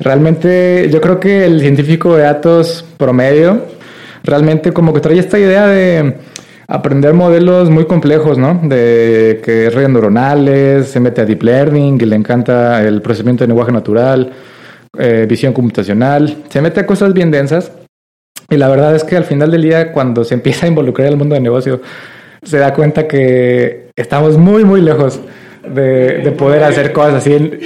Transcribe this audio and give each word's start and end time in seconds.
Realmente 0.00 0.88
yo 0.90 1.00
creo 1.00 1.18
que 1.18 1.44
el 1.44 1.60
científico 1.60 2.16
de 2.16 2.22
datos 2.22 2.84
promedio 2.96 3.62
realmente 4.22 4.72
como 4.72 4.92
que 4.92 5.00
trae 5.00 5.18
esta 5.18 5.38
idea 5.38 5.66
de 5.66 6.16
aprender 6.68 7.14
modelos 7.14 7.70
muy 7.70 7.86
complejos, 7.86 8.36
¿no? 8.36 8.60
De 8.62 9.40
que 9.42 9.70
redes 9.70 9.88
neuronales, 9.88 10.88
se 10.88 11.00
mete 11.00 11.22
a 11.22 11.24
deep 11.24 11.42
learning, 11.42 11.98
y 12.00 12.04
le 12.04 12.14
encanta 12.14 12.86
el 12.86 13.00
procesamiento 13.00 13.44
de 13.44 13.48
lenguaje 13.48 13.72
natural, 13.72 14.30
eh, 14.98 15.26
visión 15.28 15.52
computacional, 15.52 16.44
se 16.48 16.60
mete 16.60 16.80
a 16.80 16.86
cosas 16.86 17.14
bien 17.14 17.30
densas. 17.30 17.72
Y 18.50 18.56
la 18.56 18.68
verdad 18.68 18.94
es 18.94 19.04
que 19.04 19.16
al 19.16 19.24
final 19.24 19.50
del 19.50 19.62
día, 19.62 19.92
cuando 19.92 20.24
se 20.24 20.34
empieza 20.34 20.66
a 20.66 20.68
involucrar 20.68 21.08
el 21.08 21.16
mundo 21.16 21.34
del 21.34 21.42
negocio, 21.42 21.80
se 22.42 22.58
da 22.58 22.72
cuenta 22.72 23.08
que 23.08 23.90
estamos 23.96 24.38
muy, 24.38 24.64
muy 24.64 24.80
lejos 24.80 25.20
de, 25.66 26.18
de 26.18 26.30
poder 26.32 26.64
hacer 26.64 26.92
cosas 26.92 27.14
así. 27.14 27.60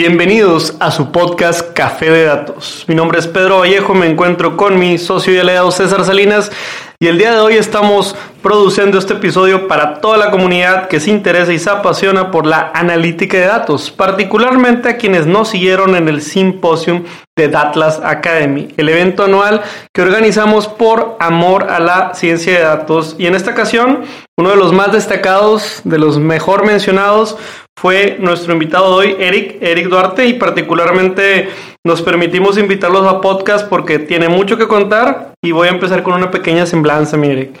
Bienvenidos 0.00 0.76
a 0.78 0.92
su 0.92 1.10
podcast 1.10 1.72
Café 1.72 2.08
de 2.08 2.22
Datos. 2.22 2.84
Mi 2.86 2.94
nombre 2.94 3.18
es 3.18 3.26
Pedro 3.26 3.58
Vallejo, 3.58 3.94
me 3.94 4.06
encuentro 4.06 4.56
con 4.56 4.78
mi 4.78 4.96
socio 4.96 5.34
y 5.34 5.38
aliado 5.38 5.72
César 5.72 6.04
Salinas 6.04 6.52
y 7.00 7.08
el 7.08 7.18
día 7.18 7.32
de 7.32 7.40
hoy 7.40 7.54
estamos 7.54 8.14
produciendo 8.40 8.98
este 8.98 9.14
episodio 9.14 9.66
para 9.66 10.00
toda 10.00 10.16
la 10.16 10.30
comunidad 10.30 10.86
que 10.86 11.00
se 11.00 11.10
interesa 11.10 11.52
y 11.52 11.58
se 11.58 11.70
apasiona 11.70 12.30
por 12.30 12.46
la 12.46 12.70
analítica 12.74 13.38
de 13.38 13.46
datos, 13.46 13.90
particularmente 13.90 14.88
a 14.88 14.96
quienes 14.96 15.26
nos 15.26 15.48
siguieron 15.48 15.96
en 15.96 16.08
el 16.08 16.22
Symposium 16.22 17.04
de 17.36 17.48
Datlas 17.48 18.00
Academy, 18.02 18.68
el 18.76 18.88
evento 18.88 19.24
anual 19.24 19.62
que 19.92 20.02
organizamos 20.02 20.66
por 20.66 21.16
amor 21.20 21.70
a 21.70 21.78
la 21.78 22.14
ciencia 22.14 22.52
de 22.52 22.64
datos. 22.64 23.14
Y 23.18 23.26
en 23.26 23.36
esta 23.36 23.50
ocasión, 23.52 24.04
uno 24.36 24.50
de 24.50 24.56
los 24.56 24.72
más 24.72 24.92
destacados, 24.92 25.82
de 25.84 25.98
los 25.98 26.18
mejor 26.18 26.64
mencionados, 26.64 27.36
fue 27.80 28.16
nuestro 28.18 28.52
invitado 28.52 28.86
hoy, 28.86 29.14
Eric, 29.20 29.58
Eric 29.60 29.88
Duarte, 29.88 30.26
y 30.26 30.34
particularmente 30.34 31.48
nos 31.86 32.02
permitimos 32.02 32.58
invitarlos 32.58 33.06
a 33.06 33.20
podcast 33.20 33.68
porque 33.68 34.00
tiene 34.00 34.28
mucho 34.28 34.58
que 34.58 34.66
contar 34.66 35.34
y 35.44 35.52
voy 35.52 35.68
a 35.68 35.70
empezar 35.70 36.02
con 36.02 36.14
una 36.14 36.32
pequeña 36.32 36.66
semblanza, 36.66 37.16
mi 37.16 37.28
Eric. 37.28 37.60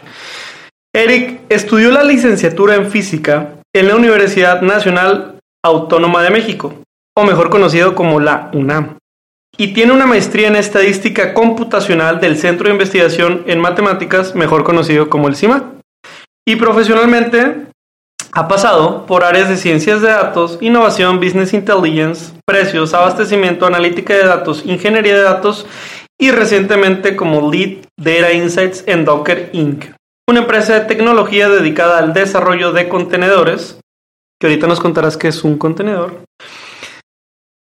Eric 0.92 1.42
estudió 1.48 1.92
la 1.92 2.02
licenciatura 2.02 2.74
en 2.74 2.90
física 2.90 3.54
en 3.72 3.86
la 3.86 3.94
Universidad 3.94 4.60
Nacional 4.60 5.36
Autónoma 5.64 6.24
de 6.24 6.30
México, 6.30 6.74
o 7.16 7.22
mejor 7.22 7.48
conocido 7.48 7.94
como 7.94 8.18
la 8.18 8.50
UNAM, 8.52 8.96
y 9.56 9.72
tiene 9.72 9.92
una 9.92 10.06
maestría 10.06 10.48
en 10.48 10.56
estadística 10.56 11.32
computacional 11.32 12.18
del 12.18 12.36
Centro 12.36 12.66
de 12.66 12.72
Investigación 12.72 13.44
en 13.46 13.60
Matemáticas, 13.60 14.34
mejor 14.34 14.64
conocido 14.64 15.08
como 15.08 15.28
el 15.28 15.36
CIMAT. 15.36 15.62
Y 16.44 16.56
profesionalmente 16.56 17.68
ha 18.32 18.48
pasado 18.48 19.06
por 19.06 19.24
áreas 19.24 19.48
de 19.48 19.56
ciencias 19.56 20.02
de 20.02 20.08
datos, 20.08 20.58
innovación, 20.60 21.18
business 21.18 21.54
intelligence, 21.54 22.32
precios, 22.46 22.94
abastecimiento, 22.94 23.66
analítica 23.66 24.14
de 24.14 24.24
datos, 24.24 24.62
ingeniería 24.64 25.16
de 25.16 25.22
datos 25.22 25.66
y 26.18 26.30
recientemente 26.30 27.16
como 27.16 27.50
Lead 27.50 27.86
Data 27.96 28.32
Insights 28.32 28.84
en 28.86 29.04
Docker 29.04 29.50
Inc., 29.52 29.86
una 30.28 30.40
empresa 30.40 30.74
de 30.74 30.86
tecnología 30.86 31.48
dedicada 31.48 31.98
al 31.98 32.12
desarrollo 32.12 32.72
de 32.72 32.88
contenedores, 32.88 33.80
que 34.40 34.46
ahorita 34.46 34.66
nos 34.66 34.80
contarás 34.80 35.16
qué 35.16 35.28
es 35.28 35.42
un 35.44 35.56
contenedor, 35.56 36.22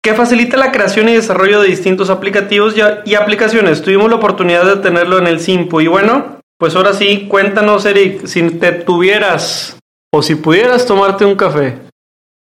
que 0.02 0.14
facilita 0.14 0.56
la 0.56 0.70
creación 0.70 1.08
y 1.08 1.14
desarrollo 1.14 1.62
de 1.62 1.68
distintos 1.68 2.10
aplicativos 2.10 2.74
y 3.04 3.14
aplicaciones. 3.14 3.82
Tuvimos 3.82 4.10
la 4.10 4.16
oportunidad 4.16 4.66
de 4.66 4.82
tenerlo 4.82 5.18
en 5.18 5.26
el 5.26 5.40
Simpo 5.40 5.80
y 5.80 5.86
bueno, 5.86 6.40
pues 6.58 6.76
ahora 6.76 6.92
sí, 6.92 7.26
cuéntanos 7.28 7.86
Eric, 7.86 8.26
si 8.26 8.42
te 8.50 8.72
tuvieras 8.72 9.78
o 10.16 10.22
si 10.22 10.36
pudieras 10.36 10.86
tomarte 10.86 11.24
un 11.24 11.34
café 11.34 11.76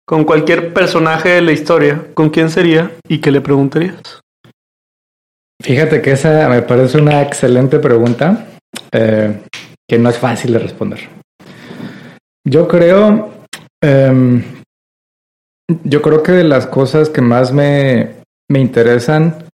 con 0.07 0.25
cualquier 0.25 0.75
personaje 0.75 1.31
de 1.31 1.41
la 1.41 1.53
historia, 1.53 2.09
¿con 2.13 2.29
quién 2.29 2.51
sería 2.51 2.93
y 3.09 3.23
qué 3.23 3.31
le 3.31 3.41
preguntarías? 3.41 4.21
Fíjate 5.63 6.03
que 6.03 6.13
esa 6.13 6.47
me 6.51 6.61
parece 6.61 6.99
una 6.99 7.23
excelente 7.23 7.79
pregunta 7.79 8.49
eh, 8.93 9.41
que 9.89 9.99
no 9.99 10.11
es 10.11 10.19
fácil 10.19 10.53
de 10.53 10.59
responder. 10.59 11.09
Yo 12.47 12.69
creo, 12.69 13.33
em, 13.83 14.45
yo 15.85 16.03
creo 16.03 16.23
que 16.23 16.33
de 16.33 16.45
las 16.45 16.67
cosas 16.67 17.09
que 17.09 17.23
más 17.23 17.51
me, 17.51 18.17
me 18.51 18.61
interesan 18.61 19.49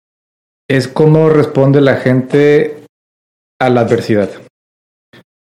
es 0.70 0.86
cómo 0.86 1.28
responde 1.28 1.81
la 1.81 1.97
gente 1.97 2.84
a 3.60 3.69
la 3.69 3.81
adversidad. 3.81 4.31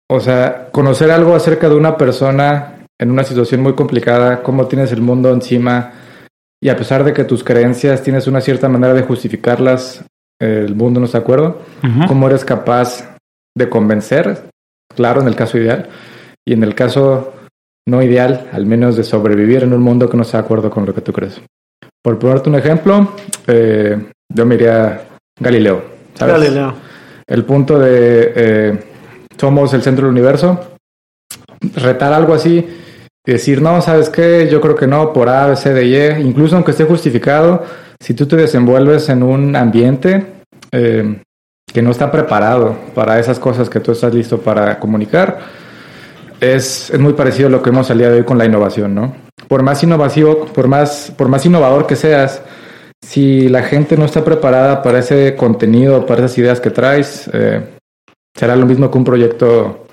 O 0.09 0.19
sea, 0.19 0.69
conocer 0.71 1.11
algo 1.11 1.35
acerca 1.35 1.67
de 1.69 1.75
una 1.75 1.97
persona 1.97 2.85
en 2.99 3.11
una 3.11 3.23
situación 3.23 3.61
muy 3.61 3.73
complicada, 3.73 4.41
cómo 4.41 4.67
tienes 4.67 4.91
el 4.91 5.01
mundo 5.01 5.31
encima 5.31 5.91
y 6.61 6.69
a 6.69 6.75
pesar 6.75 7.03
de 7.03 7.13
que 7.13 7.23
tus 7.23 7.43
creencias 7.43 8.01
tienes 8.01 8.27
una 8.27 8.41
cierta 8.41 8.67
manera 8.67 8.93
de 8.93 9.03
justificarlas, 9.03 10.03
el 10.39 10.75
mundo 10.75 10.99
no 10.99 11.05
está 11.05 11.19
de 11.19 11.23
acuerdo, 11.23 11.61
cómo 12.07 12.27
eres 12.27 12.43
capaz 12.43 13.15
de 13.55 13.69
convencer, 13.69 14.49
claro, 14.95 15.21
en 15.21 15.27
el 15.27 15.35
caso 15.35 15.57
ideal, 15.57 15.89
y 16.45 16.53
en 16.53 16.63
el 16.63 16.73
caso 16.73 17.33
no 17.87 18.01
ideal, 18.01 18.49
al 18.51 18.65
menos 18.65 18.97
de 18.97 19.03
sobrevivir 19.03 19.63
en 19.63 19.73
un 19.73 19.81
mundo 19.81 20.09
que 20.09 20.17
no 20.17 20.23
está 20.23 20.39
de 20.39 20.45
acuerdo 20.45 20.69
con 20.69 20.85
lo 20.85 20.93
que 20.93 21.01
tú 21.01 21.13
crees. 21.13 21.39
Por 22.03 22.17
ponerte 22.17 22.49
un 22.49 22.55
ejemplo, 22.55 23.13
eh, 23.47 24.11
yo 24.33 24.45
me 24.45 24.55
iría 24.55 25.07
Galileo. 25.39 25.83
¿sabes? 26.15 26.35
Galileo. 26.35 26.73
El 27.25 27.43
punto 27.43 27.77
de 27.77 28.33
eh, 28.35 28.79
somos 29.37 29.73
el 29.73 29.81
centro 29.81 30.05
del 30.05 30.13
universo. 30.13 30.59
Retar 31.75 32.13
algo 32.13 32.33
así 32.33 32.65
decir, 33.25 33.61
no, 33.61 33.81
¿sabes 33.81 34.09
qué? 34.09 34.47
Yo 34.49 34.61
creo 34.61 34.75
que 34.75 34.87
no, 34.87 35.11
por 35.11 35.29
A, 35.29 35.47
B, 35.47 35.55
C, 35.55 35.73
D, 35.73 35.85
Y, 35.85 36.21
incluso 36.21 36.55
aunque 36.55 36.71
esté 36.71 36.85
justificado, 36.85 37.63
si 37.99 38.13
tú 38.13 38.25
te 38.25 38.35
desenvuelves 38.35 39.09
en 39.09 39.23
un 39.23 39.55
ambiente 39.55 40.25
eh, 40.71 41.21
que 41.65 41.81
no 41.81 41.91
está 41.91 42.09
preparado 42.09 42.75
para 42.95 43.19
esas 43.19 43.39
cosas 43.39 43.69
que 43.69 43.79
tú 43.79 43.91
estás 43.91 44.13
listo 44.13 44.39
para 44.39 44.79
comunicar, 44.79 45.39
es, 46.39 46.89
es 46.89 46.99
muy 46.99 47.13
parecido 47.13 47.47
a 47.47 47.51
lo 47.51 47.61
que 47.61 47.69
hemos 47.69 47.87
salido 47.87 48.13
hoy 48.13 48.23
con 48.23 48.37
la 48.37 48.45
innovación, 48.45 48.95
¿no? 48.95 49.15
Por 49.47 49.63
más 49.63 49.83
innovativo, 49.83 50.45
por 50.45 50.67
más, 50.67 51.11
por 51.17 51.27
más 51.27 51.45
innovador 51.45 51.85
que 51.85 51.95
seas, 51.95 52.41
si 53.01 53.49
la 53.49 53.63
gente 53.63 53.97
no 53.97 54.05
está 54.05 54.23
preparada 54.23 54.81
para 54.81 54.99
ese 54.99 55.35
contenido, 55.35 56.05
para 56.05 56.25
esas 56.25 56.37
ideas 56.37 56.61
que 56.61 56.69
traes, 56.69 57.29
eh, 57.33 57.61
será 58.37 58.55
lo 58.55 58.65
mismo 58.65 58.89
que 58.89 58.97
un 58.97 59.03
proyecto 59.03 59.87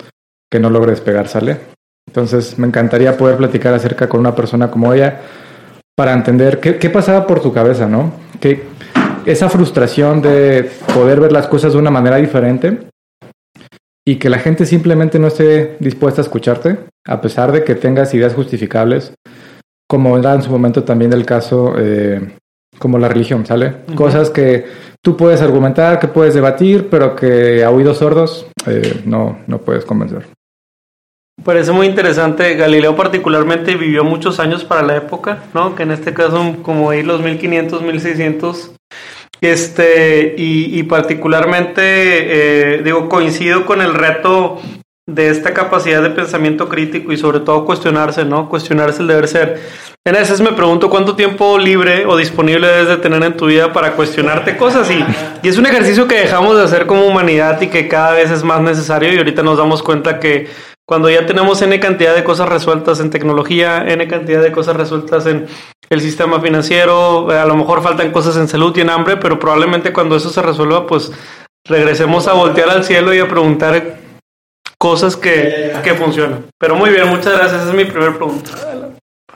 que 0.51 0.61
no 0.61 0.71
logre 0.71 0.93
despegar, 0.93 1.27
¿sale? 1.27 1.59
Entonces 2.07 2.59
me 2.59 2.67
encantaría 2.67 3.17
poder 3.17 3.37
platicar 3.37 3.75
acerca 3.75 4.09
con 4.09 4.21
una 4.21 4.35
persona 4.35 4.71
como 4.71 4.93
ella 4.93 5.21
para 5.97 6.13
entender 6.13 6.61
qué, 6.61 6.79
qué 6.79 6.91
pasaba 6.91 7.27
por 7.27 7.41
tu 7.41 7.53
cabeza, 7.53 7.89
¿no? 7.89 8.13
Que 8.41 8.63
esa 9.27 9.49
frustración 9.49 10.21
de 10.21 10.71
poder 10.95 11.21
ver 11.21 11.33
las 11.33 11.49
cosas 11.49 11.73
de 11.73 11.79
una 11.79 11.91
manera 11.91 12.17
diferente 12.17 12.89
y 14.07 14.17
que 14.17 14.29
la 14.29 14.39
gente 14.39 14.67
simplemente 14.67 15.19
no 15.19 15.29
esté 15.29 15.77
dispuesta 15.81 16.21
a 16.21 16.25
escucharte, 16.25 16.79
a 17.07 17.21
pesar 17.21 17.53
de 17.53 17.65
que 17.65 17.75
tengas 17.75 18.13
ideas 18.13 18.35
justificables, 18.35 19.15
como 19.89 20.19
era 20.19 20.35
en 20.35 20.43
su 20.43 20.51
momento 20.51 20.85
también 20.85 21.13
el 21.13 21.25
caso 21.25 21.75
eh, 21.79 22.37
como 22.79 22.99
la 22.99 23.09
religión, 23.09 23.47
¿sale? 23.47 23.77
Cosas 23.95 24.31
que 24.31 24.67
tú 25.01 25.17
puedes 25.17 25.41
argumentar, 25.41 25.99
que 25.99 26.09
puedes 26.09 26.35
debatir, 26.35 26.89
pero 26.91 27.15
que 27.15 27.63
a 27.65 27.71
oídos 27.71 27.99
sordos 27.99 28.47
eh, 28.67 29.03
no, 29.05 29.39
no 29.47 29.59
puedes 29.59 29.85
convencer. 29.85 30.27
Parece 31.43 31.73
muy 31.73 31.87
interesante. 31.87 32.55
Galileo 32.55 32.95
particularmente 32.97 33.75
vivió 33.75 34.05
muchos 34.05 34.39
años 34.39 34.65
para 34.65 34.83
la 34.83 34.97
época, 34.97 35.45
¿no? 35.53 35.75
Que 35.75 35.83
en 35.83 35.91
este 35.91 36.15
caso 36.15 36.57
como 36.63 36.91
ahí 36.91 37.03
los 37.03 37.21
1500, 37.21 37.83
1600. 37.83 38.73
Este, 39.41 40.35
y, 40.39 40.79
y 40.79 40.83
particularmente, 40.85 41.83
eh, 41.83 42.83
digo, 42.83 43.09
coincido 43.09 43.67
con 43.67 43.83
el 43.83 43.93
reto 43.93 44.61
de 45.07 45.29
esta 45.29 45.53
capacidad 45.53 46.03
de 46.03 46.11
pensamiento 46.11 46.69
crítico 46.69 47.13
y 47.13 47.17
sobre 47.17 47.41
todo 47.41 47.65
cuestionarse, 47.65 48.25
¿no? 48.25 48.49
Cuestionarse 48.49 49.03
el 49.03 49.09
deber 49.09 49.29
ser. 49.29 49.61
En 50.07 50.15
veces 50.15 50.41
me 50.41 50.53
pregunto 50.53 50.91
cuánto 50.91 51.15
tiempo 51.15 51.59
libre 51.59 52.05
o 52.07 52.17
disponible 52.17 52.67
debes 52.67 52.89
de 52.89 52.97
tener 52.99 53.23
en 53.23 53.37
tu 53.37 53.47
vida 53.47 53.73
para 53.73 53.93
cuestionarte 53.93 54.57
cosas 54.57 54.91
y, 54.91 55.05
y 55.43 55.49
es 55.49 55.57
un 55.57 55.67
ejercicio 55.67 56.07
que 56.07 56.21
dejamos 56.21 56.57
de 56.57 56.65
hacer 56.65 56.87
como 56.87 57.07
humanidad 57.07 57.61
y 57.61 57.69
que 57.69 57.89
cada 57.89 58.13
vez 58.13 58.31
es 58.31 58.45
más 58.45 58.61
necesario 58.61 59.13
y 59.13 59.19
ahorita 59.19 59.43
nos 59.43 59.59
damos 59.59 59.83
cuenta 59.83 60.21
que 60.21 60.49
cuando 60.87 61.09
ya 61.09 61.25
tenemos 61.25 61.63
N 61.63 61.81
cantidad 61.81 62.15
de 62.15 62.23
cosas 62.23 62.49
resueltas 62.49 63.01
en 63.01 63.09
tecnología, 63.09 63.85
N 63.89 64.07
cantidad 64.07 64.43
de 64.43 64.53
cosas 64.53 64.77
resueltas 64.77 65.25
en 65.25 65.47
el 65.89 66.01
sistema 66.03 66.41
financiero, 66.41 67.31
a 67.31 67.47
lo 67.47 67.57
mejor 67.57 67.83
faltan 67.83 68.11
cosas 68.11 68.37
en 68.37 68.49
salud 68.49 68.77
y 68.77 68.83
en 68.83 68.91
hambre, 68.91 69.17
pero 69.17 69.39
probablemente 69.39 69.93
cuando 69.93 70.17
eso 70.17 70.29
se 70.29 70.43
resuelva, 70.43 70.87
pues 70.87 71.11
regresemos 71.67 72.29
a 72.29 72.35
voltear 72.35 72.69
al 72.69 72.85
cielo 72.85 73.15
y 73.15 73.19
a 73.21 73.29
preguntar 73.29 74.04
cosas 74.85 75.17
que, 75.17 75.73
que 75.83 75.95
funcionan. 75.95 76.45
Pero 76.59 76.77
muy 76.77 76.91
bien, 76.91 77.09
muchas 77.09 77.33
gracias. 77.33 77.63
Esa 77.63 77.71
es 77.71 77.75
mi 77.75 77.87
primera 77.87 78.15
pregunta. 78.15 78.51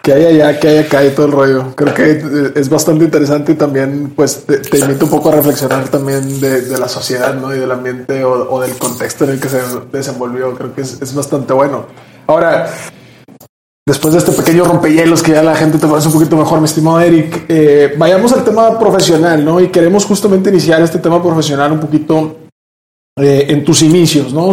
Que 0.03 0.12
hay 0.12 0.27
allá, 0.27 0.61
que 0.61 0.69
hay 0.69 0.79
acá 0.81 1.03
y 1.03 1.09
todo 1.09 1.25
el 1.25 1.33
rollo. 1.33 1.75
Creo 1.75 1.95
que 1.95 2.23
es 2.55 2.69
bastante 2.69 3.06
interesante 3.06 3.53
y 3.53 3.55
también 3.55 4.12
pues 4.15 4.45
te, 4.45 4.59
te 4.59 4.79
invito 4.79 5.06
un 5.06 5.11
poco 5.11 5.31
a 5.31 5.37
reflexionar 5.37 5.89
también 5.89 6.39
de, 6.39 6.79
la 6.79 6.87
sociedad 6.87 7.33
¿no? 7.33 7.55
y 7.55 7.59
del 7.59 7.73
ambiente 7.73 8.23
o, 8.25 8.50
o, 8.50 8.61
del 8.61 8.77
contexto 8.77 9.25
en 9.25 9.31
el 9.31 9.41
que 9.41 9.49
se 9.49 9.62
desenvolvió. 9.91 10.55
Creo 10.55 10.75
que 10.75 10.83
es, 10.83 11.00
es 11.00 11.15
bastante 11.15 11.55
bueno. 11.55 11.87
Ahora, 12.27 12.69
después 13.87 14.12
de 14.12 14.21
este 14.21 14.33
pequeño 14.33 14.65
rompehielos 14.65 15.23
que 15.23 15.33
ya 15.33 15.43
la 15.43 15.56
gente 15.56 15.79
te 15.79 15.87
conoce 15.87 16.09
un 16.09 16.12
poquito 16.12 16.37
mejor, 16.37 16.59
mi 16.59 16.67
estimado 16.67 17.00
Eric, 17.00 17.47
eh, 17.49 17.95
vayamos 17.97 18.35
al 18.35 18.45
tema 18.45 18.79
profesional, 18.79 19.43
¿no? 19.43 19.61
Y 19.61 19.69
queremos 19.69 20.05
justamente 20.05 20.50
iniciar 20.50 20.83
este 20.83 20.99
tema 20.99 21.23
profesional 21.23 21.73
un 21.73 21.81
poquito 21.81 22.37
eh, 23.19 23.47
en 23.49 23.65
tus 23.65 23.81
inicios, 23.81 24.35
¿no? 24.35 24.53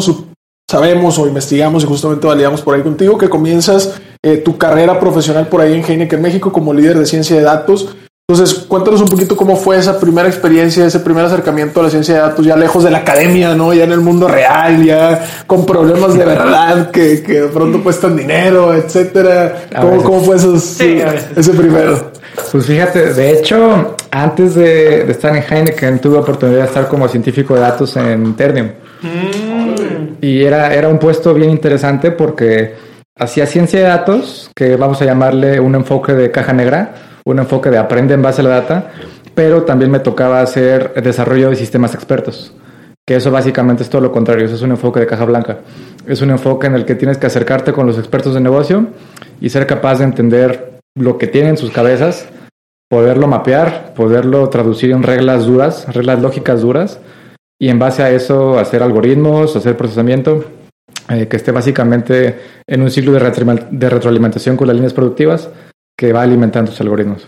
Sabemos 0.70 1.18
o 1.20 1.28
investigamos 1.28 1.84
y 1.84 1.88
justamente 1.88 2.28
validamos 2.28 2.62
por 2.62 2.76
ahí 2.76 2.82
contigo 2.82 3.18
que 3.18 3.30
comienzas 3.30 4.02
eh, 4.24 4.38
tu 4.38 4.58
carrera 4.58 5.00
profesional 5.00 5.48
por 5.48 5.62
ahí 5.62 5.74
en 5.74 5.84
Heineken 5.84 6.22
México 6.22 6.52
como 6.52 6.74
líder 6.74 6.98
de 6.98 7.06
ciencia 7.06 7.36
de 7.36 7.44
datos. 7.44 7.96
Entonces, 8.28 8.66
cuéntanos 8.68 9.02
un 9.02 9.08
poquito 9.08 9.38
cómo 9.38 9.56
fue 9.56 9.78
esa 9.78 10.00
primera 10.00 10.28
experiencia, 10.28 10.84
ese 10.84 11.00
primer 11.00 11.26
acercamiento 11.26 11.80
a 11.80 11.84
la 11.84 11.90
ciencia 11.92 12.16
de 12.16 12.22
datos, 12.22 12.44
ya 12.44 12.56
lejos 12.56 12.84
de 12.84 12.90
la 12.90 12.98
academia, 13.00 13.54
¿no? 13.54 13.72
Ya 13.72 13.84
en 13.84 13.92
el 13.92 14.02
mundo 14.02 14.28
real, 14.28 14.84
ya 14.84 15.24
con 15.46 15.64
problemas 15.64 16.18
de 16.18 16.26
verdad 16.26 16.90
que, 16.90 17.22
que 17.22 17.42
de 17.42 17.48
pronto 17.50 17.84
cuestan 17.84 18.18
dinero, 18.18 18.74
etcétera. 18.74 19.68
¿Cómo, 19.80 20.02
¿Cómo, 20.02 20.22
fue 20.22 20.38
ese 20.38 21.54
primero? 21.56 22.14
Pues 22.52 22.66
fíjate, 22.66 23.14
de 23.14 23.32
hecho, 23.32 23.96
antes 24.10 24.56
de, 24.56 25.04
de, 25.04 25.12
estar 25.12 25.36
en 25.36 25.44
Heineken, 25.44 26.00
tuve 26.00 26.18
oportunidad 26.18 26.62
de 26.62 26.66
estar 26.66 26.88
como 26.88 27.08
científico 27.08 27.54
de 27.54 27.60
datos 27.60 27.96
en 27.96 28.36
Ternium. 28.36 28.72
Mm. 29.04 29.55
Y 30.26 30.44
era, 30.44 30.74
era 30.74 30.90
un 30.90 30.98
puesto 30.98 31.36
bien 31.36 31.52
interesante 31.52 32.10
porque 32.10 32.74
hacía 33.16 33.46
ciencia 33.46 33.78
de 33.78 33.86
datos, 33.86 34.50
que 34.56 34.76
vamos 34.76 35.00
a 35.00 35.06
llamarle 35.06 35.60
un 35.60 35.76
enfoque 35.76 36.14
de 36.14 36.32
caja 36.32 36.52
negra, 36.52 36.96
un 37.26 37.38
enfoque 37.38 37.70
de 37.70 37.78
aprende 37.78 38.16
en 38.16 38.24
base 38.24 38.42
a 38.42 38.46
la 38.46 38.50
data, 38.50 38.92
pero 39.36 39.66
también 39.66 39.92
me 39.92 40.00
tocaba 40.00 40.42
hacer 40.42 40.96
desarrollo 41.04 41.52
de 41.52 41.56
sistemas 41.56 41.94
expertos, 41.94 42.56
que 43.06 43.18
eso 43.18 43.30
básicamente 43.30 43.84
es 43.84 43.90
todo 43.92 44.02
lo 44.02 44.12
contrario, 44.12 44.48
eso 44.48 44.56
es 44.56 44.64
un 44.64 44.72
enfoque 44.72 45.00
de 45.00 45.06
caja 45.06 45.26
blanca. 45.26 45.60
Es 46.08 46.24
un 46.24 46.32
enfoque 46.32 46.66
en 46.66 46.74
el 46.74 46.86
que 46.86 46.96
tienes 46.96 47.20
que 47.20 47.28
acercarte 47.28 47.72
con 47.72 47.86
los 47.86 48.00
expertos 48.00 48.34
de 48.34 48.40
negocio 48.40 48.88
y 49.40 49.50
ser 49.50 49.68
capaz 49.68 50.00
de 50.00 50.06
entender 50.06 50.80
lo 50.96 51.20
que 51.20 51.28
tienen 51.28 51.52
en 51.52 51.58
sus 51.58 51.70
cabezas, 51.70 52.28
poderlo 52.90 53.28
mapear, 53.28 53.94
poderlo 53.94 54.50
traducir 54.50 54.90
en 54.90 55.04
reglas 55.04 55.46
duras, 55.46 55.86
reglas 55.94 56.20
lógicas 56.20 56.62
duras, 56.62 57.00
y 57.60 57.70
en 57.70 57.80
base 57.80 58.04
a 58.04 58.12
eso 58.12 58.60
hacer 58.60 58.84
algoritmos, 58.84 59.56
hacer 59.56 59.78
procesamiento 59.78 60.46
eh, 61.10 61.28
que 61.28 61.38
esté 61.38 61.52
básicamente 61.52 62.40
en 62.68 62.82
un 62.82 62.92
ciclo 62.92 63.12
de, 63.12 63.20
de, 63.72 63.90
retroalimentación 63.90 64.58
con 64.58 64.68
las 64.68 64.76
líneas 64.76 64.94
productivas 64.94 65.50
que 65.98 66.12
va 66.12 66.22
alimentando 66.22 66.72
sus 66.72 66.82
algoritmos. 66.82 67.28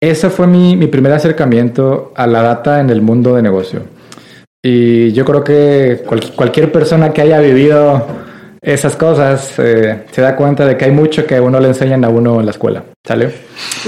Ese 0.00 0.30
fue 0.30 0.46
mi, 0.46 0.76
mi, 0.76 0.86
primer 0.86 1.12
acercamiento 1.12 2.12
a 2.14 2.26
la 2.26 2.42
data 2.42 2.80
en 2.80 2.90
el 2.90 3.02
mundo 3.02 3.34
de 3.34 3.42
negocio. 3.42 3.80
Y 4.62 5.12
yo 5.12 5.24
creo 5.24 5.44
que 5.44 6.02
cualquier 6.36 6.72
persona 6.72 7.12
que 7.12 7.22
haya 7.22 7.38
vivido 7.40 8.06
esas 8.62 8.96
cosas 8.96 9.54
eh, 9.58 10.04
se 10.10 10.22
da 10.22 10.36
cuenta 10.36 10.64
de 10.64 10.76
que 10.76 10.86
hay 10.86 10.90
mucho 10.90 11.26
que 11.26 11.36
a 11.36 11.42
uno 11.42 11.60
le 11.60 11.68
enseñan 11.68 12.04
a 12.04 12.08
uno 12.08 12.40
en 12.40 12.46
la 12.46 12.52
escuela. 12.52 12.84
¿Sale? 13.06 13.30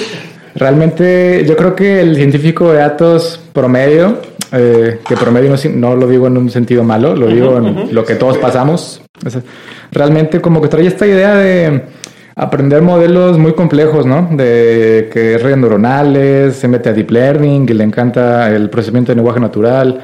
Realmente 0.55 1.44
yo 1.47 1.56
creo 1.56 1.75
que 1.75 2.00
el 2.00 2.17
científico 2.17 2.73
de 2.73 2.79
datos 2.79 3.41
promedio 3.52 4.20
eh, 4.56 5.00
que 5.06 5.17
promedio 5.17 5.55
no, 5.75 5.97
lo 5.97 6.06
digo 6.08 6.26
en 6.26 6.37
un 6.37 6.50
sentido 6.50 6.82
malo, 6.82 7.14
lo 7.14 7.29
digo 7.29 7.58
en 7.58 7.94
lo 7.94 8.05
que 8.05 8.14
todos 8.14 8.38
pasamos. 8.38 9.03
realmente 9.93 10.41
como 10.41 10.61
que 10.61 10.69
trae 10.69 10.87
esta 10.87 11.06
idea 11.06 11.35
de 11.35 11.82
aprender 12.37 12.82
modelos 12.82 13.38
muy 13.38 13.55
complejos, 13.55 14.05
¿no? 14.06 14.29
De 14.31 15.08
que 15.12 15.38
redes 15.38 15.56
neuronales, 15.56 16.56
se 16.56 16.69
mete 16.69 16.91
a 16.91 16.93
deep 16.93 17.11
learning, 17.11 17.67
y 17.69 17.73
le 17.73 17.85
encanta 17.85 18.55
el 18.55 18.69
procesamiento 18.69 19.12
de 19.12 19.17
lenguaje 19.17 19.41
natural, 19.41 20.00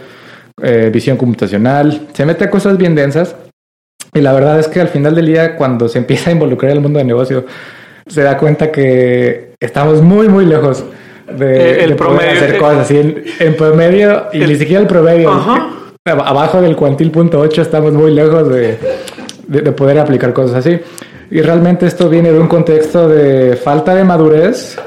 eh, 0.62 0.90
visión 0.92 1.16
computacional, 1.16 2.08
se 2.12 2.24
mete 2.24 2.44
a 2.44 2.50
cosas 2.50 2.76
bien 2.78 2.94
densas. 2.94 3.36
Y 4.14 4.20
la 4.20 4.32
verdad 4.32 4.58
es 4.60 4.68
que 4.68 4.80
al 4.80 4.88
final 4.88 5.14
del 5.14 5.26
día, 5.26 5.56
cuando 5.56 5.88
se 5.88 5.98
empieza 5.98 6.30
a 6.30 6.32
involucrar 6.32 6.70
en 6.72 6.78
el 6.78 6.82
mundo 6.82 6.98
del 6.98 7.06
negocio, 7.06 7.46
se 8.06 8.22
da 8.22 8.36
cuenta 8.36 8.70
que 8.72 9.54
estamos 9.60 10.02
muy, 10.02 10.28
muy 10.28 10.44
lejos 10.44 10.84
de, 11.30 11.84
el 11.84 11.96
promedio, 11.96 12.32
hacer 12.32 12.58
cosas 12.58 12.78
así. 12.78 12.96
En, 13.38 13.56
promedio, 13.56 14.26
y 14.32 14.38
ni 14.40 14.56
siquiera 14.56 14.80
el 14.80 14.86
promedio. 14.86 15.30
Abajo 16.04 16.60
del 16.60 16.74
cuantil 16.74 17.10
punto 17.10 17.38
8 17.40 17.62
estamos 17.62 17.92
muy 17.92 18.12
lejos 18.12 18.48
de, 18.48 18.78
de, 19.46 19.72
poder 19.72 19.98
aplicar 19.98 20.32
cosas 20.32 20.56
así. 20.56 20.80
Y 21.30 21.40
realmente 21.40 21.86
esto 21.86 22.08
viene 22.08 22.32
de 22.32 22.38
un 22.38 22.48
contexto 22.48 23.08
de 23.08 23.56
falta 23.56 23.94
de 23.94 24.04
madurez, 24.04 24.78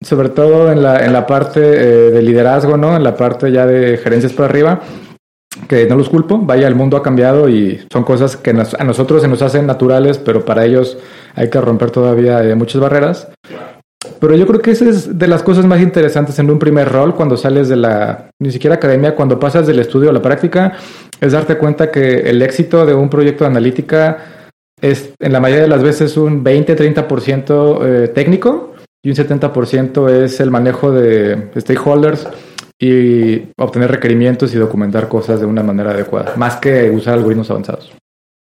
sobre 0.00 0.28
todo 0.28 0.70
en 0.70 0.82
la, 0.82 1.04
en 1.04 1.12
la 1.12 1.26
parte 1.26 1.60
eh, 1.60 2.10
de 2.10 2.22
liderazgo, 2.22 2.76
¿no? 2.76 2.96
En 2.96 3.02
la 3.02 3.16
parte 3.16 3.50
ya 3.50 3.66
de 3.66 3.96
gerencias 3.98 4.32
por 4.32 4.46
arriba, 4.46 4.80
que 5.68 5.86
no 5.86 5.96
los 5.96 6.08
culpo, 6.08 6.38
vaya, 6.38 6.68
el 6.68 6.74
mundo 6.74 6.96
ha 6.96 7.02
cambiado 7.02 7.48
y 7.48 7.86
son 7.90 8.04
cosas 8.04 8.36
que 8.36 8.50
a 8.50 8.84
nosotros 8.84 9.22
se 9.22 9.28
nos 9.28 9.40
hacen 9.42 9.66
naturales, 9.66 10.18
pero 10.18 10.44
para 10.44 10.64
ellos 10.64 10.98
hay 11.34 11.48
que 11.48 11.60
romper 11.60 11.90
todavía 11.90 12.42
eh, 12.44 12.54
muchas 12.54 12.80
barreras. 12.80 13.28
Pero 14.18 14.34
yo 14.34 14.46
creo 14.46 14.60
que 14.60 14.70
esa 14.70 14.88
es 14.88 15.18
de 15.18 15.26
las 15.26 15.42
cosas 15.42 15.66
más 15.66 15.80
interesantes 15.80 16.38
en 16.38 16.50
un 16.50 16.58
primer 16.58 16.90
rol 16.90 17.14
cuando 17.14 17.36
sales 17.36 17.68
de 17.68 17.76
la, 17.76 18.30
ni 18.40 18.50
siquiera 18.50 18.76
academia, 18.76 19.14
cuando 19.14 19.38
pasas 19.38 19.66
del 19.66 19.78
estudio 19.78 20.10
a 20.10 20.12
la 20.12 20.22
práctica, 20.22 20.72
es 21.20 21.32
darte 21.32 21.58
cuenta 21.58 21.90
que 21.90 22.30
el 22.30 22.42
éxito 22.42 22.86
de 22.86 22.94
un 22.94 23.10
proyecto 23.10 23.44
de 23.44 23.50
analítica 23.50 24.18
es 24.80 25.14
en 25.18 25.32
la 25.32 25.40
mayoría 25.40 25.62
de 25.62 25.68
las 25.68 25.82
veces 25.82 26.16
un 26.16 26.44
20-30% 26.44 27.78
eh, 27.82 28.08
técnico 28.08 28.74
y 29.02 29.10
un 29.10 29.16
70% 29.16 30.10
es 30.10 30.40
el 30.40 30.50
manejo 30.50 30.92
de 30.92 31.50
stakeholders 31.56 32.26
y 32.78 33.48
obtener 33.56 33.90
requerimientos 33.90 34.54
y 34.54 34.58
documentar 34.58 35.08
cosas 35.08 35.40
de 35.40 35.46
una 35.46 35.62
manera 35.62 35.92
adecuada, 35.92 36.34
más 36.36 36.56
que 36.56 36.90
usar 36.90 37.14
algoritmos 37.14 37.50
avanzados. 37.50 37.92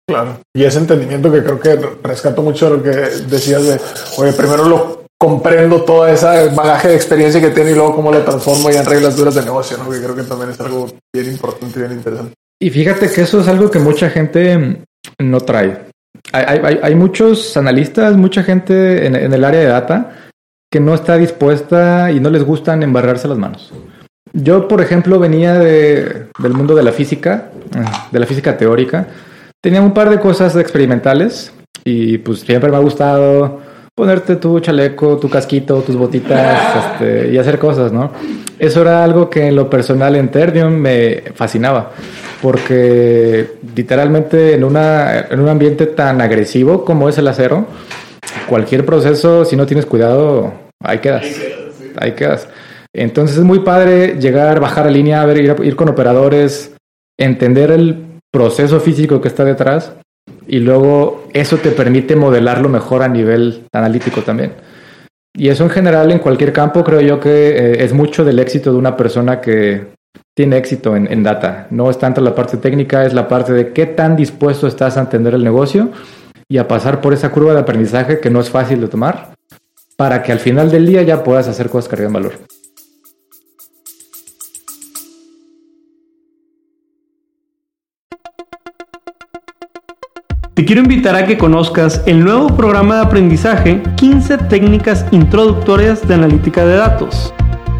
Claro, 0.07 0.39
y 0.53 0.63
ese 0.63 0.79
entendimiento 0.79 1.31
que 1.31 1.43
creo 1.43 1.59
que 1.59 1.79
rescato 2.03 2.41
mucho 2.41 2.69
lo 2.69 2.83
que 2.83 2.89
decías 2.89 3.65
de, 3.65 3.79
oye, 4.17 4.33
primero 4.33 4.67
lo 4.67 5.02
comprendo 5.23 5.83
todo 5.83 6.05
ese 6.05 6.49
bagaje 6.49 6.89
de 6.89 6.95
experiencia 6.95 7.39
que 7.39 7.51
tiene 7.51 7.71
y 7.71 7.75
luego 7.75 7.95
cómo 7.95 8.11
lo 8.11 8.21
transformo 8.23 8.69
ya 8.69 8.81
en 8.81 8.85
reglas 8.85 9.15
duras 9.15 9.33
de 9.33 9.41
negocio, 9.41 9.77
¿no? 9.77 9.89
Que 9.89 9.99
creo 9.99 10.13
que 10.13 10.23
también 10.23 10.49
es 10.49 10.59
algo 10.59 10.87
bien 11.15 11.31
importante 11.31 11.79
y 11.79 11.81
bien 11.81 11.93
interesante. 11.93 12.33
Y 12.61 12.69
fíjate 12.69 13.09
que 13.09 13.21
eso 13.21 13.39
es 13.39 13.47
algo 13.47 13.71
que 13.71 13.79
mucha 13.79 14.09
gente 14.09 14.83
no 15.19 15.39
trae. 15.39 15.79
Hay, 16.33 16.77
hay, 16.81 16.95
muchos 16.95 17.55
analistas, 17.55 18.17
mucha 18.17 18.43
gente 18.43 19.07
en, 19.07 19.15
el 19.15 19.43
área 19.45 19.61
de 19.61 19.67
data 19.67 20.13
que 20.69 20.81
no 20.81 20.93
está 20.93 21.15
dispuesta 21.15 22.11
y 22.11 22.19
no 22.19 22.29
les 22.29 22.43
gustan 22.43 22.83
embarrarse 22.83 23.29
las 23.29 23.37
manos. 23.37 23.71
Yo, 24.33 24.67
por 24.67 24.81
ejemplo, 24.81 25.19
venía 25.19 25.53
de, 25.53 26.27
del 26.37 26.53
mundo 26.53 26.75
de 26.75 26.83
la 26.83 26.91
física, 26.91 27.49
de 28.11 28.19
la 28.19 28.25
física 28.25 28.57
teórica. 28.57 29.07
Tenía 29.61 29.81
un 29.81 29.93
par 29.93 30.09
de 30.09 30.19
cosas 30.19 30.53
experimentales 30.57 31.53
y 31.85 32.17
pues 32.17 32.41
siempre 32.41 32.69
me 32.69 32.75
ha 32.75 32.81
gustado 32.81 33.62
ponerte 33.95 34.38
tu 34.38 34.59
chaleco, 34.59 35.17
tu 35.17 35.29
casquito, 35.29 35.81
tus 35.81 35.95
botitas 35.95 36.75
este, 36.93 37.31
y 37.31 37.38
hacer 37.38 37.59
cosas, 37.59 37.91
¿no? 37.91 38.12
Eso 38.57 38.81
era 38.81 39.03
algo 39.03 39.29
que 39.29 39.47
en 39.47 39.55
lo 39.55 39.69
personal 39.69 40.15
en 40.15 40.29
Ternium 40.29 40.73
me 40.73 41.23
fascinaba, 41.35 41.91
porque 42.41 43.51
literalmente 43.75 44.55
en, 44.55 44.63
una, 44.63 45.19
en 45.19 45.39
un 45.39 45.50
ambiente 45.50 45.88
tan 45.88 46.21
agresivo 46.21 46.85
como 46.85 47.09
es 47.09 47.17
el 47.17 47.27
acero, 47.27 47.67
cualquier 48.47 48.85
proceso, 48.85 49.45
si 49.45 49.55
no 49.55 49.65
tienes 49.65 49.85
cuidado, 49.85 50.53
ahí 50.81 51.00
quedas, 51.00 51.25
ahí 51.97 52.13
quedas. 52.13 52.47
Entonces 52.95 53.38
es 53.38 53.43
muy 53.43 53.59
padre 53.59 54.19
llegar, 54.19 54.59
bajar 54.59 54.88
a 54.88 54.91
línea, 54.91 55.25
ver, 55.25 55.38
ir, 55.38 55.55
ir 55.63 55.75
con 55.75 55.89
operadores, 55.89 56.75
entender 57.19 57.71
el 57.71 58.19
proceso 58.31 58.79
físico 58.79 59.19
que 59.21 59.27
está 59.27 59.43
detrás 59.43 59.93
y 60.47 60.59
luego 60.59 61.27
eso 61.33 61.57
te 61.57 61.71
permite 61.71 62.15
modelarlo 62.15 62.69
mejor 62.69 63.03
a 63.03 63.07
nivel 63.07 63.63
analítico 63.71 64.21
también. 64.21 64.53
Y 65.35 65.50
eso 65.50 65.63
en 65.63 65.69
general 65.69 66.12
en 66.12 66.19
cualquier 66.19 66.53
campo 66.53 66.83
creo 66.83 67.01
yo 67.01 67.19
que 67.19 67.50
eh, 67.50 67.83
es 67.83 67.93
mucho 67.93 68.23
del 68.23 68.39
éxito 68.39 68.71
de 68.71 68.77
una 68.77 68.95
persona 68.95 69.41
que 69.41 69.88
tiene 70.35 70.57
éxito 70.57 70.95
en, 70.95 71.12
en, 71.12 71.23
data. 71.23 71.67
No 71.71 71.89
es 71.89 71.97
tanto 71.97 72.21
la 72.21 72.35
parte 72.35 72.57
técnica, 72.57 73.05
es 73.05 73.13
la 73.13 73.27
parte 73.27 73.53
de 73.53 73.73
qué 73.73 73.85
tan 73.85 74.15
dispuesto 74.15 74.67
estás 74.67 74.97
a 74.97 75.01
entender 75.01 75.33
el 75.33 75.43
negocio 75.43 75.91
y 76.47 76.57
a 76.57 76.67
pasar 76.67 77.01
por 77.01 77.13
esa 77.13 77.31
curva 77.31 77.53
de 77.53 77.59
aprendizaje 77.59 78.19
que 78.19 78.29
no 78.29 78.39
es 78.39 78.50
fácil 78.50 78.81
de 78.81 78.88
tomar 78.88 79.33
para 79.97 80.21
que 80.21 80.31
al 80.31 80.39
final 80.39 80.69
del 80.71 80.85
día 80.85 81.01
ya 81.03 81.23
puedas 81.23 81.47
hacer 81.47 81.69
cosas 81.69 81.88
que 81.88 81.95
arriesgan 81.95 82.13
valor. 82.13 82.33
Te 90.53 90.65
quiero 90.65 90.83
invitar 90.83 91.15
a 91.15 91.25
que 91.25 91.36
conozcas 91.36 92.03
el 92.05 92.24
nuevo 92.24 92.45
programa 92.55 92.98
de 92.98 93.01
aprendizaje 93.01 93.81
15 93.95 94.38
técnicas 94.38 95.03
introductorias 95.10 96.07
de 96.07 96.13
analítica 96.13 96.63
de 96.63 96.75
datos. 96.75 97.33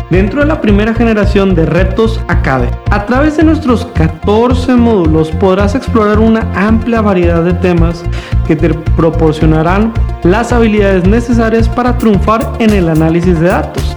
Dentro 0.10 0.40
de 0.40 0.48
la 0.48 0.60
primera 0.60 0.92
generación 0.96 1.54
de 1.54 1.68
Retos 1.68 2.20
Academy, 2.30 2.72
a 2.90 3.06
través 3.06 3.38
de 3.38 3.44
nuestros 3.44 3.86
14 3.94 4.76
módulos 4.76 5.30
podrás 5.30 5.76
explorar 5.76 6.18
una 6.18 6.52
amplia 6.56 7.02
variedad 7.02 7.44
de 7.44 7.54
temas 7.54 8.04
que 8.48 8.56
te 8.56 8.74
proporcionarán 8.74 9.94
las 10.24 10.52
habilidades 10.52 11.06
necesarias 11.08 11.70
para 11.70 12.00
triunfar 12.00 12.54
en 12.58 12.72
el 12.72 12.90
análisis 12.90 13.40
de 13.40 13.50
datos 13.50 13.96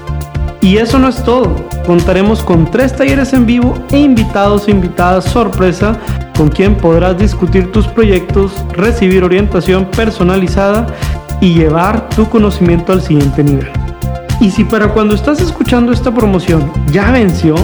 Y 0.66 0.78
eso 0.78 0.98
no 0.98 1.06
es 1.06 1.22
todo. 1.22 1.54
Contaremos 1.86 2.42
con 2.42 2.68
tres 2.68 2.96
talleres 2.96 3.32
en 3.32 3.46
vivo 3.46 3.74
e 3.92 3.98
invitados 3.98 4.66
e 4.66 4.72
invitadas 4.72 5.26
sorpresa 5.26 5.96
con 6.36 6.48
quien 6.48 6.74
podrás 6.74 7.16
discutir 7.16 7.70
tus 7.70 7.86
proyectos, 7.86 8.50
recibir 8.72 9.22
orientación 9.22 9.84
personalizada 9.84 10.88
y 11.40 11.54
llevar 11.54 12.08
tu 12.08 12.28
conocimiento 12.28 12.92
al 12.92 13.00
siguiente 13.00 13.44
nivel. 13.44 13.70
Y 14.40 14.50
si 14.50 14.64
para 14.64 14.88
cuando 14.88 15.14
estás 15.14 15.40
escuchando 15.40 15.92
esta 15.92 16.12
promoción 16.12 16.68
ya 16.90 17.12
venció, 17.12 17.54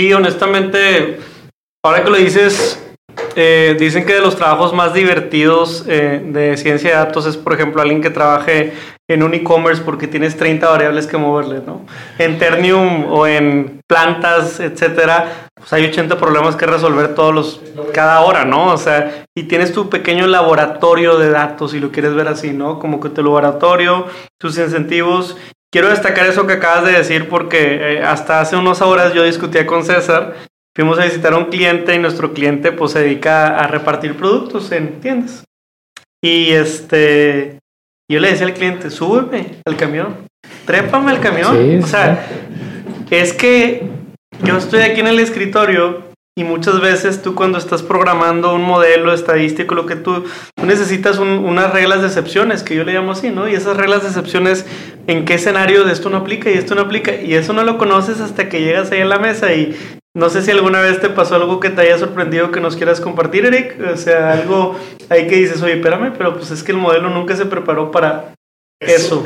Sí, 0.00 0.14
honestamente, 0.14 1.18
ahora 1.84 2.02
que 2.02 2.08
lo 2.08 2.16
dices, 2.16 2.82
eh, 3.36 3.76
dicen 3.78 4.06
que 4.06 4.14
de 4.14 4.22
los 4.22 4.34
trabajos 4.34 4.72
más 4.72 4.94
divertidos 4.94 5.84
eh, 5.86 6.22
de 6.24 6.56
ciencia 6.56 6.88
de 6.88 6.96
datos 6.96 7.26
es, 7.26 7.36
por 7.36 7.52
ejemplo, 7.52 7.82
alguien 7.82 8.00
que 8.00 8.08
trabaje 8.08 8.72
en 9.10 9.22
un 9.22 9.34
e-commerce 9.34 9.82
porque 9.82 10.06
tienes 10.06 10.38
30 10.38 10.66
variables 10.70 11.06
que 11.06 11.18
moverle, 11.18 11.60
¿no? 11.66 11.84
En 12.16 12.38
Ternium 12.38 13.12
o 13.12 13.26
en 13.26 13.82
plantas, 13.86 14.58
etcétera, 14.58 15.50
pues 15.54 15.70
hay 15.74 15.84
80 15.84 16.16
problemas 16.16 16.56
que 16.56 16.64
resolver 16.64 17.14
todos 17.14 17.34
los, 17.34 17.60
cada 17.92 18.22
hora, 18.22 18.46
¿no? 18.46 18.72
O 18.72 18.78
sea, 18.78 19.26
y 19.36 19.42
tienes 19.42 19.74
tu 19.74 19.90
pequeño 19.90 20.26
laboratorio 20.28 21.18
de 21.18 21.28
datos, 21.28 21.72
si 21.72 21.78
lo 21.78 21.92
quieres 21.92 22.14
ver 22.14 22.28
así, 22.28 22.54
¿no? 22.54 22.78
Como 22.78 23.00
que 23.00 23.10
tu 23.10 23.22
laboratorio, 23.22 24.06
tus 24.38 24.56
incentivos. 24.56 25.36
Quiero 25.72 25.88
destacar 25.88 26.26
eso 26.26 26.46
que 26.46 26.54
acabas 26.54 26.84
de 26.84 26.92
decir 26.92 27.28
porque 27.28 27.94
eh, 27.94 28.02
hasta 28.02 28.40
hace 28.40 28.56
unas 28.56 28.82
horas 28.82 29.14
yo 29.14 29.22
discutía 29.22 29.66
con 29.66 29.84
César 29.84 30.34
fuimos 30.74 30.98
a 30.98 31.04
visitar 31.04 31.32
a 31.32 31.36
un 31.36 31.46
cliente 31.46 31.94
y 31.94 31.98
nuestro 31.98 32.32
cliente 32.32 32.72
pues 32.72 32.92
se 32.92 33.00
dedica 33.00 33.48
a 33.48 33.66
repartir 33.66 34.16
productos 34.16 34.72
en 34.72 35.00
tiendas. 35.00 35.44
Y 36.22 36.50
este, 36.50 37.58
yo 38.10 38.20
le 38.20 38.30
decía 38.30 38.46
al 38.46 38.54
cliente, 38.54 38.90
súbeme 38.90 39.56
al 39.64 39.76
camión, 39.76 40.16
trépame 40.66 41.10
al 41.10 41.20
camión. 41.20 41.82
o 41.82 41.86
sea, 41.86 42.26
es 43.10 43.32
que 43.32 43.88
yo 44.42 44.56
estoy 44.56 44.82
aquí 44.82 45.00
en 45.00 45.08
el 45.08 45.20
escritorio 45.20 46.09
y 46.38 46.44
muchas 46.44 46.80
veces 46.80 47.22
tú 47.22 47.34
cuando 47.34 47.58
estás 47.58 47.82
programando 47.82 48.54
un 48.54 48.62
modelo 48.62 49.12
estadístico, 49.12 49.74
lo 49.74 49.86
que 49.86 49.96
tú, 49.96 50.24
necesitas 50.62 51.18
unas 51.18 51.72
reglas 51.72 52.00
de 52.00 52.06
excepciones, 52.06 52.62
que 52.62 52.74
yo 52.74 52.84
le 52.84 52.92
llamo 52.92 53.12
así, 53.12 53.30
¿no? 53.30 53.48
Y 53.48 53.54
esas 53.54 53.76
reglas 53.76 54.02
de 54.02 54.08
excepciones, 54.08 54.64
¿en 55.06 55.24
qué 55.24 55.34
escenario 55.34 55.84
de 55.84 55.92
esto 55.92 56.08
no 56.08 56.18
aplica 56.18 56.50
y 56.50 56.54
esto 56.54 56.74
no 56.74 56.82
aplica? 56.82 57.14
Y 57.14 57.34
eso 57.34 57.52
no 57.52 57.64
lo 57.64 57.78
conoces 57.78 58.20
hasta 58.20 58.48
que 58.48 58.60
llegas 58.60 58.90
ahí 58.92 59.00
a 59.00 59.06
la 59.06 59.18
mesa 59.18 59.52
y 59.52 59.76
no 60.16 60.28
sé 60.28 60.42
si 60.42 60.50
alguna 60.50 60.80
vez 60.80 61.00
te 61.00 61.08
pasó 61.08 61.36
algo 61.36 61.60
que 61.60 61.70
te 61.70 61.82
haya 61.82 61.98
sorprendido 61.98 62.50
que 62.50 62.60
nos 62.60 62.76
quieras 62.76 63.00
compartir, 63.00 63.46
Eric. 63.46 63.76
O 63.92 63.96
sea, 63.96 64.32
algo 64.32 64.76
ahí 65.08 65.26
que 65.26 65.36
dices, 65.36 65.62
oye, 65.62 65.74
espérame, 65.74 66.12
pero 66.16 66.36
pues 66.36 66.50
es 66.50 66.62
que 66.62 66.72
el 66.72 66.78
modelo 66.78 67.10
nunca 67.10 67.36
se 67.36 67.46
preparó 67.46 67.90
para 67.90 68.34
eso. 68.80 69.24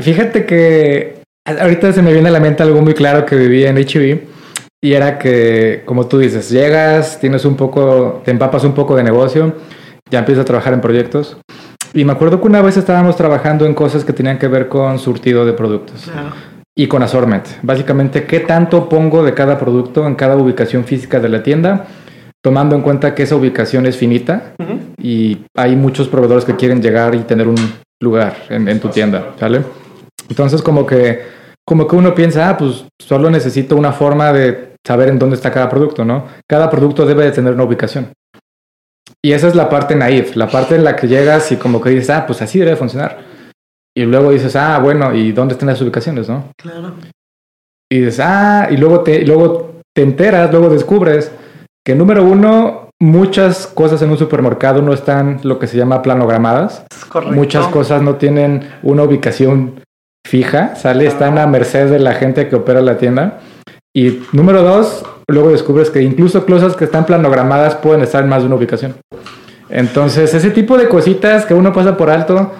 Fíjate 0.00 0.46
que 0.46 1.20
ahorita 1.46 1.92
se 1.92 2.02
me 2.02 2.12
viene 2.12 2.28
a 2.28 2.32
la 2.32 2.40
mente 2.40 2.62
algo 2.62 2.80
muy 2.80 2.94
claro 2.94 3.24
que 3.24 3.36
viví 3.36 3.64
en 3.64 3.76
HB. 3.76 4.39
Y 4.82 4.94
era 4.94 5.18
que, 5.18 5.82
como 5.84 6.06
tú 6.06 6.18
dices, 6.18 6.50
llegas, 6.50 7.20
tienes 7.20 7.44
un 7.44 7.56
poco, 7.56 8.22
te 8.24 8.30
empapas 8.30 8.64
un 8.64 8.72
poco 8.72 8.96
de 8.96 9.02
negocio, 9.02 9.54
ya 10.10 10.20
empiezas 10.20 10.42
a 10.42 10.46
trabajar 10.46 10.72
en 10.72 10.80
proyectos. 10.80 11.36
Y 11.92 12.04
me 12.04 12.12
acuerdo 12.12 12.40
que 12.40 12.46
una 12.46 12.62
vez 12.62 12.76
estábamos 12.76 13.16
trabajando 13.16 13.66
en 13.66 13.74
cosas 13.74 14.04
que 14.04 14.12
tenían 14.12 14.38
que 14.38 14.48
ver 14.48 14.68
con 14.68 14.98
surtido 14.98 15.44
de 15.44 15.52
productos. 15.52 16.04
Claro 16.04 16.32
y 16.80 16.86
con 16.86 17.02
assortment. 17.02 17.46
Básicamente, 17.60 18.24
¿qué 18.24 18.40
tanto 18.40 18.88
pongo 18.88 19.22
de 19.22 19.34
cada 19.34 19.58
producto 19.58 20.06
en 20.06 20.14
cada 20.14 20.36
ubicación 20.36 20.84
física 20.84 21.20
de 21.20 21.28
la 21.28 21.42
tienda? 21.42 21.86
Tomando 22.42 22.74
en 22.74 22.80
cuenta 22.80 23.14
que 23.14 23.24
esa 23.24 23.36
ubicación 23.36 23.84
es 23.84 23.98
finita 23.98 24.54
y 24.96 25.44
hay 25.54 25.76
muchos 25.76 26.08
proveedores 26.08 26.46
que 26.46 26.56
quieren 26.56 26.80
llegar 26.80 27.14
y 27.14 27.18
tener 27.18 27.48
un 27.48 27.58
lugar 28.00 28.34
en, 28.48 28.80
tu 28.80 28.88
tienda, 28.88 29.34
¿sale? 29.38 29.62
Entonces, 30.30 30.62
como 30.62 30.86
que, 30.86 31.20
como 31.66 31.86
que 31.86 31.96
uno 31.96 32.14
piensa, 32.14 32.48
ah, 32.48 32.56
pues 32.56 32.86
solo 32.98 33.28
necesito 33.28 33.76
una 33.76 33.92
forma 33.92 34.32
de 34.32 34.69
saber 34.86 35.08
en 35.08 35.18
dónde 35.18 35.36
está 35.36 35.50
cada 35.52 35.68
producto, 35.68 36.04
¿no? 36.04 36.26
Cada 36.48 36.70
producto 36.70 37.06
debe 37.06 37.24
de 37.24 37.32
tener 37.32 37.52
una 37.52 37.64
ubicación. 37.64 38.12
Y 39.22 39.32
esa 39.32 39.48
es 39.48 39.54
la 39.54 39.68
parte 39.68 39.94
naive, 39.94 40.30
la 40.34 40.48
parte 40.48 40.76
en 40.76 40.84
la 40.84 40.96
que 40.96 41.06
llegas 41.06 41.52
y 41.52 41.56
como 41.56 41.80
que 41.80 41.90
dices, 41.90 42.10
ah, 42.10 42.24
pues 42.26 42.40
así 42.40 42.58
debe 42.58 42.76
funcionar. 42.76 43.18
Y 43.94 44.04
luego 44.04 44.30
dices, 44.30 44.56
ah, 44.56 44.78
bueno, 44.78 45.14
¿y 45.14 45.32
dónde 45.32 45.54
están 45.54 45.68
las 45.68 45.80
ubicaciones, 45.82 46.28
no? 46.28 46.52
Claro. 46.56 46.94
Y 47.90 47.98
dices, 47.98 48.20
ah, 48.20 48.68
y 48.70 48.76
luego 48.76 49.00
te, 49.00 49.24
luego 49.26 49.80
te 49.94 50.02
enteras, 50.02 50.50
luego 50.50 50.70
descubres 50.70 51.32
que 51.84 51.94
número 51.94 52.24
uno, 52.24 52.90
muchas 53.00 53.66
cosas 53.66 54.00
en 54.02 54.10
un 54.10 54.18
supermercado 54.18 54.80
no 54.80 54.92
están 54.92 55.40
lo 55.42 55.58
que 55.58 55.66
se 55.66 55.76
llama 55.76 56.02
planogramadas. 56.02 56.84
Correcto. 57.08 57.34
Muchas 57.34 57.66
cosas 57.68 58.02
no 58.02 58.16
tienen 58.16 58.70
una 58.82 59.02
ubicación 59.02 59.82
fija, 60.26 60.76
sale, 60.76 61.06
están 61.06 61.38
a 61.38 61.46
merced 61.46 61.90
de 61.90 61.98
la 61.98 62.14
gente 62.14 62.48
que 62.48 62.56
opera 62.56 62.80
la 62.80 62.98
tienda. 62.98 63.40
Y 63.94 64.22
número 64.32 64.62
dos, 64.62 65.04
luego 65.28 65.50
descubres 65.50 65.90
que 65.90 66.02
incluso 66.02 66.46
cosas 66.46 66.76
que 66.76 66.84
están 66.84 67.06
planogramadas 67.06 67.74
pueden 67.74 68.02
estar 68.02 68.22
en 68.22 68.28
más 68.28 68.42
de 68.42 68.46
una 68.46 68.56
ubicación. 68.56 68.94
Entonces, 69.68 70.32
ese 70.34 70.50
tipo 70.50 70.76
de 70.76 70.88
cositas 70.88 71.44
que 71.46 71.54
uno 71.54 71.72
pasa 71.72 71.96
por 71.96 72.10
alto, 72.10 72.52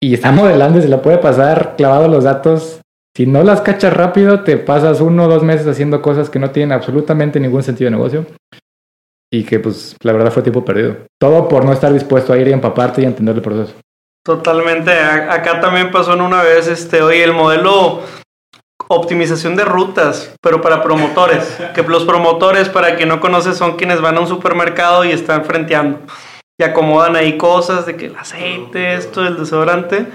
y 0.00 0.14
está 0.14 0.30
modelando 0.30 0.80
se 0.80 0.88
la 0.88 1.02
puede 1.02 1.18
pasar 1.18 1.74
clavado 1.76 2.08
los 2.08 2.24
datos. 2.24 2.80
Si 3.16 3.26
no 3.26 3.42
las 3.42 3.60
cachas 3.60 3.92
rápido, 3.92 4.44
te 4.44 4.56
pasas 4.56 5.00
uno 5.00 5.24
o 5.24 5.28
dos 5.28 5.42
meses 5.42 5.66
haciendo 5.66 6.00
cosas 6.00 6.30
que 6.30 6.38
no 6.38 6.50
tienen 6.50 6.72
absolutamente 6.72 7.40
ningún 7.40 7.64
sentido 7.64 7.90
de 7.90 7.96
negocio. 7.96 8.26
Y 9.30 9.42
que, 9.42 9.58
pues, 9.58 9.96
la 10.02 10.12
verdad 10.12 10.30
fue 10.30 10.42
tiempo 10.42 10.64
perdido. 10.64 10.96
Todo 11.20 11.48
por 11.48 11.64
no 11.64 11.72
estar 11.72 11.92
dispuesto 11.92 12.32
a 12.32 12.38
ir 12.38 12.46
y 12.46 12.52
empaparte 12.52 13.02
y 13.02 13.06
entender 13.06 13.34
el 13.34 13.42
proceso. 13.42 13.74
Totalmente. 14.24 14.92
acá 14.92 15.60
también 15.60 15.90
pasó 15.90 16.14
en 16.14 16.20
una 16.20 16.42
vez, 16.42 16.68
este, 16.68 17.02
oye, 17.02 17.24
el 17.24 17.32
modelo 17.32 18.02
optimización 18.86 19.56
de 19.56 19.64
rutas, 19.64 20.32
pero 20.40 20.60
para 20.60 20.82
promotores. 20.82 21.58
Que 21.74 21.82
los 21.82 22.04
promotores, 22.04 22.68
para 22.68 22.96
quien 22.96 23.08
no 23.08 23.20
conoce, 23.20 23.54
son 23.54 23.76
quienes 23.76 24.00
van 24.00 24.16
a 24.16 24.20
un 24.20 24.28
supermercado 24.28 25.04
y 25.04 25.10
están 25.10 25.44
frenteando 25.44 26.00
y 26.60 26.64
acomodan 26.64 27.14
ahí 27.14 27.38
cosas 27.38 27.86
de 27.86 27.96
que 27.96 28.06
el 28.06 28.16
aceite, 28.16 28.94
esto, 28.94 29.24
el 29.24 29.36
desodorante. 29.36 30.06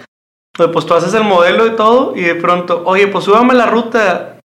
Pues 0.55 0.86
tú 0.86 0.93
haces 0.93 1.13
el 1.13 1.24
modelo 1.24 1.65
y 1.65 1.75
todo 1.75 2.13
y 2.15 2.22
de 2.22 2.36
pronto, 2.36 2.84
oye, 2.86 3.08
pues 3.08 3.24
súbame 3.24 3.53
la 3.53 3.65
ruta. 3.65 4.39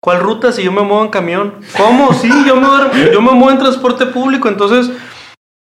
¿Cuál 0.00 0.20
ruta 0.20 0.52
si 0.52 0.62
yo 0.62 0.70
me 0.70 0.82
muevo 0.82 1.02
en 1.02 1.10
camión? 1.10 1.54
¿Cómo? 1.76 2.12
Sí, 2.12 2.30
yo 2.46 2.54
me, 2.54 2.68
yo 3.12 3.20
me 3.20 3.32
muevo 3.32 3.50
en 3.50 3.58
transporte 3.58 4.06
público. 4.06 4.48
Entonces, 4.48 4.94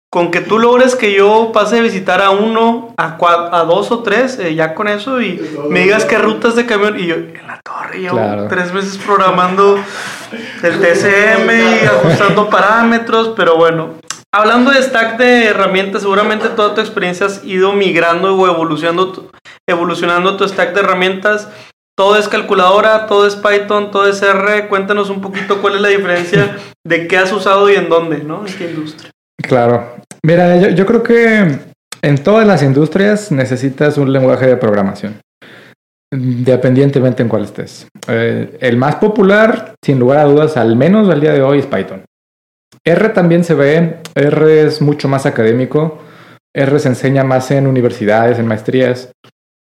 con 0.09 0.31
que 0.31 0.41
tú 0.41 0.57
logres 0.57 0.95
que 0.95 1.13
yo 1.13 1.51
pase 1.53 1.79
a 1.79 1.81
visitar 1.81 2.21
a 2.21 2.29
uno, 2.29 2.93
a, 2.97 3.17
a 3.51 3.63
dos 3.63 3.91
o 3.91 4.03
tres, 4.03 4.39
eh, 4.39 4.55
ya 4.55 4.73
con 4.73 4.87
eso, 4.87 5.21
y 5.21 5.41
me 5.69 5.81
digas 5.81 6.05
qué 6.05 6.17
rutas 6.17 6.55
de 6.55 6.65
camión. 6.65 6.99
Y 6.99 7.07
yo, 7.07 7.15
en 7.15 7.45
la 7.45 7.59
torre, 7.61 8.01
yo 8.01 8.47
tres 8.47 8.73
meses 8.73 8.97
programando 8.97 9.77
el 10.63 10.79
TCM 10.79 11.49
y 11.81 11.85
ajustando 11.85 12.49
parámetros, 12.49 13.33
pero 13.35 13.57
bueno, 13.57 13.95
Hablando 14.33 14.71
de 14.71 14.83
stack 14.83 15.17
de 15.17 15.45
herramientas, 15.45 16.01
seguramente 16.01 16.49
toda 16.49 16.75
tu 16.75 16.81
experiencia 16.81 17.25
has 17.25 17.43
ido 17.45 17.71
migrando 17.71 18.35
o 18.35 18.45
evolucionando 18.45 19.11
tu, 19.11 19.31
evolucionando 19.67 20.35
tu 20.35 20.47
stack 20.47 20.73
de 20.73 20.81
herramientas. 20.81 21.49
Todo 21.97 22.17
es 22.17 22.27
calculadora, 22.27 23.07
todo 23.07 23.25
es 23.25 23.35
Python, 23.35 23.89
todo 23.89 24.05
es 24.05 24.21
R. 24.21 24.67
Cuéntanos 24.67 25.09
un 25.09 25.21
poquito 25.21 25.61
cuál 25.61 25.75
es 25.75 25.81
la 25.81 25.87
diferencia 25.87 26.57
de 26.85 27.07
qué 27.07 27.17
has 27.17 27.31
usado 27.31 27.69
y 27.69 27.75
en 27.75 27.89
dónde, 27.89 28.19
¿no? 28.19 28.45
En 28.45 28.53
qué 28.53 28.65
industria. 28.69 29.09
Claro. 29.41 29.96
Mira, 30.23 30.57
yo, 30.57 30.85
creo 30.85 31.03
que 31.03 31.59
en 32.01 32.17
todas 32.23 32.47
las 32.47 32.63
industrias 32.63 33.31
necesitas 33.31 33.97
un 33.97 34.11
lenguaje 34.11 34.47
de 34.47 34.57
programación, 34.57 35.21
independientemente 36.11 37.23
en 37.23 37.29
cuál 37.29 37.43
estés. 37.43 37.87
Eh, 38.07 38.57
el 38.59 38.77
más 38.77 38.95
popular, 38.95 39.75
sin 39.83 39.99
lugar 39.99 40.19
a 40.19 40.25
dudas, 40.25 40.57
al 40.57 40.75
menos 40.75 41.09
al 41.09 41.21
día 41.21 41.33
de 41.33 41.41
hoy, 41.41 41.59
es 41.59 41.65
Python. 41.65 42.03
R 42.83 43.09
también 43.09 43.43
se 43.43 43.53
ve, 43.53 43.97
R 44.15 44.63
es 44.63 44.81
mucho 44.81 45.07
más 45.07 45.25
académico, 45.25 45.99
R 46.55 46.79
se 46.79 46.87
enseña 46.87 47.23
más 47.23 47.51
en 47.51 47.67
universidades, 47.67 48.39
en 48.39 48.47
maestrías. 48.47 49.11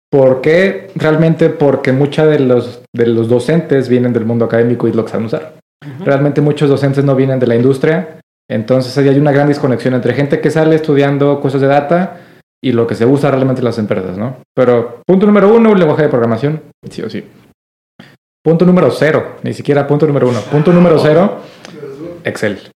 ¿Por 0.10 0.42
qué? 0.42 0.90
Realmente 0.96 1.50
porque 1.50 1.92
muchos 1.92 2.30
de 2.30 2.40
los, 2.40 2.82
de 2.96 3.08
los 3.08 3.28
docentes 3.28 3.90
vienen 3.90 4.14
del 4.14 4.26
mundo 4.26 4.46
académico 4.46 4.88
y 4.88 4.94
lo 4.94 5.08
saben 5.08 5.26
usar. 5.26 5.58
Realmente 6.04 6.42
muchos 6.42 6.70
docentes 6.70 7.04
no 7.04 7.16
vienen 7.16 7.40
de 7.40 7.48
la 7.48 7.56
industria, 7.56 8.20
entonces 8.50 8.98
hay 8.98 9.18
una 9.18 9.32
gran 9.32 9.48
desconexión 9.48 9.94
entre 9.94 10.14
gente 10.14 10.40
que 10.40 10.52
sale 10.52 10.76
estudiando 10.76 11.40
cosas 11.40 11.62
de 11.62 11.68
data 11.68 12.22
y 12.64 12.72
lo 12.72 12.88
que 12.88 12.96
se 12.96 13.06
usa 13.06 13.30
realmente 13.30 13.62
en 13.62 13.66
las 13.66 13.78
empresas, 13.78 14.18
¿no? 14.18 14.38
Pero 14.56 15.02
punto 15.06 15.26
número 15.26 15.54
uno, 15.54 15.72
un 15.72 15.80
lenguaje 15.80 16.04
de 16.04 16.10
programación, 16.10 16.62
sí 16.90 17.02
o 17.02 17.10
sí. 17.10 17.24
Punto 18.44 18.66
número 18.66 18.90
cero, 18.92 19.36
ni 19.44 19.54
siquiera 19.54 19.86
punto 19.86 20.08
número 20.08 20.30
uno. 20.30 20.40
Punto 20.42 20.72
número 20.72 20.98
cero, 21.00 21.42
Excel. 22.24 22.72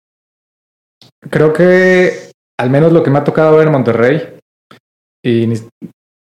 Creo 1.29 1.53
que 1.53 2.31
al 2.59 2.69
menos 2.69 2.91
lo 2.91 3.01
que 3.01 3.09
me 3.09 3.19
ha 3.19 3.23
tocado 3.23 3.55
ver 3.55 3.67
en 3.67 3.73
Monterrey, 3.73 4.37
y 5.23 5.45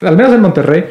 al 0.00 0.16
menos 0.16 0.32
en 0.32 0.40
Monterrey, 0.40 0.88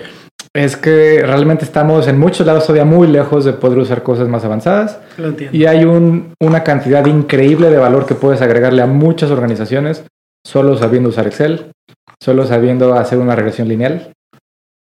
es 0.55 0.77
que 0.77 1.24
realmente 1.24 1.65
estamos 1.65 2.07
en 2.07 2.19
muchos 2.19 2.45
lados 2.45 2.67
todavía 2.67 2.86
muy 2.86 3.07
lejos 3.07 3.43
de 3.43 3.53
poder 3.53 3.79
usar 3.79 4.03
cosas 4.03 4.27
más 4.27 4.45
avanzadas. 4.45 5.00
Lo 5.17 5.29
entiendo. 5.29 5.57
Y 5.57 5.65
hay 5.65 5.83
un, 5.83 6.33
una 6.39 6.63
cantidad 6.63 7.05
increíble 7.05 7.69
de 7.72 7.77
valor 7.77 8.05
que 8.05 8.15
puedes 8.15 8.41
agregarle 8.41 8.83
a 8.83 8.88
muchas 8.88 9.31
organizaciones 9.31 10.03
solo 10.45 10.77
sabiendo 10.77 11.10
usar 11.10 11.25
Excel, 11.25 11.72
solo 12.22 12.45
sabiendo 12.45 12.93
hacer 12.93 13.17
una 13.17 13.36
regresión 13.36 13.67
lineal 13.67 14.13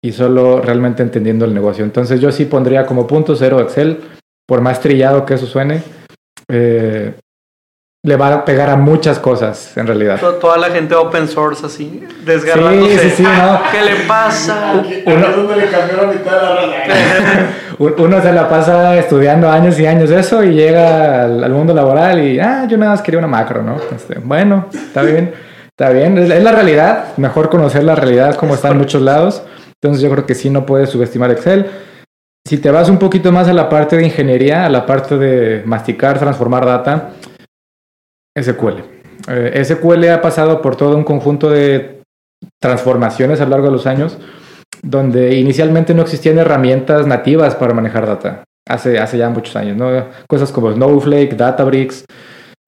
y 0.04 0.12
solo 0.12 0.62
realmente 0.62 1.04
entendiendo 1.04 1.46
el 1.46 1.54
negocio. 1.54 1.84
Entonces 1.84 2.22
yo 2.22 2.32
sí 2.32 2.46
pondría 2.46 2.86
como 2.86 3.08
punto 3.08 3.36
cero 3.36 3.60
Excel, 3.60 4.00
por 4.48 4.62
más 4.62 4.80
trillado 4.80 5.26
que 5.26 5.34
eso 5.34 5.48
suene. 5.48 5.84
Eh, 6.50 7.14
le 8.08 8.16
va 8.16 8.34
a 8.34 8.46
pegar 8.46 8.70
a 8.70 8.78
muchas 8.78 9.20
cosas, 9.20 9.76
en 9.76 9.86
realidad. 9.86 10.18
Toda 10.40 10.58
la 10.58 10.70
gente 10.70 10.96
open 10.96 11.28
source 11.28 11.66
así, 11.66 12.08
desgarrándose. 12.24 13.00
Sí, 13.00 13.10
sí, 13.10 13.16
sí, 13.18 13.24
no. 13.24 13.60
¿Qué 13.72 13.82
le 13.84 13.96
pasa? 14.08 14.76
Uno, 15.06 15.56
le 15.58 15.66
cambió 15.66 15.98
la 15.98 16.14
mitad 16.14 16.40
de 16.42 16.68
la 16.68 17.50
Uno 17.98 18.22
se 18.22 18.32
la 18.32 18.48
pasa 18.48 18.98
estudiando 18.98 19.52
años 19.52 19.78
y 19.78 19.86
años 19.86 20.10
eso 20.10 20.42
y 20.42 20.54
llega 20.54 21.26
al, 21.26 21.52
mundo 21.52 21.74
laboral 21.74 22.24
y, 22.24 22.40
ah, 22.40 22.66
yo 22.66 22.78
nada 22.78 22.92
más 22.92 23.02
quería 23.02 23.18
una 23.18 23.28
macro, 23.28 23.62
¿no? 23.62 23.76
Este, 23.94 24.20
bueno, 24.20 24.68
está 24.72 25.02
bien, 25.02 25.34
está 25.68 25.90
bien, 25.90 26.18
es, 26.18 26.30
la 26.30 26.54
realidad, 26.54 27.08
mejor 27.18 27.50
conocer 27.50 27.84
la 27.84 27.96
realidad 27.96 28.36
como 28.36 28.54
está 28.54 28.70
en 28.70 28.78
muchos 28.78 29.02
lados. 29.02 29.44
Entonces 29.82 30.02
yo 30.02 30.10
creo 30.12 30.26
que 30.26 30.34
sí 30.34 30.50
no 30.50 30.66
puedes 30.66 30.92
subestimar 30.92 31.30
Excel. 31.32 31.66
Si 32.48 32.58
te 32.58 32.72
vas 32.72 32.88
un 32.88 33.00
poquito 33.00 33.34
más 33.34 33.50
a 33.50 33.54
la 33.54 33.68
parte 33.68 33.98
de 33.98 34.06
ingeniería, 34.06 34.66
a 34.66 34.70
la 34.70 34.86
parte 34.86 35.18
de 35.18 35.62
masticar, 35.66 36.18
transformar 36.18 36.66
data, 36.66 37.10
SQL. 38.42 38.82
Eh, 39.30 39.64
SQL 39.64 40.10
ha 40.10 40.22
pasado 40.22 40.62
por 40.62 40.76
todo 40.76 40.96
un 40.96 41.04
conjunto 41.04 41.50
de 41.50 42.02
transformaciones 42.62 43.42
a 43.42 43.46
lo 43.46 43.52
largo 43.52 43.68
de 43.68 43.72
los 43.72 43.88
años, 43.88 44.18
donde 44.82 45.36
inicialmente 45.36 45.94
no 45.94 46.04
existían 46.04 46.38
herramientas 46.38 47.08
nativas 47.08 47.56
para 47.56 47.74
manejar 47.74 48.06
data. 48.06 48.44
Hace, 48.68 49.00
hace 49.00 49.18
ya 49.18 49.30
muchos 49.30 49.56
años, 49.56 49.78
¿no? 49.78 49.90
Cosas 50.28 50.52
como 50.52 50.72
Snowflake, 50.72 51.38
Databricks, 51.38 52.06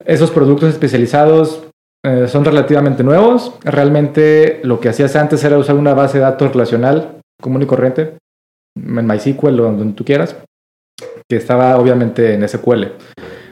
esos 0.04 0.30
productos 0.30 0.70
especializados 0.70 1.64
eh, 2.04 2.26
son 2.26 2.44
relativamente 2.44 3.04
nuevos. 3.04 3.54
Realmente 3.62 4.60
lo 4.64 4.80
que 4.80 4.88
hacías 4.88 5.14
antes 5.16 5.44
era 5.44 5.58
usar 5.58 5.76
una 5.76 5.94
base 5.94 6.18
de 6.18 6.24
datos 6.24 6.52
relacional 6.52 7.20
común 7.40 7.62
y 7.62 7.66
corriente, 7.66 8.14
en 8.76 9.06
MySQL 9.06 9.60
o 9.60 9.64
donde 9.64 9.94
tú 9.94 10.04
quieras, 10.04 10.36
que 11.28 11.36
estaba 11.36 11.76
obviamente 11.76 12.34
en 12.34 12.48
SQL. 12.48 12.84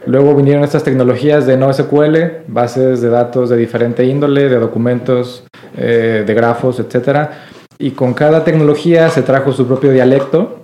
Luego 0.06 0.34
vinieron 0.34 0.64
estas 0.64 0.84
tecnologías 0.84 1.46
de 1.46 1.56
NoSQL, 1.56 2.44
bases 2.46 3.00
de 3.00 3.08
datos 3.10 3.50
de 3.50 3.56
diferente 3.56 4.04
índole, 4.04 4.48
de 4.48 4.56
documentos, 4.56 5.44
eh, 5.76 6.24
de 6.26 6.34
grafos, 6.34 6.80
etc. 6.80 7.28
Y 7.78 7.90
con 7.90 8.14
cada 8.14 8.44
tecnología 8.44 9.10
se 9.10 9.22
trajo 9.22 9.52
su 9.52 9.66
propio 9.66 9.90
dialecto. 9.90 10.62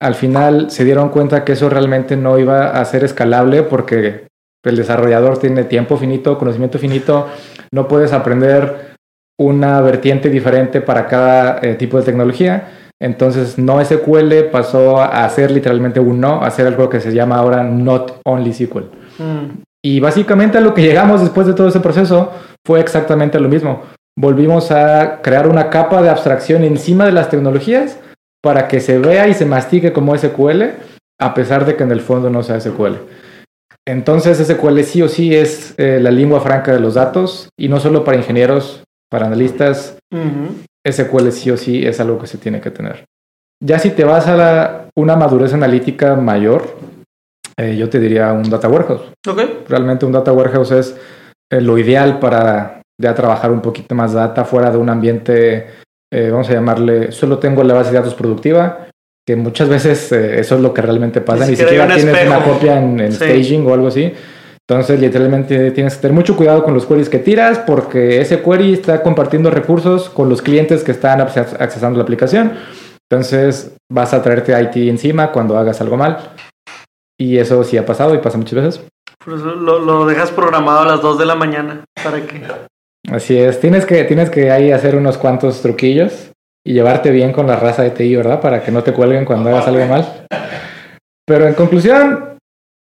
Al 0.00 0.14
final 0.14 0.70
se 0.70 0.84
dieron 0.84 1.10
cuenta 1.10 1.44
que 1.44 1.52
eso 1.52 1.68
realmente 1.68 2.16
no 2.16 2.38
iba 2.38 2.70
a 2.70 2.84
ser 2.84 3.04
escalable 3.04 3.62
porque 3.62 4.28
el 4.64 4.76
desarrollador 4.76 5.38
tiene 5.38 5.64
tiempo 5.64 5.96
finito, 5.96 6.38
conocimiento 6.38 6.78
finito, 6.78 7.28
no 7.72 7.88
puedes 7.88 8.12
aprender 8.12 8.90
una 9.38 9.80
vertiente 9.80 10.28
diferente 10.28 10.80
para 10.82 11.06
cada 11.06 11.60
eh, 11.62 11.74
tipo 11.74 11.98
de 11.98 12.04
tecnología. 12.04 12.68
Entonces, 13.00 13.58
no 13.58 13.82
SQL 13.82 14.50
pasó 14.52 15.00
a 15.00 15.28
ser 15.30 15.50
literalmente 15.50 16.00
un 16.00 16.20
no, 16.20 16.42
a 16.42 16.50
ser 16.50 16.66
algo 16.66 16.90
que 16.90 17.00
se 17.00 17.12
llama 17.12 17.36
ahora 17.36 17.64
Not 17.64 18.20
Only 18.24 18.52
SQL. 18.52 18.84
Mm. 19.18 19.62
Y 19.82 20.00
básicamente 20.00 20.58
a 20.58 20.60
lo 20.60 20.74
que 20.74 20.82
llegamos 20.86 21.20
después 21.20 21.46
de 21.46 21.54
todo 21.54 21.68
ese 21.68 21.80
proceso 21.80 22.32
fue 22.66 22.80
exactamente 22.80 23.40
lo 23.40 23.48
mismo. 23.48 23.82
Volvimos 24.18 24.70
a 24.70 25.22
crear 25.22 25.48
una 25.48 25.70
capa 25.70 26.02
de 26.02 26.10
abstracción 26.10 26.64
encima 26.64 27.06
de 27.06 27.12
las 27.12 27.30
tecnologías 27.30 27.98
para 28.42 28.68
que 28.68 28.80
se 28.80 28.98
vea 28.98 29.28
y 29.28 29.34
se 29.34 29.46
mastique 29.46 29.92
como 29.92 30.16
SQL, 30.16 30.62
a 31.18 31.34
pesar 31.34 31.64
de 31.64 31.76
que 31.76 31.84
en 31.84 31.92
el 31.92 32.00
fondo 32.00 32.28
no 32.28 32.42
sea 32.42 32.60
SQL. 32.60 32.96
Entonces 33.86 34.38
SQL 34.38 34.80
sí 34.82 35.02
o 35.02 35.08
sí 35.08 35.34
es 35.34 35.74
eh, 35.78 35.98
la 36.00 36.10
lengua 36.10 36.40
franca 36.40 36.72
de 36.72 36.80
los 36.80 36.94
datos 36.94 37.48
y 37.58 37.68
no 37.68 37.80
solo 37.80 38.04
para 38.04 38.18
ingenieros, 38.18 38.82
para 39.10 39.26
analistas. 39.26 39.96
SQL 40.86 41.30
sí 41.30 41.50
o 41.50 41.56
sí 41.56 41.86
es 41.86 42.00
algo 42.00 42.18
que 42.18 42.26
se 42.26 42.38
tiene 42.38 42.60
que 42.60 42.70
tener. 42.70 43.04
Ya 43.62 43.78
si 43.78 43.90
te 43.90 44.04
vas 44.04 44.26
a 44.26 44.86
una 44.96 45.16
madurez 45.16 45.52
analítica 45.52 46.16
mayor, 46.16 46.76
eh, 47.56 47.76
yo 47.76 47.90
te 47.90 48.00
diría 48.00 48.32
un 48.32 48.48
data 48.48 48.68
warehouse. 48.68 49.12
Okay. 49.26 49.64
Realmente 49.68 50.06
un 50.06 50.12
data 50.12 50.32
warehouse 50.32 50.70
es 50.72 50.96
eh, 51.50 51.60
lo 51.60 51.76
ideal 51.76 52.18
para 52.18 52.82
ya 53.00 53.14
trabajar 53.14 53.50
un 53.50 53.60
poquito 53.60 53.94
más 53.94 54.12
data 54.12 54.44
fuera 54.44 54.70
de 54.70 54.78
un 54.78 54.88
ambiente, 54.88 55.68
vamos 56.12 56.50
a 56.50 56.54
llamarle, 56.54 57.12
solo 57.12 57.38
tengo 57.38 57.62
la 57.62 57.72
base 57.72 57.92
de 57.92 57.98
datos 57.98 58.14
productiva 58.14 58.90
que 59.30 59.36
muchas 59.36 59.68
veces 59.68 60.10
eh, 60.10 60.40
eso 60.40 60.56
es 60.56 60.60
lo 60.60 60.74
que 60.74 60.82
realmente 60.82 61.20
pasa, 61.20 61.46
ni, 61.46 61.54
siquiera, 61.54 61.86
tienes 61.94 62.26
una 62.26 62.42
copia 62.42 62.80
en, 62.80 63.12
staging 63.12 63.64
o 63.66 63.74
algo 63.74 63.86
así. 63.88 64.12
Entonces, 64.70 65.00
literalmente 65.00 65.72
tienes 65.72 65.96
que 65.96 66.02
tener 66.02 66.14
mucho 66.14 66.36
cuidado 66.36 66.62
con 66.62 66.74
los 66.74 66.86
queries 66.86 67.08
que 67.08 67.18
tiras 67.18 67.58
porque 67.58 68.20
ese 68.20 68.40
query 68.40 68.74
está 68.74 69.02
compartiendo 69.02 69.50
recursos 69.50 70.08
con 70.08 70.28
los 70.28 70.42
clientes 70.42 70.84
que 70.84 70.92
están 70.92 71.20
accesando 71.20 71.96
la 71.96 72.04
aplicación. 72.04 72.52
Entonces, 73.10 73.74
vas 73.90 74.14
a 74.14 74.22
traerte 74.22 74.52
IT 74.52 74.76
encima 74.88 75.32
cuando 75.32 75.58
hagas 75.58 75.80
algo 75.80 75.96
mal. 75.96 76.34
Y 77.18 77.38
eso 77.38 77.64
sí 77.64 77.78
ha 77.78 77.84
pasado 77.84 78.14
y 78.14 78.18
pasa 78.18 78.38
muchas 78.38 78.54
veces. 78.54 78.86
Por 79.24 79.34
eso 79.34 79.46
lo, 79.46 79.80
lo 79.80 80.06
dejas 80.06 80.30
programado 80.30 80.82
a 80.82 80.86
las 80.86 81.02
2 81.02 81.18
de 81.18 81.26
la 81.26 81.34
mañana. 81.34 81.84
¿Para 82.04 82.24
qué? 82.24 82.40
Así 83.10 83.36
es. 83.36 83.58
Tienes 83.58 83.84
que, 83.84 84.04
tienes 84.04 84.30
que 84.30 84.52
ahí 84.52 84.70
hacer 84.70 84.94
unos 84.94 85.18
cuantos 85.18 85.62
truquillos 85.62 86.30
y 86.64 86.74
llevarte 86.74 87.10
bien 87.10 87.32
con 87.32 87.48
la 87.48 87.56
raza 87.56 87.82
de 87.82 87.90
TI, 87.90 88.14
¿verdad? 88.14 88.40
Para 88.40 88.62
que 88.62 88.70
no 88.70 88.84
te 88.84 88.92
cuelguen 88.92 89.24
cuando 89.24 89.50
hagas 89.50 89.66
algo 89.66 89.84
mal. 89.86 90.26
Pero 91.26 91.48
en 91.48 91.54
conclusión, 91.54 92.29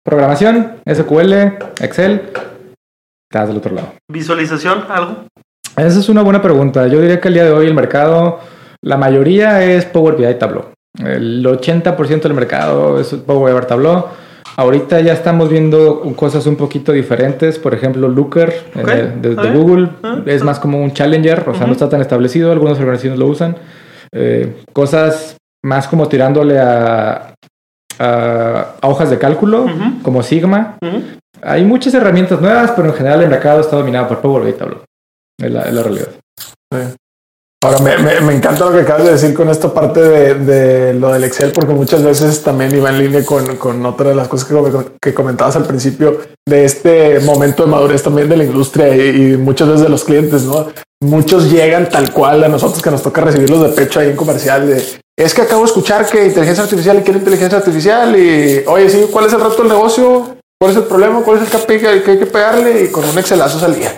programación, 0.04 0.78
SQL, 0.86 1.34
Excel, 1.82 2.32
estás 3.32 3.48
del 3.48 3.58
otro 3.58 3.76
lado. 3.76 3.94
¿Visualización? 4.12 4.86
¿Algo? 4.90 5.26
Esa 5.78 6.00
es 6.00 6.10
una 6.10 6.22
buena 6.22 6.42
pregunta. 6.42 6.88
Yo 6.88 7.00
diría 7.00 7.22
que 7.22 7.28
el 7.28 7.34
día 7.36 7.46
de 7.46 7.52
hoy 7.52 7.68
el 7.68 7.74
mercado, 7.74 8.40
la 8.82 8.98
mayoría 8.98 9.64
es 9.64 9.86
Power 9.86 10.16
BI 10.16 10.34
Tableau. 10.36 10.66
El 10.98 11.46
80% 11.46 12.22
del 12.22 12.34
mercado 12.34 13.00
es 13.00 13.14
Power 13.14 13.54
BI 13.54 13.68
Tableau. 13.68 14.08
Ahorita 14.58 15.00
ya 15.00 15.14
estamos 15.14 15.50
viendo 15.50 16.02
cosas 16.16 16.46
un 16.48 16.58
poquito 16.58 16.92
diferentes. 16.92 17.60
Por 17.60 17.74
ejemplo, 17.74 18.10
Looker 18.10 18.54
eh, 18.76 19.14
de, 19.22 19.36
Google 19.52 19.90
ah, 20.04 20.22
es 20.26 20.44
más 20.44 20.60
como 20.60 20.82
un 20.84 20.92
challenger, 20.92 21.48
o 21.48 21.56
sea, 21.56 21.66
no 21.66 21.74
está 21.74 21.88
tan 21.88 22.02
establecido. 22.02 22.52
Algunas 22.52 22.78
organizaciones 22.78 23.20
lo 23.20 23.28
usan. 23.28 23.56
Eh, 24.12 24.64
cosas 24.74 25.38
más 25.64 25.88
como 25.88 26.10
tirándole 26.10 26.60
a, 26.60 27.36
hojas 28.00 29.10
de 29.10 29.18
cálculo, 29.18 29.68
como 30.04 30.24
Sigma. 30.24 30.78
Hay 31.42 31.64
muchas 31.64 31.94
herramientas 31.94 32.42
nuevas, 32.42 32.72
pero 32.76 32.90
en 32.90 32.96
general 32.96 33.22
el 33.22 33.30
mercado 33.30 33.62
está 33.62 33.76
dominado 33.76 34.08
por 34.08 34.20
Power 34.20 34.44
BI 34.44 34.54
Tableau. 34.54 34.82
Es 35.42 35.52
la, 35.52 35.84
realidad. 35.84 36.10
Ahora, 37.62 37.80
me, 37.80 38.22
me, 38.22 38.34
encanta 38.34 38.66
lo 38.66 38.72
que 38.72 38.82
acabas 38.82 39.06
de 39.06 39.12
decir 39.12 39.34
con 39.34 39.50
esta 39.50 39.74
parte 39.74 40.02
de, 40.02 40.34
de, 40.36 40.94
lo 40.94 41.12
del 41.12 41.26
Excel, 41.26 41.52
porque 41.52 41.74
muchas 41.74 42.04
veces 42.04 42.42
también 42.42 42.74
iba 42.74 42.90
en 42.90 43.00
línea 43.00 43.26
con, 43.26 43.58
con 43.58 43.86
otra 43.86 44.10
de 44.10 44.16
las 44.16 44.30
cosas 44.30 44.48
que, 44.48 44.92
que, 45.02 45.14
comentabas 45.14 45.58
al 45.58 45.66
principio 45.66 46.20
de 46.48 46.64
este 46.64 47.20
momento 47.20 47.66
de 47.66 47.72
madurez 47.72 48.02
también 48.02 48.30
de 48.30 48.38
la 48.38 48.46
industria 48.46 48.96
y, 48.96 49.36
muchas 49.36 49.68
veces 49.68 49.84
de 49.84 49.90
los 49.90 50.06
clientes, 50.06 50.44
¿no? 50.44 50.68
Muchos 51.02 51.52
llegan 51.52 51.90
tal 51.90 52.12
cual 52.14 52.44
a 52.46 52.48
nosotros 52.48 52.82
que 52.82 52.92
nos 52.92 53.04
toca 53.04 53.22
recibirlos 53.22 53.62
de 53.64 53.70
pecho 53.70 54.00
ahí 54.00 54.10
en 54.10 54.16
comercial 54.16 54.68
de 54.68 54.82
es 55.20 55.34
que 55.34 55.42
acabo 55.42 55.62
de 55.62 55.68
escuchar 55.68 56.08
que 56.08 56.28
inteligencia 56.28 56.64
artificial 56.64 56.98
y 56.98 57.02
quiero 57.02 57.20
inteligencia 57.20 57.58
artificial 57.58 58.16
y 58.18 58.64
oye, 58.66 58.90
sí, 58.90 59.06
¿cuál 59.12 59.26
es 59.26 59.34
el 59.34 59.42
reto 59.42 59.58
del 59.58 59.68
negocio? 59.68 60.38
¿Cuál 60.58 60.72
es 60.72 60.78
el 60.78 60.84
problema? 60.84 61.22
¿Cuál 61.22 61.38
es 61.38 61.44
el 61.44 61.60
KPI 61.60 61.80
que 61.80 61.88
hay 61.88 62.20
que 62.20 62.26
pegarle? 62.26 62.86
Y 62.86 62.88
con 62.90 63.04
un 63.04 63.18
Excelazo 63.18 63.60
salía. 63.60 63.94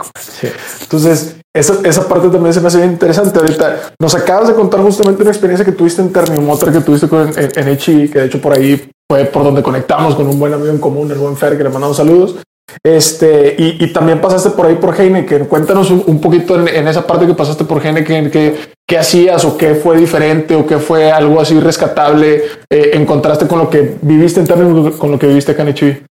Entonces, 0.81 1.35
esa, 1.55 1.75
esa 1.83 2.07
parte 2.07 2.29
también 2.29 2.53
se 2.53 2.59
me 2.59 2.67
hace 2.67 2.83
interesante. 2.83 3.37
Ahorita 3.37 3.93
nos 3.99 4.15
acabas 4.15 4.47
de 4.47 4.55
contar 4.55 4.81
justamente 4.81 5.21
una 5.21 5.31
experiencia 5.31 5.63
que 5.63 5.73
tuviste 5.73 6.01
en 6.01 6.11
Termimotra, 6.11 6.71
que 6.71 6.81
tuviste 6.81 7.07
con, 7.07 7.31
en, 7.37 7.51
en 7.55 7.77
que 7.77 8.19
de 8.19 8.25
hecho 8.25 8.41
por 8.41 8.53
ahí 8.53 8.89
fue 9.07 9.25
por 9.25 9.43
donde 9.43 9.61
conectamos 9.61 10.15
con 10.15 10.27
un 10.27 10.39
buen 10.39 10.53
amigo 10.53 10.71
en 10.71 10.79
común, 10.79 11.11
el 11.11 11.19
buen 11.19 11.37
Fer, 11.37 11.55
que 11.55 11.63
le 11.63 11.69
mandamos 11.69 11.97
saludos. 11.97 12.37
Este, 12.83 13.55
y, 13.57 13.91
también 13.93 14.21
pasaste 14.21 14.51
por 14.51 14.65
ahí 14.65 14.75
por 14.75 14.99
Heineken. 14.99 15.45
Cuéntanos 15.45 15.91
un, 15.91 16.21
poquito 16.21 16.55
en, 16.67 16.87
esa 16.87 17.05
parte 17.05 17.25
que 17.25 17.33
pasaste 17.33 17.65
por 17.65 17.85
Heineken, 17.85 18.31
que, 18.31 18.55
qué 18.87 18.97
hacías 18.97 19.43
o 19.45 19.57
qué 19.57 19.75
fue 19.75 19.97
diferente 19.97 20.55
o 20.55 20.65
qué 20.65 20.77
fue 20.77 21.11
algo 21.11 21.39
así 21.39 21.59
rescatable 21.59 22.43
eh, 22.69 22.91
en 22.93 23.05
contraste 23.05 23.47
con 23.47 23.59
lo 23.59 23.69
que 23.69 23.95
viviste 24.01 24.39
en 24.39 24.47
términos 24.47 24.95
con 24.97 25.11
lo 25.11 25.19
que 25.19 25.27
viviste 25.27 25.51
acá 25.51 25.63
en 25.63 25.75
HI. 25.75 26.03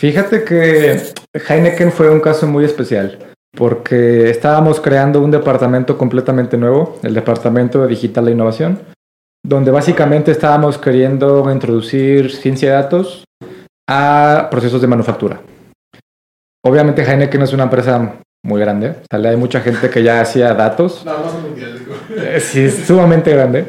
Fíjate 0.00 0.44
que 0.44 1.00
Heineken 1.34 1.90
fue 1.90 2.10
un 2.10 2.20
caso 2.20 2.46
muy 2.46 2.64
especial 2.64 3.18
porque 3.56 4.30
estábamos 4.30 4.80
creando 4.80 5.20
un 5.20 5.30
departamento 5.30 5.98
completamente 5.98 6.56
nuevo, 6.56 6.98
el 7.02 7.14
Departamento 7.14 7.82
de 7.82 7.88
Digital 7.88 8.28
e 8.28 8.32
Innovación, 8.32 8.78
donde 9.44 9.70
básicamente 9.70 10.30
estábamos 10.30 10.78
queriendo 10.78 11.50
introducir 11.50 12.30
ciencia 12.30 12.68
de 12.68 12.74
datos 12.74 13.24
a 13.88 14.48
procesos 14.50 14.80
de 14.80 14.86
manufactura. 14.86 15.40
Obviamente 16.64 17.02
Heineken 17.02 17.42
es 17.42 17.52
una 17.52 17.64
empresa 17.64 18.14
muy 18.44 18.60
grande. 18.60 18.94
Sale, 19.10 19.28
hay 19.30 19.36
mucha 19.36 19.60
gente 19.60 19.90
que 19.90 20.02
ya 20.02 20.20
hacía 20.20 20.54
datos. 20.54 21.02
Eh, 22.16 22.40
Sí, 22.40 22.64
es 22.64 22.86
sumamente 22.86 23.30
grande. 23.32 23.66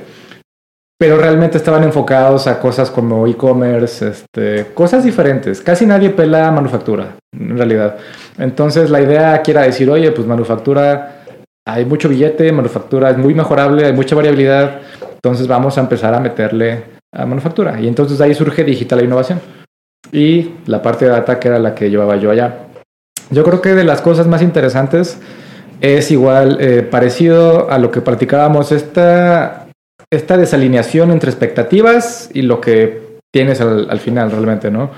Pero 0.97 1.17
realmente 1.17 1.57
estaban 1.57 1.83
enfocados 1.83 2.45
a 2.47 2.59
cosas 2.59 2.91
como 2.91 3.25
e-commerce, 3.25 4.09
este, 4.09 4.65
cosas 4.73 5.03
diferentes. 5.03 5.61
Casi 5.61 5.85
nadie 5.85 6.09
pela 6.09 6.51
manufactura, 6.51 7.15
en 7.33 7.57
realidad. 7.57 7.97
Entonces 8.37 8.89
la 8.89 9.01
idea 9.01 9.33
aquí 9.33 9.51
era 9.51 9.61
decir, 9.61 9.89
oye, 9.89 10.11
pues 10.11 10.27
manufactura, 10.27 11.23
hay 11.65 11.85
mucho 11.85 12.09
billete, 12.09 12.51
manufactura 12.51 13.11
es 13.11 13.17
muy 13.17 13.33
mejorable, 13.33 13.85
hay 13.85 13.93
mucha 13.93 14.13
variabilidad. 14.15 14.81
Entonces 15.13 15.47
vamos 15.47 15.77
a 15.77 15.81
empezar 15.81 16.13
a 16.13 16.19
meterle 16.19 16.83
a 17.13 17.25
manufactura. 17.25 17.79
Y 17.79 17.87
entonces 17.87 18.17
de 18.17 18.25
ahí 18.25 18.35
surge 18.35 18.65
digital 18.65 18.99
e 18.99 19.05
innovación. 19.05 19.39
Y 20.11 20.51
la 20.65 20.81
parte 20.81 21.05
de 21.05 21.11
data 21.11 21.39
que 21.39 21.47
era 21.47 21.59
la 21.59 21.75
que 21.75 21.89
llevaba 21.89 22.17
yo 22.17 22.31
allá. 22.31 22.68
Yo 23.31 23.43
creo 23.43 23.61
que 23.61 23.75
de 23.75 23.83
las 23.83 24.01
cosas 24.01 24.27
más 24.27 24.41
interesantes 24.41 25.19
es 25.81 26.11
igual 26.11 26.57
eh, 26.59 26.81
parecido 26.81 27.69
a 27.69 27.77
lo 27.77 27.91
que 27.91 28.01
practicábamos 28.01 28.71
esta, 28.71 29.67
esta 30.11 30.37
desalineación 30.37 31.11
entre 31.11 31.29
expectativas 31.29 32.29
y 32.33 32.41
lo 32.41 32.59
que 32.59 33.19
tienes 33.31 33.61
al, 33.61 33.89
al 33.89 33.99
final 33.99 34.31
realmente, 34.31 34.71
¿no? 34.71 34.91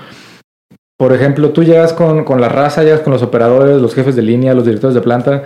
Por 0.98 1.12
ejemplo, 1.12 1.50
tú 1.50 1.64
llegas 1.64 1.92
con, 1.92 2.24
con 2.24 2.40
la 2.40 2.48
raza, 2.48 2.84
llegas 2.84 3.00
con 3.00 3.12
los 3.12 3.22
operadores, 3.22 3.82
los 3.82 3.94
jefes 3.94 4.16
de 4.16 4.22
línea, 4.22 4.54
los 4.54 4.64
directores 4.64 4.94
de 4.94 5.00
planta, 5.00 5.42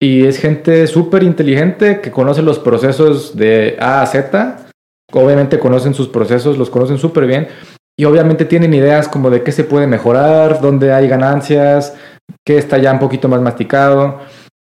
y 0.00 0.26
es 0.26 0.38
gente 0.38 0.86
súper 0.86 1.22
inteligente 1.22 2.00
que 2.00 2.10
conoce 2.10 2.42
los 2.42 2.58
procesos 2.58 3.36
de 3.36 3.76
A 3.80 4.02
a 4.02 4.06
Z. 4.06 4.66
Obviamente 5.12 5.58
conocen 5.58 5.94
sus 5.94 6.08
procesos, 6.08 6.58
los 6.58 6.70
conocen 6.70 6.98
súper 6.98 7.26
bien. 7.26 7.48
Y 7.98 8.04
obviamente 8.04 8.44
tienen 8.44 8.74
ideas 8.74 9.08
como 9.08 9.30
de 9.30 9.42
qué 9.42 9.52
se 9.52 9.64
puede 9.64 9.86
mejorar, 9.86 10.60
dónde 10.60 10.92
hay 10.92 11.08
ganancias, 11.08 11.94
qué 12.46 12.58
está 12.58 12.78
ya 12.78 12.92
un 12.92 12.98
poquito 12.98 13.28
más 13.28 13.40
masticado. 13.40 14.20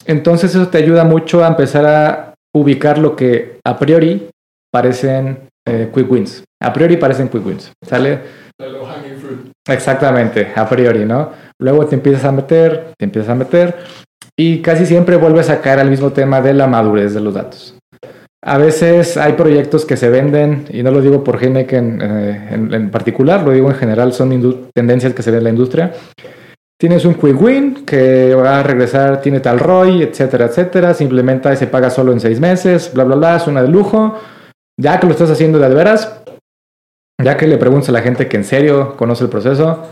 Entonces 0.05 0.55
eso 0.55 0.67
te 0.67 0.77
ayuda 0.77 1.03
mucho 1.03 1.43
a 1.43 1.47
empezar 1.47 1.85
a 1.85 2.33
ubicar 2.55 2.97
lo 2.97 3.15
que 3.15 3.59
a 3.65 3.77
priori 3.77 4.29
parecen 4.71 5.49
eh, 5.67 5.89
quick 5.93 6.11
wins. 6.11 6.43
A 6.61 6.73
priori 6.73 6.97
parecen 6.97 7.29
quick 7.29 7.45
wins. 7.45 7.71
¿Sale? 7.85 8.19
Fruit. 8.59 9.51
Exactamente, 9.67 10.51
a 10.53 10.67
priori, 10.67 11.05
¿no? 11.05 11.31
Luego 11.59 11.85
te 11.85 11.95
empiezas 11.95 12.25
a 12.25 12.31
meter, 12.31 12.91
te 12.97 13.05
empiezas 13.05 13.29
a 13.29 13.35
meter 13.35 13.77
y 14.37 14.61
casi 14.61 14.85
siempre 14.85 15.15
vuelves 15.15 15.49
a 15.49 15.61
caer 15.61 15.79
al 15.79 15.89
mismo 15.89 16.11
tema 16.11 16.41
de 16.41 16.53
la 16.53 16.67
madurez 16.67 17.13
de 17.13 17.21
los 17.21 17.33
datos. 17.33 17.75
A 18.41 18.57
veces 18.57 19.17
hay 19.17 19.33
proyectos 19.33 19.85
que 19.85 19.97
se 19.97 20.09
venden, 20.09 20.65
y 20.69 20.81
no 20.81 20.91
lo 20.91 21.01
digo 21.01 21.23
por 21.23 21.43
Heineken 21.43 22.01
eh, 22.01 22.47
en, 22.51 22.73
en 22.73 22.89
particular, 22.89 23.43
lo 23.43 23.51
digo 23.51 23.69
en 23.69 23.75
general, 23.75 24.13
son 24.13 24.69
tendencias 24.73 25.13
que 25.13 25.23
se 25.23 25.31
ven 25.31 25.39
en 25.39 25.43
la 25.43 25.49
industria. 25.49 25.93
Tienes 26.79 27.03
un 27.03 27.15
quick 27.15 27.41
win 27.41 27.85
que 27.85 28.33
va 28.35 28.59
a 28.59 28.63
regresar, 28.63 29.21
tiene 29.21 29.41
tal 29.41 29.59
ROI, 29.59 30.01
etcétera, 30.03 30.45
etcétera, 30.45 30.93
se 30.93 31.03
implementa 31.03 31.51
y 31.51 31.57
se 31.57 31.67
paga 31.67 31.89
solo 31.89 32.13
en 32.13 32.21
seis 32.21 32.39
meses, 32.39 32.91
bla, 32.93 33.03
bla, 33.03 33.15
bla, 33.17 33.35
es 33.35 33.47
una 33.47 33.61
de 33.61 33.67
lujo. 33.67 34.17
Ya 34.79 34.97
que 34.97 35.05
lo 35.07 35.11
estás 35.11 35.29
haciendo 35.29 35.59
de 35.59 35.67
veras, 35.67 36.21
ya 37.21 37.35
que 37.35 37.47
le 37.47 37.57
preguntas 37.57 37.89
a 37.89 37.91
la 37.91 38.01
gente 38.01 38.29
que 38.29 38.37
en 38.37 38.45
serio 38.45 38.95
conoce 38.95 39.25
el 39.25 39.29
proceso, 39.29 39.89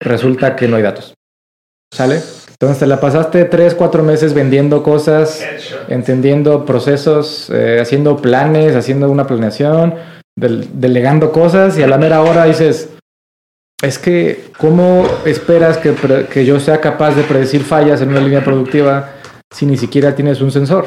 resulta 0.00 0.54
que 0.54 0.68
no 0.68 0.76
hay 0.76 0.82
datos. 0.84 1.14
¿Sale? 1.92 2.20
Entonces 2.50 2.78
te 2.78 2.86
la 2.86 3.00
pasaste 3.00 3.44
tres, 3.46 3.74
cuatro 3.74 4.04
meses 4.04 4.34
vendiendo 4.34 4.84
cosas, 4.84 5.44
entendiendo 5.88 6.64
procesos, 6.64 7.50
eh, 7.52 7.78
haciendo 7.80 8.16
planes, 8.18 8.76
haciendo 8.76 9.10
una 9.10 9.26
planeación, 9.26 9.94
del- 10.38 10.68
delegando 10.80 11.32
cosas 11.32 11.76
y 11.76 11.82
a 11.82 11.88
la 11.88 11.98
mera 11.98 12.22
hora 12.22 12.44
dices, 12.44 12.90
es 13.84 13.98
que, 13.98 14.50
¿cómo 14.58 15.06
esperas 15.24 15.78
que, 15.78 16.44
yo 16.44 16.60
sea 16.60 16.80
capaz 16.80 17.14
de 17.14 17.22
predecir 17.22 17.62
fallas 17.62 18.00
en 18.00 18.10
una 18.10 18.20
línea 18.20 18.44
productiva 18.44 19.14
si 19.52 19.66
ni 19.66 19.76
siquiera 19.76 20.14
tienes 20.14 20.40
un 20.40 20.50
sensor? 20.50 20.86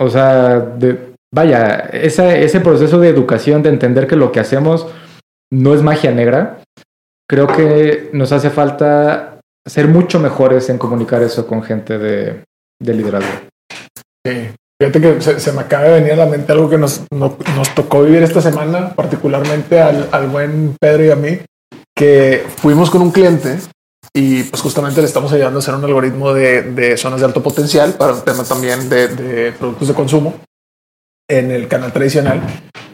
O 0.00 0.08
sea, 0.08 0.58
de- 0.60 1.14
vaya, 1.34 1.90
ese 1.92 2.60
proceso 2.60 2.98
de 2.98 3.08
educación, 3.08 3.62
de 3.62 3.70
entender 3.70 4.06
que 4.06 4.16
lo 4.16 4.32
que 4.32 4.40
hacemos 4.40 4.86
no 5.52 5.74
es 5.74 5.82
magia 5.82 6.12
negra, 6.12 6.62
creo 7.28 7.46
que 7.46 8.10
nos 8.12 8.32
hace 8.32 8.50
falta 8.50 9.40
ser 9.66 9.88
mucho 9.88 10.18
mejores 10.20 10.68
en 10.70 10.78
comunicar 10.78 11.22
eso 11.22 11.46
con 11.46 11.62
gente 11.62 11.98
de, 11.98 12.44
de 12.80 12.94
liderazgo. 12.94 13.46
Sí. 14.26 14.50
Fíjate 14.80 15.00
que 15.00 15.20
se, 15.40 15.52
me 15.52 15.60
acaba 15.60 15.84
de 15.84 15.94
venir 16.00 16.12
a 16.12 16.16
la 16.16 16.26
mente 16.26 16.52
algo 16.52 16.70
que 16.70 16.78
nos, 16.78 17.02
no- 17.12 17.36
nos 17.54 17.74
tocó 17.74 18.02
vivir 18.02 18.22
esta 18.22 18.40
semana, 18.40 18.94
particularmente 18.94 19.78
al, 19.80 20.08
al 20.10 20.26
buen 20.28 20.74
Pedro 20.80 21.04
y 21.04 21.10
a 21.10 21.16
mí, 21.16 21.38
que 21.94 22.46
fuimos 22.56 22.90
con 22.90 23.02
un 23.02 23.10
cliente 23.10 23.58
y 24.14 24.42
pues 24.44 24.62
justamente 24.62 25.00
le 25.02 25.06
estamos 25.06 25.30
ayudando 25.32 25.58
a 25.58 25.62
hacer 25.62 25.74
un 25.74 25.84
algoritmo 25.84 26.32
de, 26.32 26.62
de 26.62 26.96
zonas 26.96 27.20
de 27.20 27.26
alto 27.26 27.42
potencial 27.42 27.92
para 27.92 28.14
un 28.14 28.22
tema 28.22 28.42
también 28.44 28.88
de, 28.88 29.08
de 29.08 29.52
productos 29.52 29.88
de 29.88 29.94
consumo 29.94 30.34
en 31.28 31.50
el 31.50 31.68
canal 31.68 31.92
tradicional. 31.92 32.40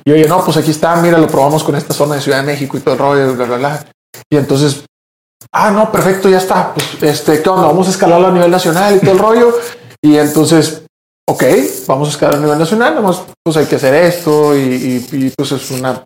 Y 0.05 0.11
oye, 0.11 0.27
no, 0.29 0.45
pues 0.45 0.57
aquí 0.57 0.73
está, 0.73 0.97
mira, 0.97 1.19
lo 1.19 1.29
probamos 1.29 1.63
con 1.63 1.77
esta 1.77 1.95
zona 1.95 2.17
de 2.17 2.21
Ciudad 2.21 2.41
de 2.41 2.47
México 2.47 2.77
y 2.77 2.81
todo 2.81 2.95
el 2.95 3.01
rollo, 3.01 3.35
bla, 3.35 3.45
bla, 3.47 3.57
bla. 3.59 3.87
Y 4.29 4.37
entonces, 4.37 4.85
ah, 5.53 5.71
no, 5.71 5.91
perfecto, 5.93 6.29
ya 6.29 6.39
está. 6.39 6.75
Pues, 6.75 7.03
este, 7.03 7.41
¿qué? 7.41 7.49
Vamos 7.49 7.87
a 7.87 7.91
escalarlo 7.91 8.27
a 8.27 8.33
nivel 8.33 8.51
nacional 8.51 8.97
y 8.97 9.01
todo 9.01 9.13
el 9.13 9.19
rollo. 9.19 9.57
Y 10.03 10.17
entonces, 10.19 10.83
ok, 11.29 11.43
vamos 11.87 12.09
a 12.09 12.11
escalar 12.13 12.37
a 12.37 12.41
nivel 12.41 12.59
nacional, 12.59 12.95
nomás 12.95 13.23
pues 13.45 13.57
hay 13.57 13.67
que 13.67 13.77
hacer 13.77 13.95
esto 13.95 14.57
y, 14.57 14.61
y- 14.61 15.09
y, 15.27 15.31
pues 15.37 15.53
es 15.53 15.71
una... 15.71 16.03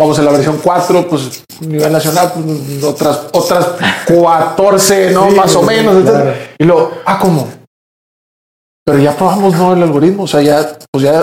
Vamos 0.00 0.16
en 0.20 0.24
la 0.26 0.30
versión 0.30 0.60
4, 0.62 1.08
pues 1.08 1.42
nivel 1.60 1.92
nacional, 1.92 2.32
pues, 2.34 2.84
otras, 2.84 3.26
otras 3.32 3.66
14, 4.06 5.10
¿no? 5.10 5.28
Sí, 5.30 5.36
Más 5.36 5.56
o 5.56 5.62
menos. 5.62 6.02
claro. 6.04 6.32
Y 6.56 6.64
luego, 6.64 6.92
ah, 7.04 7.18
¿cómo? 7.20 7.48
Pero 8.86 8.98
ya 8.98 9.16
probamos, 9.16 9.54
¿no? 9.54 9.72
El 9.74 9.82
algoritmo, 9.82 10.22
o 10.22 10.26
sea, 10.28 10.40
ya, 10.40 10.78
pues 10.92 11.02
ya, 11.04 11.20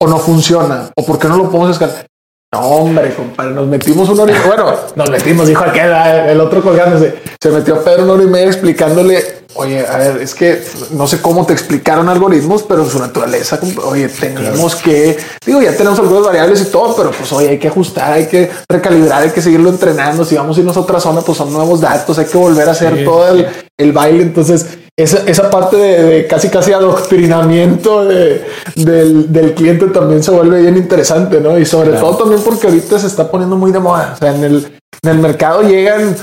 o 0.00 0.06
no 0.06 0.18
funciona, 0.18 0.88
o 0.96 1.04
por 1.04 1.18
qué 1.18 1.26
no 1.28 1.36
lo 1.36 1.50
podemos 1.50 1.70
escalar. 1.72 2.06
No, 2.54 2.60
hombre, 2.68 3.14
compadre, 3.14 3.52
nos 3.54 3.66
metimos 3.66 4.10
una 4.10 4.24
hora 4.24 4.32
y 4.32 4.46
Bueno, 4.46 4.74
nos 4.94 5.08
metimos, 5.08 5.48
dijo 5.48 5.64
aquel, 5.64 5.90
ah, 5.90 6.30
el 6.30 6.38
otro 6.38 6.62
colgándose. 6.62 7.14
Se 7.42 7.48
metió 7.48 7.82
Pedro 7.82 8.04
una 8.04 8.12
hora 8.12 8.24
y 8.24 8.26
media 8.26 8.48
explicándole, 8.48 9.24
oye, 9.54 9.86
a 9.86 9.96
ver, 9.96 10.18
es 10.18 10.34
que 10.34 10.62
no 10.90 11.06
sé 11.06 11.22
cómo 11.22 11.46
te 11.46 11.54
explicaron 11.54 12.10
algoritmos, 12.10 12.62
pero 12.64 12.82
en 12.82 12.90
su 12.90 12.98
naturaleza, 12.98 13.58
oye, 13.86 14.06
tenemos 14.08 14.76
que, 14.76 15.16
digo, 15.46 15.62
ya 15.62 15.74
tenemos 15.74 15.98
algunas 15.98 16.26
variables 16.26 16.60
y 16.60 16.66
todo, 16.66 16.94
pero 16.94 17.10
pues, 17.10 17.32
oye, 17.32 17.48
hay 17.48 17.58
que 17.58 17.68
ajustar, 17.68 18.12
hay 18.12 18.26
que 18.26 18.50
recalibrar, 18.68 19.22
hay 19.22 19.30
que 19.30 19.40
seguirlo 19.40 19.70
entrenando. 19.70 20.22
Si 20.22 20.36
vamos 20.36 20.54
a 20.54 20.60
irnos 20.60 20.76
a 20.76 20.80
otra 20.80 21.00
zona, 21.00 21.22
pues 21.22 21.38
son 21.38 21.50
nuevos 21.54 21.80
datos, 21.80 22.18
hay 22.18 22.26
que 22.26 22.36
volver 22.36 22.68
a 22.68 22.72
hacer 22.72 22.98
Sí, 22.98 23.04
todo 23.06 23.28
el, 23.28 23.46
el 23.78 23.92
baile. 23.92 24.24
Entonces, 24.24 24.66
esa, 24.98 25.18
esa 25.26 25.50
parte 25.50 25.76
de, 25.76 26.02
de 26.02 26.26
casi 26.26 26.48
casi 26.48 26.72
adoctrinamiento 26.72 28.04
de- 28.04 28.44
del, 28.76 29.32
del 29.32 29.54
cliente 29.54 29.86
también 29.86 30.22
se 30.22 30.30
vuelve 30.30 30.60
bien 30.62 30.76
interesante, 30.76 31.40
¿no? 31.40 31.58
Y 31.58 31.64
sobre 31.64 31.90
Claro. 31.90 32.06
todo 32.08 32.16
también 32.18 32.42
porque 32.42 32.66
ahorita 32.66 32.98
se 32.98 33.06
está 33.06 33.30
poniendo 33.30 33.56
muy 33.56 33.72
de 33.72 33.78
moda. 33.80 34.12
O 34.14 34.18
sea, 34.18 34.34
en 34.34 34.44
el, 34.44 34.78
en 35.02 35.10
el 35.10 35.18
mercado 35.18 35.62
llegan 35.62 36.14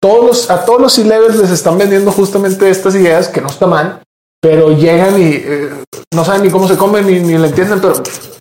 todos 0.00 0.24
los, 0.24 0.50
a 0.50 0.64
todos 0.64 0.80
los 0.80 0.92
C-levels 0.92 1.36
les 1.36 1.50
están 1.50 1.78
vendiendo 1.78 2.10
justamente 2.12 2.68
estas 2.70 2.94
ideas 2.94 3.28
que 3.28 3.40
no 3.40 3.48
está 3.48 3.66
mal, 3.66 4.00
pero 4.40 4.70
llegan 4.76 5.20
y 5.20 5.34
eh, 5.34 5.68
no 6.14 6.24
saben 6.24 6.42
ni 6.42 6.50
cómo 6.50 6.66
se 6.66 6.76
comen 6.76 7.06
ni, 7.06 7.20
ni 7.20 7.38
le 7.38 7.46
entienden, 7.48 7.80
pero 7.80 7.94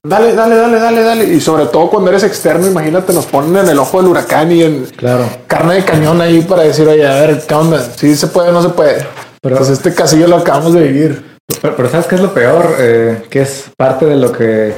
dale, 0.04 0.34
dale, 0.34 0.56
dale, 0.56 0.80
dale, 0.80 1.04
dale. 1.04 1.24
Y 1.26 1.40
sobre 1.40 1.66
todo 1.68 1.90
cuando 1.90 2.10
eres 2.10 2.24
externo, 2.24 2.66
imagínate, 2.68 3.14
nos 3.14 3.26
ponen 3.28 3.56
en 3.58 3.70
el 3.70 3.78
ojo 3.80 3.98
del 4.02 4.08
huracán 4.12 4.52
y 4.52 4.64
en, 4.64 4.86
Claro. 4.98 5.26
carne 5.48 5.76
de 5.76 5.86
cañón 5.86 6.20
ahí 6.22 6.42
para 6.42 6.64
decir, 6.64 6.88
oye, 6.88 7.06
a 7.08 7.14
ver, 7.22 7.44
¿qué 7.48 7.54
onda? 7.54 7.80
Si 7.96 8.16
se 8.16 8.28
puede 8.28 8.50
o 8.50 8.52
no 8.54 8.62
se 8.64 8.70
puede. 8.70 9.06
Pero- 9.42 9.58
pues 9.58 9.70
este 9.70 9.94
casillo 9.94 10.28
lo 10.28 10.38
acabamos 10.38 10.74
de 10.74 10.84
vivir. 10.88 11.24
Pero, 11.62 11.76
pero 11.76 11.90
¿sabes 11.90 12.08
qué 12.08 12.16
es 12.16 12.22
lo 12.22 12.34
peor? 12.34 12.66
Eh, 12.80 13.24
que 13.30 13.42
es 13.42 13.72
parte 13.78 14.06
de 14.06 14.16
lo 14.16 14.32
que 14.32 14.74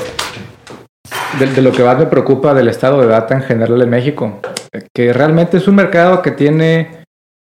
de, 1.40 1.48
de 1.48 1.62
lo 1.62 1.72
que 1.72 1.84
más 1.84 1.98
me 1.98 2.06
preocupa 2.06 2.54
del 2.54 2.68
estado 2.68 3.02
de 3.02 3.08
data 3.08 3.36
en 3.36 3.42
general 3.44 3.82
en 3.82 3.90
México. 3.90 4.40
Eh, 4.72 4.88
Que 4.94 5.14
realmente 5.14 5.58
es 5.58 5.68
un 5.68 5.76
mercado 5.76 6.22
que 6.22 6.32
tiene 6.32 7.04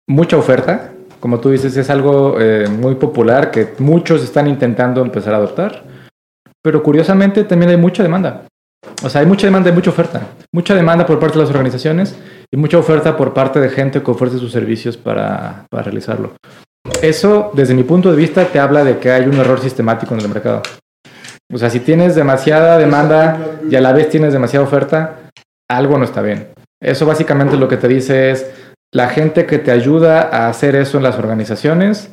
mucha 0.08 0.38
oferta. 0.38 0.92
Como 1.20 1.40
tú 1.40 1.50
dices, 1.52 1.76
es 1.78 1.90
algo 1.90 2.38
eh, 2.40 2.68
muy 2.68 2.96
popular 2.96 3.52
que 3.52 3.74
muchos 3.78 4.24
están 4.24 4.48
intentando 4.48 5.02
empezar 5.02 5.34
a 5.34 5.38
adoptar. 5.38 5.84
Pero 6.64 6.82
curiosamente 6.82 7.44
también 7.44 7.72
hay 7.72 7.78
mucha 7.78 8.02
demanda. 8.04 8.44
O 9.04 9.10
sea, 9.10 9.22
hay 9.22 9.28
mucha 9.28 9.46
demanda 9.46 9.70
y 9.70 9.74
mucha 9.74 9.92
oferta. 9.92 10.22
Mucha 10.52 10.74
demanda 10.74 11.06
por 11.06 11.20
parte 11.20 11.38
de 11.38 11.42
las 11.44 11.50
organizaciones 11.52 12.16
y 12.52 12.58
mucha 12.58 12.78
oferta 12.80 13.16
por 13.18 13.34
parte 13.34 13.60
de 13.60 13.70
gente 13.70 14.02
que 14.02 14.12
ofrece 14.12 14.38
sus 14.40 14.52
servicios 14.52 14.98
para, 14.98 15.66
para 15.70 15.84
realizarlo. 15.84 16.34
Eso, 17.02 17.52
desde 17.54 17.74
mi 17.74 17.84
punto 17.84 18.12
de 18.12 18.18
vista, 18.18 18.46
te 18.46 18.60
habla 18.60 18.84
de 18.84 19.00
que 19.00 19.12
hay 19.12 19.26
un 19.26 19.36
error 19.36 19.60
sistemático 19.60 20.14
en 20.14 20.22
el 20.22 20.30
mercado. 20.30 20.62
O 21.54 21.58
sea, 21.58 21.70
si 21.70 21.80
tienes 21.82 22.16
demasiada 22.16 22.78
demanda 22.78 23.60
y 23.70 23.76
a 23.76 23.82
la 23.82 23.92
vez 23.92 24.10
tienes 24.10 24.34
demasiada 24.34 24.66
oferta, 24.66 25.20
algo 25.70 25.98
no 25.98 26.06
está 26.06 26.22
bien. 26.22 26.50
Eso 26.82 27.06
básicamente 27.06 27.58
lo 27.58 27.68
que 27.68 27.78
te 27.78 27.88
dice 27.88 28.32
es, 28.32 28.50
la 28.94 29.10
gente 29.10 29.46
que 29.46 29.60
te 29.60 29.72
ayuda 29.72 30.22
a 30.22 30.48
hacer 30.48 30.76
eso 30.76 30.98
en 30.98 31.04
las 31.04 31.18
organizaciones, 31.18 32.12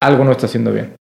algo 0.00 0.24
no 0.24 0.32
está 0.32 0.46
haciendo 0.46 0.72
bien. 0.72 0.94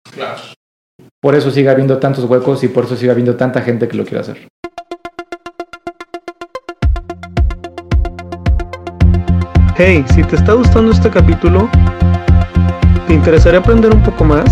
Por 1.20 1.34
eso 1.34 1.50
sigue 1.50 1.70
habiendo 1.70 1.98
tantos 1.98 2.24
huecos 2.24 2.62
y 2.64 2.68
por 2.68 2.84
eso 2.84 2.96
sigue 2.96 3.10
habiendo 3.10 3.36
tanta 3.36 3.60
gente 3.62 3.88
que 3.88 3.96
lo 3.96 4.04
quiere 4.04 4.20
hacer. 4.20 4.48
Hey, 9.76 10.04
si 10.14 10.22
te 10.22 10.36
está 10.36 10.52
gustando 10.52 10.92
este 10.92 11.10
capítulo, 11.10 11.68
¿Te 13.06 13.14
interesaría 13.14 13.60
aprender 13.60 13.94
un 13.94 14.02
poco 14.02 14.24
más? 14.24 14.44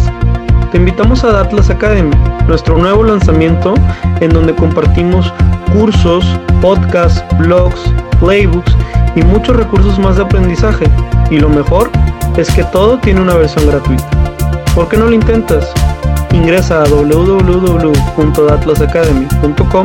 Te 0.70 0.78
invitamos 0.78 1.24
a 1.24 1.40
Atlas 1.40 1.70
Academy, 1.70 2.14
nuestro 2.46 2.76
nuevo 2.76 3.02
lanzamiento 3.02 3.72
en 4.20 4.30
donde 4.30 4.54
compartimos 4.54 5.32
cursos, 5.72 6.24
podcasts, 6.60 7.24
blogs, 7.38 7.80
playbooks 8.20 8.76
y 9.16 9.22
muchos 9.22 9.56
recursos 9.56 9.98
más 9.98 10.16
de 10.16 10.24
aprendizaje. 10.24 10.84
Y 11.30 11.38
lo 11.38 11.48
mejor 11.48 11.90
es 12.36 12.50
que 12.50 12.64
todo 12.64 12.98
tiene 12.98 13.20
una 13.20 13.34
versión 13.34 13.64
gratuita. 13.66 14.04
¿Por 14.74 14.88
qué 14.88 14.96
no 14.96 15.04
lo 15.06 15.12
intentas? 15.12 15.72
Ingresa 16.32 16.82
a 16.82 16.88
www.atlasacademy.com 16.88 19.84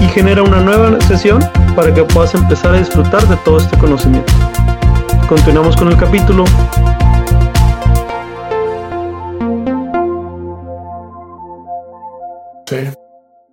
y 0.00 0.08
genera 0.08 0.42
una 0.42 0.60
nueva 0.60 0.98
sesión 1.02 1.44
para 1.76 1.94
que 1.94 2.02
puedas 2.04 2.34
empezar 2.34 2.74
a 2.74 2.78
disfrutar 2.78 3.28
de 3.28 3.36
todo 3.38 3.58
este 3.58 3.76
conocimiento. 3.78 4.32
Continuamos 5.28 5.76
con 5.76 5.88
el 5.88 5.96
capítulo. 5.96 6.44
Sí. 12.66 12.76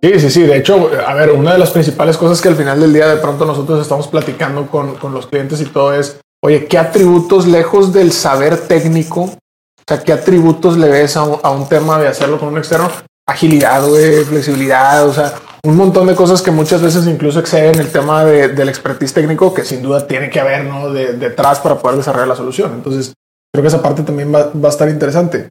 Sí, 0.02 0.20
sí, 0.20 0.30
sí. 0.30 0.42
De 0.42 0.56
hecho, 0.56 0.90
a 1.06 1.14
ver, 1.14 1.30
una 1.32 1.52
de 1.52 1.58
las 1.58 1.70
principales 1.70 2.16
cosas 2.16 2.40
que 2.40 2.48
al 2.48 2.56
final 2.56 2.80
del 2.80 2.92
día 2.92 3.06
de 3.06 3.20
pronto 3.20 3.44
nosotros 3.44 3.80
estamos 3.80 4.08
platicando 4.08 4.66
con, 4.66 4.96
con 4.96 5.12
los 5.12 5.26
clientes 5.26 5.60
y 5.60 5.66
todo 5.66 5.94
es, 5.94 6.20
oye, 6.42 6.66
¿qué 6.66 6.78
atributos 6.78 7.46
lejos 7.46 7.92
del 7.92 8.12
saber 8.12 8.56
técnico? 8.56 9.22
O 9.22 9.84
sea, 9.86 10.02
¿qué 10.02 10.12
atributos 10.12 10.78
le 10.78 10.88
ves 10.88 11.16
a 11.16 11.20
a 11.20 11.50
un 11.50 11.68
tema 11.68 11.98
de 11.98 12.08
hacerlo 12.08 12.38
con 12.38 12.48
un 12.48 12.58
externo? 12.58 12.90
Agilidad, 13.26 13.86
güey, 13.86 14.24
flexibilidad, 14.24 15.06
o 15.06 15.12
sea, 15.12 15.34
un 15.62 15.76
montón 15.76 16.06
de 16.06 16.14
cosas 16.14 16.40
que 16.40 16.50
muchas 16.50 16.80
veces 16.80 17.06
incluso 17.06 17.38
exceden 17.38 17.78
el 17.80 17.92
tema 17.92 18.24
de, 18.24 18.48
del 18.48 18.68
expertise 18.68 19.12
técnico 19.12 19.52
que 19.52 19.64
sin 19.64 19.82
duda 19.82 20.06
tiene 20.06 20.30
que 20.30 20.40
haber 20.40 20.64
¿no? 20.64 20.90
de, 20.90 21.12
detrás 21.14 21.60
para 21.60 21.78
poder 21.78 21.98
desarrollar 21.98 22.28
la 22.28 22.36
solución. 22.36 22.72
Entonces, 22.72 23.12
creo 23.52 23.62
que 23.62 23.68
esa 23.68 23.82
parte 23.82 24.02
también 24.02 24.34
va, 24.34 24.50
va, 24.52 24.68
a 24.68 24.72
estar 24.72 24.88
interesante. 24.88 25.48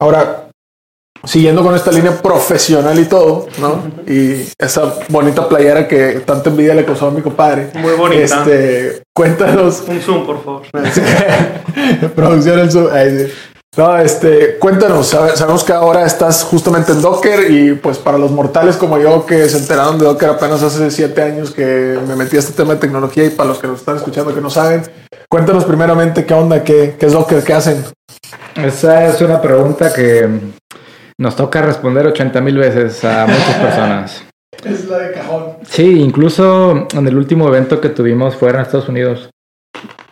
Ahora, 0.00 0.49
siguiendo 1.24 1.62
con 1.62 1.74
esta 1.74 1.92
línea 1.92 2.20
profesional 2.20 2.98
y 2.98 3.04
todo, 3.04 3.46
¿no? 3.58 3.82
Y 4.06 4.48
esa 4.58 4.94
bonita 5.08 5.48
playera 5.48 5.86
que 5.86 6.22
tanta 6.24 6.50
envidia 6.50 6.74
le 6.74 6.84
causó 6.84 7.08
a 7.08 7.10
mi 7.10 7.22
compadre. 7.22 7.70
Muy 7.74 7.94
bonita. 7.94 8.42
Este, 8.42 9.02
cuéntanos. 9.14 9.84
Un 9.86 10.00
zoom, 10.00 10.26
por 10.26 10.44
favor. 10.44 10.62
Producción 12.14 12.58
el 12.58 12.70
zoom. 12.70 12.88
Ahí, 12.92 13.26
sí. 13.26 13.32
No, 13.76 13.96
este, 13.98 14.58
cuéntanos, 14.58 15.06
sabemos 15.06 15.62
que 15.62 15.72
ahora 15.72 16.04
estás 16.04 16.42
justamente 16.42 16.90
en 16.90 17.00
Docker 17.00 17.52
y 17.52 17.74
pues 17.74 17.98
para 17.98 18.18
los 18.18 18.32
mortales 18.32 18.76
como 18.76 18.98
yo 18.98 19.24
que 19.24 19.48
se 19.48 19.58
enteraron 19.58 19.96
de 19.96 20.06
Docker 20.06 20.30
apenas 20.30 20.60
hace 20.60 20.90
siete 20.90 21.22
años 21.22 21.52
que 21.52 21.96
me 22.08 22.16
metí 22.16 22.34
a 22.34 22.40
este 22.40 22.52
tema 22.52 22.74
de 22.74 22.80
tecnología 22.80 23.24
y 23.24 23.30
para 23.30 23.50
los 23.50 23.60
que 23.60 23.68
nos 23.68 23.78
están 23.78 23.94
escuchando 23.94 24.34
que 24.34 24.40
no 24.40 24.50
saben, 24.50 24.82
cuéntanos 25.28 25.64
primeramente 25.64 26.26
qué 26.26 26.34
onda, 26.34 26.64
qué, 26.64 26.96
qué 26.98 27.06
es 27.06 27.12
Docker, 27.12 27.44
qué 27.44 27.54
hacen. 27.54 27.84
Esa 28.56 29.06
es 29.06 29.20
una 29.20 29.40
pregunta 29.40 29.92
que 29.92 30.28
nos 31.20 31.36
toca 31.36 31.60
responder 31.60 32.06
80 32.06 32.40
mil 32.40 32.56
veces 32.56 33.04
a 33.04 33.26
muchas 33.26 33.56
personas. 33.56 34.24
es 34.64 34.88
la 34.88 34.98
de 34.98 35.12
cajón. 35.12 35.44
Sí, 35.62 36.00
incluso 36.00 36.88
en 36.92 37.06
el 37.06 37.16
último 37.16 37.46
evento 37.48 37.78
que 37.78 37.90
tuvimos 37.90 38.36
fuera 38.36 38.58
en 38.58 38.64
Estados 38.64 38.88
Unidos. 38.88 39.28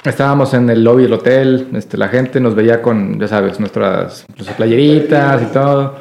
Estábamos 0.05 0.53
en 0.53 0.69
el 0.69 0.85
lobby 0.85 1.05
del 1.05 1.15
hotel, 1.15 1.69
este, 1.75 1.97
la 1.97 2.09
gente 2.09 2.41
nos 2.41 2.55
veía 2.55 2.83
con, 2.83 3.19
ya 3.19 3.27
sabes, 3.27 3.59
nuestras, 3.59 4.27
nuestras 4.29 4.57
playeritas 4.57 5.43
y 5.43 5.47
todo. 5.47 5.97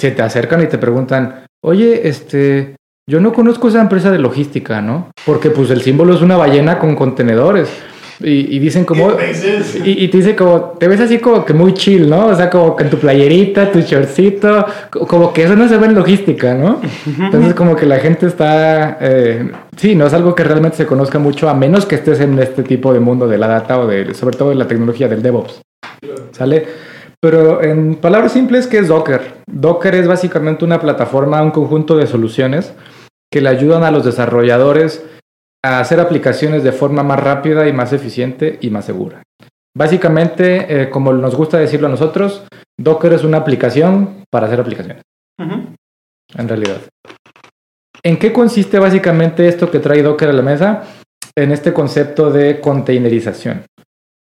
Se 0.00 0.12
te 0.12 0.22
acercan 0.22 0.62
y 0.62 0.66
te 0.66 0.78
preguntan, 0.78 1.46
oye, 1.64 2.08
este, 2.08 2.76
yo 3.08 3.20
no 3.20 3.32
conozco 3.32 3.66
esa 3.66 3.80
empresa 3.80 4.12
de 4.12 4.20
logística, 4.20 4.80
¿no? 4.80 5.10
Porque 5.24 5.50
pues 5.50 5.70
el 5.70 5.82
símbolo 5.82 6.14
es 6.14 6.22
una 6.22 6.36
ballena 6.36 6.78
con 6.78 6.94
contenedores. 6.94 7.68
Y, 8.20 8.56
y, 8.56 8.58
dicen 8.58 8.84
como... 8.84 9.10
Y, 9.84 10.04
y, 10.04 10.08
te 10.08 10.16
dice 10.18 10.34
como... 10.34 10.74
Te 10.78 10.88
ves 10.88 11.00
así 11.00 11.18
como 11.18 11.44
que 11.44 11.52
muy 11.52 11.74
chill, 11.74 12.08
¿no? 12.08 12.26
O 12.26 12.34
sea, 12.34 12.48
como 12.48 12.74
que 12.74 12.84
en 12.84 12.90
tu 12.90 12.98
playerita, 12.98 13.70
tu 13.70 13.80
shortcito... 13.80 14.66
Como 14.90 15.32
que 15.32 15.44
eso 15.44 15.56
no 15.56 15.68
se 15.68 15.76
ve 15.76 15.86
en 15.86 15.94
logística, 15.94 16.54
¿no? 16.54 16.80
Entonces 17.18 17.54
como 17.54 17.76
que 17.76 17.86
la 17.86 17.98
gente 17.98 18.26
está... 18.26 18.98
Eh, 19.00 19.50
sí, 19.76 19.94
no 19.94 20.06
es 20.06 20.14
algo 20.14 20.34
que 20.34 20.44
realmente 20.44 20.78
se 20.78 20.86
conozca 20.86 21.18
mucho 21.18 21.48
a 21.48 21.54
menos 21.54 21.86
que 21.86 21.96
estés 21.96 22.20
en 22.20 22.38
este 22.38 22.62
tipo 22.62 22.92
de 22.92 23.00
mundo 23.00 23.28
de 23.28 23.38
la 23.38 23.48
data 23.48 23.78
o 23.78 23.86
de... 23.86 24.14
Sobre 24.14 24.36
todo 24.36 24.50
de 24.50 24.56
la 24.56 24.66
tecnología 24.66 25.08
del 25.08 25.22
DevOps. 25.22 25.60
¿Sale? 26.32 26.66
Pero 27.20 27.62
en 27.62 27.96
palabras 27.96 28.32
simples, 28.32 28.66
¿qué 28.66 28.78
es 28.78 28.88
Docker? 28.88 29.20
Docker 29.46 29.94
es 29.94 30.06
básicamente 30.06 30.64
una 30.64 30.80
plataforma, 30.80 31.42
un 31.42 31.50
conjunto 31.50 31.96
de 31.96 32.06
soluciones 32.06 32.72
que 33.32 33.40
le 33.40 33.48
ayudan 33.48 33.84
a 33.84 33.90
los 33.90 34.04
desarrolladores 34.04 35.04
a 35.66 35.80
hacer 35.80 36.00
aplicaciones 36.00 36.62
de 36.62 36.72
forma 36.72 37.02
más 37.02 37.20
rápida 37.20 37.68
y 37.68 37.72
más 37.72 37.92
eficiente 37.92 38.58
y 38.60 38.70
más 38.70 38.84
segura. 38.84 39.22
Básicamente, 39.76 40.82
eh, 40.82 40.90
como 40.90 41.12
nos 41.12 41.34
gusta 41.34 41.58
decirlo 41.58 41.88
a 41.88 41.90
nosotros, 41.90 42.46
Docker 42.78 43.12
es 43.12 43.24
una 43.24 43.38
aplicación 43.38 44.24
para 44.30 44.46
hacer 44.46 44.60
aplicaciones. 44.60 45.02
Uh 45.38 45.44
-huh. 45.44 45.74
En 46.36 46.48
realidad. 46.48 46.80
¿En 48.02 48.18
qué 48.18 48.32
consiste 48.32 48.78
básicamente 48.78 49.48
esto 49.48 49.70
que 49.70 49.80
trae 49.80 50.02
Docker 50.02 50.28
a 50.28 50.32
la 50.32 50.42
mesa? 50.42 50.84
En 51.36 51.52
este 51.52 51.72
concepto 51.72 52.30
de 52.30 52.60
containerización. 52.60 53.66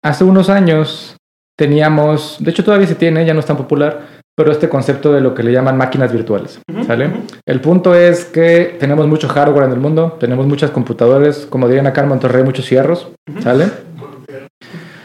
Hace 0.05 0.25
unos 0.25 0.51
años 0.51 1.17
teníamos, 1.59 2.37
de 2.41 2.51
hecho 2.51 2.65
todavía 2.65 2.87
se 2.87 2.95
tiene, 2.95 3.25
ya 3.25 3.35
no 3.35 3.41
es 3.41 3.47
tan 3.47 3.57
popular, 3.57 4.20
pero 4.41 4.53
este 4.53 4.71
concepto 4.71 5.13
de 5.13 5.21
lo 5.21 5.35
que 5.35 5.43
le 5.43 5.53
llaman 5.53 5.77
máquinas 5.77 6.11
virtuales, 6.11 6.61
¿sale? 6.87 7.09
Uh 7.09 7.11
-huh. 7.11 7.41
El 7.45 7.61
punto 7.61 7.95
es 7.95 8.25
que 8.25 8.75
tenemos 8.81 9.07
mucho 9.07 9.29
hardware 9.29 9.65
en 9.65 9.73
el 9.73 9.81
mundo, 9.81 10.17
tenemos 10.19 10.47
muchas 10.47 10.71
computadoras, 10.71 11.45
como 11.45 11.69
dirían 11.69 11.87
acá 11.87 12.01
en 12.01 12.09
Monterrey, 12.09 12.43
muchos 12.43 12.65
fierros, 12.65 13.09
uh 13.29 13.35
-huh. 13.35 13.43
¿sale? 13.43 13.67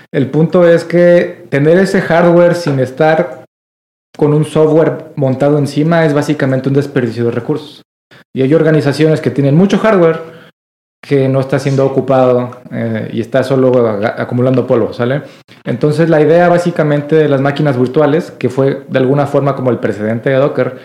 El 0.09 0.27
punto 0.27 0.65
es 0.65 0.85
que 0.85 1.47
tener 1.49 1.77
ese 1.79 1.99
hardware 1.99 2.55
sin 2.55 2.79
estar 2.79 3.43
con 4.17 4.33
un 4.33 4.45
software 4.45 5.11
montado 5.17 5.57
encima 5.57 6.05
es 6.05 6.13
básicamente 6.13 6.69
un 6.69 6.75
desperdicio 6.75 7.25
de 7.25 7.31
recursos. 7.31 7.81
Y 8.33 8.41
hay 8.41 8.53
organizaciones 8.53 9.19
que 9.19 9.31
tienen 9.31 9.55
mucho 9.55 9.79
hardware 9.79 10.34
que 11.07 11.27
no 11.27 11.39
está 11.39 11.59
siendo 11.59 11.85
ocupado 11.85 12.61
eh, 12.71 13.09
y 13.13 13.21
está 13.21 13.43
solo 13.43 13.99
acumulando 14.17 14.65
polvo, 14.65 14.91
¿sale? 14.93 15.21
Entonces 15.63 16.09
la 16.09 16.21
idea 16.21 16.49
básicamente 16.49 17.15
de 17.15 17.29
las 17.29 17.41
máquinas 17.41 17.77
virtuales, 17.77 18.31
que 18.31 18.49
fue 18.49 18.83
de 18.87 18.99
alguna 18.99 19.27
forma 19.27 19.55
como 19.55 19.69
el 19.69 19.79
precedente 19.79 20.29
de 20.29 20.37
Docker, 20.37 20.77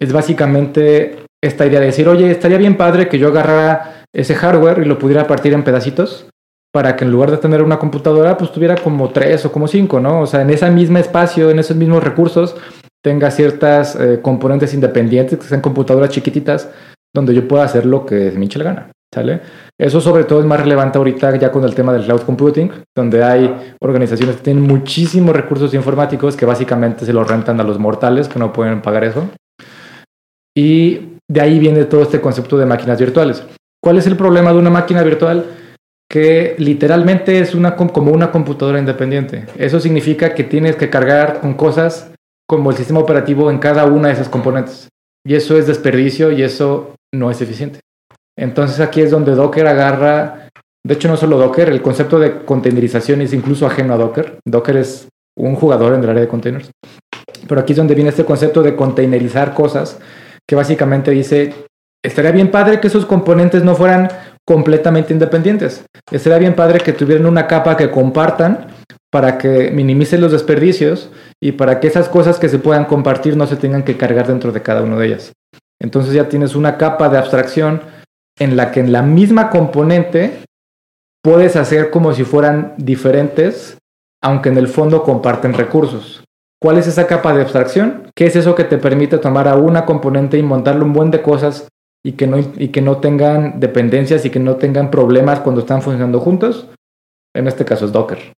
es 0.00 0.12
básicamente 0.12 1.24
esta 1.42 1.66
idea 1.66 1.80
de 1.80 1.86
decir, 1.86 2.08
oye, 2.08 2.30
estaría 2.30 2.58
bien 2.58 2.76
padre 2.76 3.08
que 3.08 3.18
yo 3.18 3.28
agarrara 3.28 4.04
ese 4.12 4.34
hardware 4.34 4.80
y 4.80 4.84
lo 4.84 4.98
pudiera 4.98 5.26
partir 5.26 5.52
en 5.52 5.62
pedacitos 5.62 6.26
para 6.72 6.96
que 6.96 7.04
en 7.04 7.12
lugar 7.12 7.30
de 7.30 7.38
tener 7.38 7.62
una 7.62 7.78
computadora, 7.78 8.36
pues 8.36 8.52
tuviera 8.52 8.76
como 8.76 9.10
tres 9.10 9.44
o 9.46 9.52
como 9.52 9.68
cinco, 9.68 10.00
¿no? 10.00 10.20
O 10.20 10.26
sea, 10.26 10.42
en 10.42 10.50
ese 10.50 10.70
mismo 10.70 10.98
espacio, 10.98 11.50
en 11.50 11.58
esos 11.58 11.76
mismos 11.76 12.02
recursos, 12.02 12.56
tenga 13.02 13.30
ciertas 13.30 13.96
eh, 13.96 14.20
componentes 14.20 14.74
independientes, 14.74 15.38
que 15.38 15.46
sean 15.46 15.60
computadoras 15.60 16.10
chiquititas, 16.10 16.68
donde 17.14 17.34
yo 17.34 17.48
pueda 17.48 17.64
hacer 17.64 17.86
lo 17.86 18.04
que 18.04 18.32
me 18.32 18.44
hinche 18.44 18.58
la 18.58 18.64
gana. 18.64 18.92
¿Sale? 19.12 19.40
Eso 19.78 20.00
sobre 20.02 20.24
todo 20.24 20.40
es 20.40 20.46
más 20.46 20.60
relevante 20.60 20.98
ahorita 20.98 21.34
ya 21.36 21.50
con 21.50 21.64
el 21.64 21.74
tema 21.74 21.94
del 21.94 22.04
cloud 22.04 22.22
computing, 22.22 22.70
donde 22.94 23.24
hay 23.24 23.74
organizaciones 23.80 24.36
que 24.36 24.42
tienen 24.42 24.62
muchísimos 24.62 25.34
recursos 25.34 25.72
informáticos 25.72 26.36
que 26.36 26.44
básicamente 26.44 27.06
se 27.06 27.14
los 27.14 27.26
rentan 27.26 27.58
a 27.60 27.64
los 27.64 27.78
mortales 27.78 28.28
que 28.28 28.38
no 28.38 28.52
pueden 28.52 28.82
pagar 28.82 29.04
eso. 29.04 29.28
Y 30.54 31.18
de 31.26 31.40
ahí 31.40 31.58
viene 31.58 31.84
todo 31.84 32.02
este 32.02 32.20
concepto 32.20 32.58
de 32.58 32.66
máquinas 32.66 32.98
virtuales. 32.98 33.44
¿Cuál 33.82 33.96
es 33.96 34.06
el 34.06 34.16
problema 34.16 34.52
de 34.52 34.58
una 34.58 34.70
máquina 34.70 35.02
virtual? 35.02 35.46
Que 36.10 36.54
literalmente 36.58 37.38
es 37.38 37.54
una, 37.54 37.76
como 37.76 38.12
una 38.12 38.30
computadora 38.30 38.78
independiente. 38.78 39.46
Eso 39.56 39.78
significa 39.80 40.34
que 40.34 40.44
tienes 40.44 40.76
que 40.76 40.90
cargar 40.90 41.40
con 41.40 41.54
cosas 41.54 42.10
como 42.46 42.70
el 42.70 42.76
sistema 42.76 43.00
operativo 43.00 43.50
en 43.50 43.58
cada 43.58 43.84
una 43.84 44.08
de 44.08 44.14
esas 44.14 44.28
componentes. 44.28 44.88
Y 45.24 45.34
eso 45.34 45.56
es 45.56 45.66
desperdicio 45.66 46.32
y 46.32 46.42
eso 46.42 46.94
no 47.14 47.30
es 47.30 47.40
eficiente. 47.40 47.80
Entonces 48.38 48.78
aquí 48.78 49.00
es 49.00 49.10
donde 49.10 49.34
Docker 49.34 49.66
agarra, 49.66 50.48
de 50.86 50.94
hecho 50.94 51.08
no 51.08 51.16
solo 51.16 51.38
Docker, 51.38 51.68
el 51.68 51.82
concepto 51.82 52.20
de 52.20 52.44
containerización 52.44 53.20
es 53.20 53.32
incluso 53.32 53.66
ajeno 53.66 53.94
a 53.94 53.96
Docker. 53.96 54.38
Docker 54.46 54.76
es 54.76 55.08
un 55.36 55.56
jugador 55.56 55.94
en 55.94 56.04
el 56.04 56.10
área 56.10 56.22
de 56.22 56.28
containers. 56.28 56.70
Pero 57.48 57.60
aquí 57.60 57.72
es 57.72 57.76
donde 57.76 57.96
viene 57.96 58.10
este 58.10 58.24
concepto 58.24 58.62
de 58.62 58.76
containerizar 58.76 59.54
cosas, 59.54 59.98
que 60.46 60.54
básicamente 60.54 61.10
dice, 61.10 61.52
estaría 62.04 62.30
bien 62.30 62.52
padre 62.52 62.78
que 62.78 62.86
esos 62.86 63.06
componentes 63.06 63.64
no 63.64 63.74
fueran 63.74 64.08
completamente 64.46 65.12
independientes. 65.12 65.84
Estaría 66.10 66.38
bien 66.38 66.54
padre 66.54 66.78
que 66.78 66.92
tuvieran 66.92 67.26
una 67.26 67.48
capa 67.48 67.76
que 67.76 67.90
compartan 67.90 68.68
para 69.10 69.36
que 69.36 69.72
minimicen 69.72 70.20
los 70.20 70.30
desperdicios 70.30 71.10
y 71.42 71.52
para 71.52 71.80
que 71.80 71.88
esas 71.88 72.08
cosas 72.08 72.38
que 72.38 72.48
se 72.48 72.60
puedan 72.60 72.84
compartir 72.84 73.36
no 73.36 73.48
se 73.48 73.56
tengan 73.56 73.82
que 73.82 73.96
cargar 73.96 74.28
dentro 74.28 74.52
de 74.52 74.62
cada 74.62 74.82
una 74.82 74.96
de 74.96 75.06
ellas. 75.06 75.32
Entonces 75.80 76.12
ya 76.12 76.28
tienes 76.28 76.54
una 76.54 76.76
capa 76.76 77.08
de 77.08 77.18
abstracción 77.18 77.82
en 78.38 78.56
la 78.56 78.70
que 78.70 78.80
en 78.80 78.92
la 78.92 79.02
misma 79.02 79.50
componente 79.50 80.40
puedes 81.22 81.56
hacer 81.56 81.90
como 81.90 82.12
si 82.12 82.24
fueran 82.24 82.74
diferentes, 82.76 83.78
aunque 84.22 84.48
en 84.48 84.58
el 84.58 84.68
fondo 84.68 85.02
comparten 85.02 85.54
recursos. 85.54 86.24
¿Cuál 86.60 86.78
es 86.78 86.86
esa 86.86 87.06
capa 87.06 87.32
de 87.34 87.42
abstracción? 87.42 88.10
¿Qué 88.16 88.26
es 88.26 88.36
eso 88.36 88.54
que 88.54 88.64
te 88.64 88.78
permite 88.78 89.18
tomar 89.18 89.46
a 89.46 89.56
una 89.56 89.86
componente 89.86 90.38
y 90.38 90.42
montarle 90.42 90.84
un 90.84 90.92
buen 90.92 91.10
de 91.10 91.22
cosas 91.22 91.68
y 92.04 92.12
que 92.12 92.26
no, 92.26 92.38
y 92.38 92.68
que 92.68 92.80
no 92.80 92.98
tengan 92.98 93.60
dependencias 93.60 94.24
y 94.24 94.30
que 94.30 94.40
no 94.40 94.56
tengan 94.56 94.90
problemas 94.90 95.40
cuando 95.40 95.60
están 95.60 95.82
funcionando 95.82 96.20
juntos? 96.20 96.68
En 97.34 97.46
este 97.46 97.64
caso 97.64 97.84
es 97.84 97.92
Docker. 97.92 98.32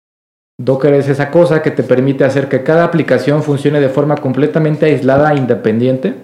Docker 0.60 0.94
es 0.96 1.08
esa 1.08 1.32
cosa 1.32 1.62
que 1.62 1.72
te 1.72 1.84
permite 1.84 2.26
hacer 2.26 2.50
que 2.50 2.64
cada 2.64 2.84
aplicación 2.84 3.44
funcione 3.44 3.80
de 3.80 3.88
forma 3.88 4.18
completamente 4.18 4.88
aislada 4.88 5.32
e 5.32 5.38
independiente 5.38 6.16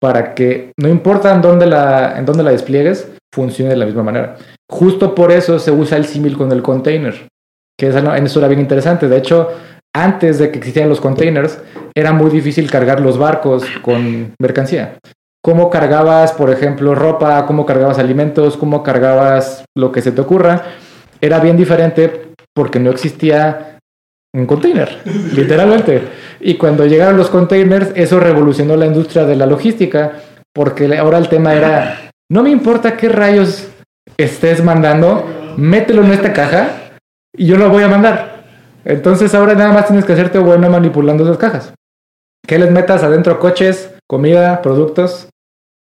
para 0.00 0.34
que 0.34 0.72
no 0.78 0.88
importa 0.88 1.32
en 1.34 1.42
dónde 1.42 1.66
la, 1.66 2.18
en 2.18 2.24
dónde 2.24 2.42
la 2.42 2.50
despliegues, 2.50 3.08
funcione 3.32 3.70
de 3.70 3.76
la 3.76 3.86
misma 3.86 4.02
manera. 4.02 4.36
Justo 4.68 5.14
por 5.14 5.30
eso 5.30 5.58
se 5.58 5.70
usa 5.70 5.98
el 5.98 6.06
símil 6.06 6.36
con 6.36 6.50
el 6.52 6.62
container, 6.62 7.28
que 7.78 7.88
en 7.88 8.26
eso 8.26 8.38
era 8.38 8.48
bien 8.48 8.60
interesante. 8.60 9.08
De 9.08 9.18
hecho, 9.18 9.48
antes 9.94 10.38
de 10.38 10.50
que 10.50 10.58
existieran 10.58 10.88
los 10.88 11.00
containers, 11.00 11.58
era 11.94 12.12
muy 12.12 12.30
difícil 12.30 12.70
cargar 12.70 13.00
los 13.00 13.18
barcos 13.18 13.64
con 13.82 14.34
mercancía. 14.40 14.96
¿Cómo 15.42 15.70
cargabas, 15.70 16.32
por 16.32 16.50
ejemplo, 16.50 16.94
ropa? 16.94 17.46
¿Cómo 17.46 17.64
cargabas 17.66 17.98
alimentos? 17.98 18.56
¿Cómo 18.56 18.82
cargabas 18.82 19.64
lo 19.74 19.90
que 19.90 20.02
se 20.02 20.12
te 20.12 20.20
ocurra? 20.20 20.64
Era 21.20 21.40
bien 21.40 21.56
diferente 21.56 22.32
porque 22.54 22.78
no 22.78 22.90
existía 22.90 23.78
un 24.34 24.46
container, 24.46 25.02
literalmente. 25.34 26.02
Y 26.40 26.54
cuando 26.54 26.86
llegaron 26.86 27.16
los 27.16 27.30
containers, 27.30 27.92
eso 27.94 28.20
revolucionó 28.20 28.76
la 28.76 28.86
industria 28.86 29.24
de 29.24 29.36
la 29.36 29.46
logística, 29.46 30.20
porque 30.52 30.96
ahora 30.96 31.18
el 31.18 31.28
tema 31.28 31.54
era, 31.54 32.10
no 32.30 32.42
me 32.42 32.50
importa 32.50 32.96
qué 32.96 33.08
rayos 33.08 33.68
estés 34.16 34.62
mandando, 34.62 35.54
mételo 35.56 36.04
en 36.04 36.12
esta 36.12 36.32
caja 36.32 36.92
y 37.36 37.46
yo 37.46 37.56
lo 37.56 37.68
voy 37.68 37.82
a 37.82 37.88
mandar. 37.88 38.44
Entonces 38.84 39.34
ahora 39.34 39.54
nada 39.54 39.72
más 39.72 39.86
tienes 39.86 40.04
que 40.04 40.12
hacerte 40.12 40.38
bueno 40.38 40.70
manipulando 40.70 41.24
esas 41.24 41.38
cajas. 41.38 41.72
Que 42.46 42.58
les 42.58 42.70
metas 42.70 43.02
adentro 43.02 43.38
coches, 43.38 43.94
comida, 44.08 44.62
productos. 44.62 45.28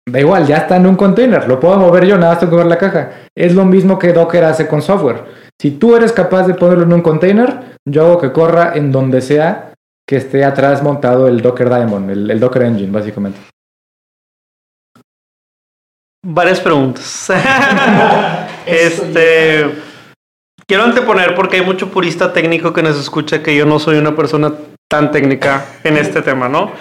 Da 0.09 0.19
igual, 0.21 0.47
ya 0.47 0.57
está 0.57 0.77
en 0.77 0.87
un 0.87 0.95
container, 0.95 1.49
lo 1.49 1.59
puedo 1.59 1.77
mover 1.77 2.05
yo, 2.05 2.17
nada 2.17 2.31
más 2.31 2.39
tengo 2.39 2.51
que 2.51 2.57
ver 2.57 2.67
la 2.67 2.77
caja. 2.77 3.11
Es 3.35 3.53
lo 3.53 3.65
mismo 3.65 3.99
que 3.99 4.13
Docker 4.13 4.45
hace 4.45 4.65
con 4.65 4.81
software. 4.81 5.25
Si 5.59 5.71
tú 5.71 5.95
eres 5.95 6.11
capaz 6.11 6.45
de 6.45 6.53
ponerlo 6.53 6.83
en 6.83 6.93
un 6.93 7.01
container, 7.01 7.77
yo 7.85 8.05
hago 8.05 8.21
que 8.21 8.31
corra 8.31 8.73
en 8.75 8.91
donde 8.91 9.21
sea 9.21 9.73
que 10.07 10.17
esté 10.17 10.45
atrás 10.45 10.83
montado 10.83 11.27
el 11.27 11.41
Docker 11.41 11.69
Daemon, 11.69 12.09
el, 12.09 12.39
Docker 12.39 12.61
Engine, 12.63 12.91
básicamente. 12.91 13.39
Varias 16.23 16.59
preguntas. 16.59 17.29
este. 18.65 19.83
Quiero 20.67 20.83
anteponer 20.83 21.33
porque 21.33 21.57
hay 21.57 21.65
mucho 21.65 21.89
purista 21.89 22.33
técnico 22.33 22.73
que 22.73 22.83
nos 22.83 22.99
escucha 22.99 23.41
que 23.41 23.55
yo 23.55 23.65
no 23.65 23.79
soy 23.79 23.97
una 23.97 24.15
persona 24.15 24.53
tan 24.89 25.11
técnica 25.11 25.65
en 25.83 25.97
este 25.97 26.21
tema, 26.21 26.49
¿no? 26.49 26.73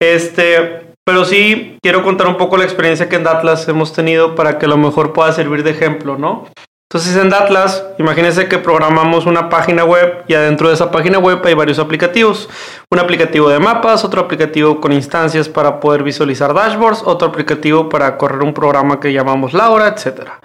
Este, 0.00 0.88
pero 1.04 1.24
sí 1.24 1.78
quiero 1.80 2.02
contar 2.02 2.26
un 2.26 2.36
poco 2.36 2.56
la 2.56 2.64
experiencia 2.64 3.08
que 3.08 3.16
en 3.16 3.26
Atlas 3.26 3.68
hemos 3.68 3.92
tenido 3.92 4.34
para 4.34 4.58
que 4.58 4.66
a 4.66 4.68
lo 4.68 4.76
mejor 4.76 5.12
pueda 5.12 5.32
servir 5.32 5.62
de 5.62 5.70
ejemplo, 5.70 6.18
¿no? 6.18 6.48
Entonces 6.90 7.16
en 7.16 7.34
Atlas, 7.34 7.84
imagínense 7.98 8.48
que 8.48 8.56
programamos 8.56 9.26
una 9.26 9.50
página 9.50 9.84
web 9.84 10.24
y 10.26 10.32
adentro 10.32 10.68
de 10.68 10.74
esa 10.74 10.90
página 10.90 11.18
web 11.18 11.42
hay 11.44 11.52
varios 11.52 11.78
aplicativos. 11.78 12.48
Un 12.90 12.98
aplicativo 12.98 13.50
de 13.50 13.58
mapas, 13.58 14.06
otro 14.06 14.22
aplicativo 14.22 14.80
con 14.80 14.92
instancias 14.92 15.50
para 15.50 15.80
poder 15.80 16.02
visualizar 16.02 16.54
dashboards, 16.54 17.02
otro 17.04 17.28
aplicativo 17.28 17.90
para 17.90 18.16
correr 18.16 18.42
un 18.42 18.54
programa 18.54 19.00
que 19.00 19.12
llamamos 19.12 19.52
Laura, 19.52 19.88
etcétera. 19.88 20.40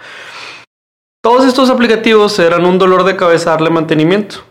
Todos 1.23 1.45
estos 1.45 1.69
aplicativos 1.69 2.37
eran 2.39 2.65
un 2.65 2.77
dolor 2.77 3.05
de 3.05 3.15
cabeza 3.15 3.51
darle 3.51 3.69
mantenimiento. 3.69 4.43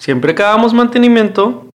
Siempre 0.00 0.34
que 0.34 0.42
hagamos 0.42 0.72
mantenimiento, 0.72 1.66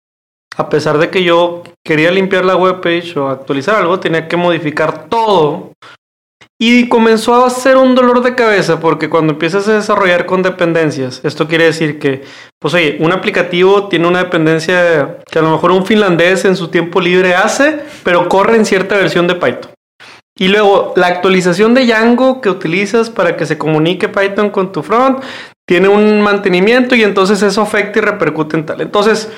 a 0.57 0.67
pesar 0.67 0.97
de 0.97 1.11
que 1.11 1.23
yo 1.23 1.61
quería 1.85 2.09
limpiar 2.09 2.43
la 2.43 2.55
webpage 2.55 3.15
o 3.17 3.29
actualizar 3.29 3.75
algo, 3.75 3.99
tenía 3.99 4.27
que 4.27 4.35
modificar 4.35 5.07
todo. 5.09 5.70
Y 6.63 6.89
comenzó 6.89 7.43
a 7.43 7.49
ser 7.49 7.75
un 7.75 7.95
dolor 7.95 8.21
de 8.21 8.35
cabeza 8.35 8.79
porque 8.79 9.09
cuando 9.09 9.33
empiezas 9.33 9.67
a 9.67 9.73
desarrollar 9.73 10.27
con 10.27 10.43
dependencias, 10.43 11.19
esto 11.23 11.47
quiere 11.47 11.63
decir 11.63 11.97
que, 11.97 12.21
pues 12.59 12.75
oye, 12.75 12.97
un 12.99 13.11
aplicativo 13.11 13.87
tiene 13.87 14.07
una 14.07 14.19
dependencia 14.19 15.17
que 15.25 15.39
a 15.39 15.41
lo 15.41 15.49
mejor 15.53 15.71
un 15.71 15.87
finlandés 15.87 16.45
en 16.45 16.55
su 16.55 16.67
tiempo 16.67 17.01
libre 17.01 17.33
hace, 17.33 17.79
pero 18.03 18.29
corre 18.29 18.57
en 18.57 18.67
cierta 18.67 18.95
versión 18.95 19.25
de 19.25 19.33
Python. 19.33 19.71
Y 20.37 20.49
luego, 20.49 20.93
la 20.95 21.07
actualización 21.07 21.73
de 21.73 21.87
Django 21.87 22.41
que 22.41 22.51
utilizas 22.51 23.09
para 23.09 23.35
que 23.35 23.47
se 23.47 23.57
comunique 23.57 24.07
Python 24.07 24.51
con 24.51 24.71
tu 24.71 24.83
front 24.83 25.23
tiene 25.67 25.87
un 25.87 26.21
mantenimiento 26.21 26.93
y 26.93 27.01
entonces 27.01 27.41
eso 27.41 27.63
afecta 27.63 27.97
y 27.97 28.01
repercute 28.03 28.55
en 28.55 28.67
tal. 28.67 28.81
Entonces, 28.81 29.31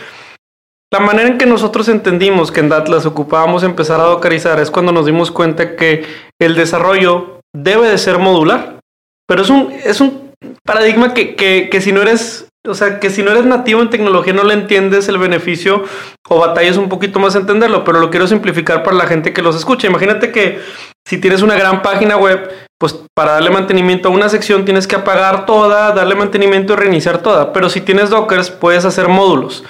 la 0.93 0.99
manera 0.99 1.27
en 1.27 1.39
que 1.39 1.47
nosotros 1.47 1.89
entendimos 1.89 2.51
que 2.51 2.59
en 2.59 2.69
Datlas 2.69 3.07
ocupábamos 3.07 3.63
empezar 3.63 3.99
a 3.99 4.03
dockerizar 4.03 4.59
es 4.59 4.69
cuando 4.69 4.91
nos 4.91 5.07
dimos 5.07 5.31
cuenta 5.31 5.75
que 5.75 6.05
el 6.45 6.55
desarrollo 6.55 7.39
debe 7.53 7.89
de 7.89 7.97
ser 7.97 8.19
modular. 8.19 8.79
Pero 9.27 9.41
es 9.41 9.49
un, 9.49 9.71
es 9.71 10.01
un 10.01 10.31
paradigma 10.63 11.13
que, 11.13 11.35
que, 11.35 11.69
que 11.69 11.81
si 11.81 11.91
no 11.91 12.01
eres 12.01 12.47
o 12.65 12.73
sea, 12.73 12.99
que 12.99 13.09
si 13.09 13.23
no 13.23 13.31
eres 13.31 13.45
nativo 13.45 13.81
en 13.81 13.89
tecnología 13.89 14.31
no 14.31 14.43
le 14.43 14.53
entiendes 14.53 15.09
el 15.09 15.17
beneficio 15.17 15.83
o 16.29 16.39
batallas 16.39 16.77
un 16.77 16.87
poquito 16.87 17.19
más 17.19 17.35
entenderlo, 17.35 17.83
pero 17.83 17.99
lo 17.99 18.09
quiero 18.09 18.25
simplificar 18.25 18.83
para 18.83 18.95
la 18.95 19.05
gente 19.05 19.33
que 19.33 19.41
los 19.41 19.55
escucha. 19.57 19.87
Imagínate 19.87 20.31
que 20.31 20.61
si 21.05 21.17
tienes 21.17 21.41
una 21.41 21.55
gran 21.55 21.81
página 21.81 22.15
web, 22.15 22.49
pues 22.79 22.97
para 23.13 23.33
darle 23.33 23.49
mantenimiento 23.49 24.07
a 24.07 24.11
una 24.11 24.29
sección 24.29 24.63
tienes 24.63 24.87
que 24.87 24.95
apagar 24.95 25.45
toda, 25.45 25.91
darle 25.91 26.15
mantenimiento 26.15 26.73
y 26.73 26.75
reiniciar 26.77 27.17
toda. 27.17 27.51
Pero 27.51 27.69
si 27.69 27.81
tienes 27.81 28.09
Dockers, 28.09 28.49
puedes 28.49 28.85
hacer 28.85 29.09
módulos. 29.09 29.65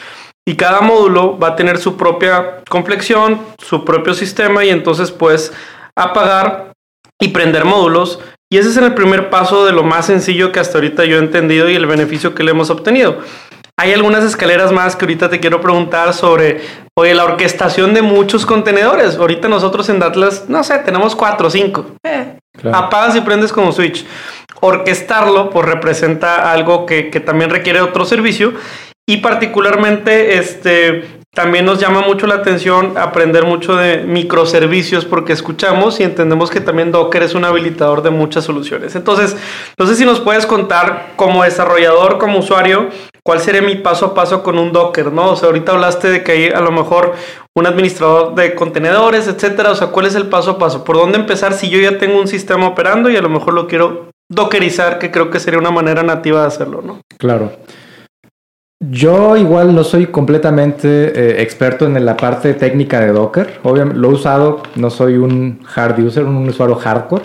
Y 0.46 0.56
cada 0.56 0.82
módulo 0.82 1.40
va 1.40 1.50
a 1.50 1.56
tener 1.56 1.80
su 1.80 1.98
propia 1.98 2.62
complexión, 2.70 3.42
su 3.58 3.86
propio 3.86 4.14
sistema 4.14 4.66
y 4.66 4.70
entonces 4.70 5.10
puedes 5.10 5.52
apagar 5.98 6.74
y 7.20 7.30
prender 7.30 7.66
módulos 7.66 8.20
y 8.54 8.60
ese 8.60 8.70
es 8.70 8.78
el 8.78 8.94
primer 8.94 9.32
paso 9.32 9.66
de 9.66 9.72
lo 9.72 9.82
más 9.82 10.06
sencillo 10.06 10.52
que 10.52 10.60
hasta 10.60 10.78
ahorita 10.78 11.06
yo 11.06 11.16
he 11.16 11.20
entendido 11.20 11.72
y 11.72 11.76
el 11.76 11.88
beneficio 11.88 12.36
que 12.36 12.44
le 12.44 12.52
hemos 12.52 12.70
obtenido. 12.70 13.18
Hay 13.80 13.92
algunas 13.94 14.24
escaleras 14.24 14.72
más 14.72 14.96
que 14.96 15.06
ahorita 15.06 15.32
te 15.32 15.40
quiero 15.40 15.60
preguntar 15.60 16.14
sobre, 16.14 16.62
oye, 16.96 17.16
la 17.16 17.24
orquestación 17.24 17.96
de 17.96 18.04
muchos 18.04 18.46
contenedores. 18.46 19.16
Ahorita 19.16 19.48
nosotros 19.48 19.90
en 19.90 20.04
Atlas, 20.04 20.46
no 20.50 20.64
sé, 20.64 20.78
tenemos 20.78 21.16
cuatro 21.16 21.48
o 21.48 21.50
cinco. 21.50 21.96
Eh, 22.04 22.38
apagas 22.72 23.16
y 23.16 23.22
prendes 23.22 23.52
como 23.52 23.72
switch. 23.72 24.06
Orquestarlo, 24.62 25.50
pues 25.50 25.66
representa 25.66 26.52
algo 26.52 26.86
que, 26.86 27.10
que 27.10 27.20
también 27.20 27.50
requiere 27.50 27.82
otro 27.82 28.06
servicio. 28.06 28.54
Y 29.08 29.18
particularmente, 29.18 30.38
este, 30.38 31.23
también 31.34 31.66
nos 31.66 31.80
llama 31.80 32.02
mucho 32.02 32.28
la 32.28 32.36
atención 32.36 32.96
aprender 32.96 33.44
mucho 33.44 33.76
de 33.76 34.04
microservicios 34.04 35.04
porque 35.04 35.34
escuchamos 35.34 36.00
y 36.00 36.04
entendemos 36.04 36.52
que 36.52 36.62
también 36.62 36.92
Docker 36.92 37.24
es 37.24 37.34
un 37.34 37.44
habilitador 37.44 38.04
de 38.04 38.12
muchas 38.12 38.44
soluciones. 38.44 38.96
Entonces, 38.96 39.36
no 39.80 39.88
sé 39.88 39.96
si 39.96 40.06
nos 40.06 40.20
puedes 40.20 40.46
contar 40.46 41.14
como 41.16 41.44
desarrollador, 41.44 42.20
como 42.20 42.38
usuario, 42.38 42.90
cuál 43.24 43.40
sería 43.40 43.64
mi 43.64 43.76
paso 43.76 44.08
a 44.08 44.14
paso 44.14 44.44
con 44.44 44.60
un 44.60 44.72
Docker, 44.72 45.12
¿no? 45.12 45.32
O 45.32 45.36
sea, 45.36 45.48
ahorita 45.48 45.72
hablaste 45.72 46.10
de 46.10 46.24
que 46.24 46.32
hay 46.34 46.48
a 46.50 46.62
lo 46.62 46.72
mejor 46.72 47.14
un 47.56 47.66
administrador 47.66 48.36
de 48.36 48.54
contenedores, 48.54 49.28
etcétera. 49.28 49.72
O 49.72 49.76
sea, 49.76 49.88
¿cuál 49.88 50.06
es 50.06 50.14
el 50.14 50.28
paso 50.28 50.52
a 50.52 50.58
paso? 50.60 50.84
¿Por 50.84 50.98
dónde 50.98 51.18
empezar 51.18 51.54
si 51.54 51.68
yo 51.68 51.80
ya 51.80 51.98
tengo 51.98 52.20
un 52.20 52.28
sistema 52.28 52.68
operando 52.68 53.10
y 53.10 53.16
a 53.16 53.22
lo 53.22 53.30
mejor 53.30 53.56
lo 53.56 53.68
quiero 53.68 54.12
dockerizar, 54.30 55.00
que 55.00 55.10
creo 55.10 55.32
que 55.32 55.40
sería 55.40 55.60
una 55.60 55.72
manera 55.72 56.04
nativa 56.04 56.42
de 56.42 56.48
hacerlo, 56.48 56.84
¿no? 56.84 57.02
Claro. 57.18 57.52
Yo 58.90 59.38
igual 59.38 59.74
no 59.74 59.84
soy 59.84 60.08
completamente 60.08 60.88
eh, 60.88 61.42
experto 61.42 61.86
en 61.86 62.04
la 62.06 62.18
parte 62.18 62.54
técnica 62.54 63.00
de 63.00 63.14
Docker. 63.14 63.60
Obviamente 63.64 64.00
lo 64.00 64.10
he 64.10 64.14
usado, 64.14 64.64
no 64.76 64.90
soy 64.90 65.16
un 65.16 65.60
hard 65.74 66.00
user, 66.00 66.26
un 66.26 66.50
usuario 66.50 66.76
hardcore. 66.76 67.24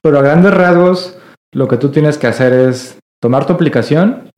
Pero 0.00 0.18
a 0.18 0.22
grandes 0.22 0.54
rasgos, 0.54 1.18
lo 1.52 1.66
que 1.66 1.76
tú 1.76 1.90
tienes 1.90 2.18
que 2.18 2.28
hacer 2.28 2.52
es 2.52 2.98
tomar 3.20 3.46
tu 3.46 3.52
aplicación 3.52 4.30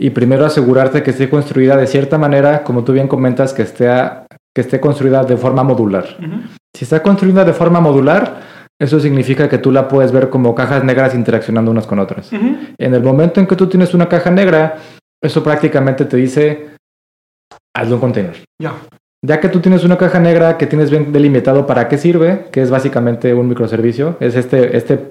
y 0.00 0.10
primero 0.10 0.46
asegurarte 0.46 1.02
que 1.02 1.10
esté 1.10 1.28
construida 1.28 1.76
de 1.76 1.86
cierta 1.86 2.16
manera, 2.16 2.64
como 2.64 2.84
tú 2.84 2.92
bien 2.92 3.08
comentas, 3.08 3.52
que 3.52 3.62
esté, 3.62 3.90
que 4.54 4.62
esté 4.62 4.80
construida 4.80 5.24
de 5.24 5.36
forma 5.36 5.62
modular. 5.62 6.16
Si 6.74 6.84
está 6.84 7.02
construida 7.02 7.44
de 7.44 7.52
forma 7.52 7.80
modular, 7.80 8.40
eso 8.80 8.98
significa 8.98 9.48
que 9.48 9.58
tú 9.58 9.70
la 9.70 9.88
puedes 9.88 10.10
ver 10.10 10.30
como 10.30 10.54
cajas 10.54 10.82
negras 10.84 11.14
interaccionando 11.14 11.70
unas 11.70 11.86
con 11.86 11.98
otras. 11.98 12.32
En 12.32 12.94
el 12.94 13.02
momento 13.02 13.40
en 13.40 13.46
que 13.46 13.56
tú 13.56 13.66
tienes 13.66 13.92
una 13.92 14.08
caja 14.08 14.30
negra, 14.30 14.76
eso 15.22 15.42
prácticamente 15.42 16.04
te 16.04 16.16
dice, 16.16 16.70
hazlo 17.74 17.96
un 17.96 18.00
container. 18.00 18.44
Ya. 18.60 18.74
Ya 19.24 19.38
que 19.38 19.48
tú 19.48 19.60
tienes 19.60 19.84
una 19.84 19.96
caja 19.96 20.18
negra 20.18 20.58
que 20.58 20.66
tienes 20.66 20.90
bien 20.90 21.12
delimitado 21.12 21.64
para 21.64 21.88
qué 21.88 21.96
sirve, 21.96 22.46
que 22.50 22.60
es 22.60 22.70
básicamente 22.70 23.32
un 23.32 23.48
microservicio, 23.48 24.16
es 24.18 24.34
este, 24.34 24.76
este, 24.76 25.08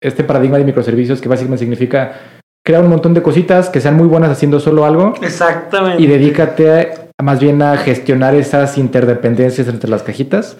este 0.00 0.24
paradigma 0.24 0.58
de 0.58 0.64
microservicios 0.64 1.20
que 1.20 1.28
básicamente 1.28 1.64
significa 1.64 2.12
crear 2.64 2.84
un 2.84 2.90
montón 2.90 3.12
de 3.12 3.22
cositas 3.22 3.70
que 3.70 3.80
sean 3.80 3.96
muy 3.96 4.06
buenas 4.06 4.30
haciendo 4.30 4.60
solo 4.60 4.84
algo. 4.84 5.14
Exactamente. 5.20 6.00
Y 6.00 6.06
dedícate 6.06 7.10
más 7.20 7.40
bien 7.40 7.60
a 7.60 7.76
gestionar 7.76 8.34
esas 8.34 8.78
interdependencias 8.78 9.66
entre 9.66 9.90
las 9.90 10.04
cajitas. 10.04 10.56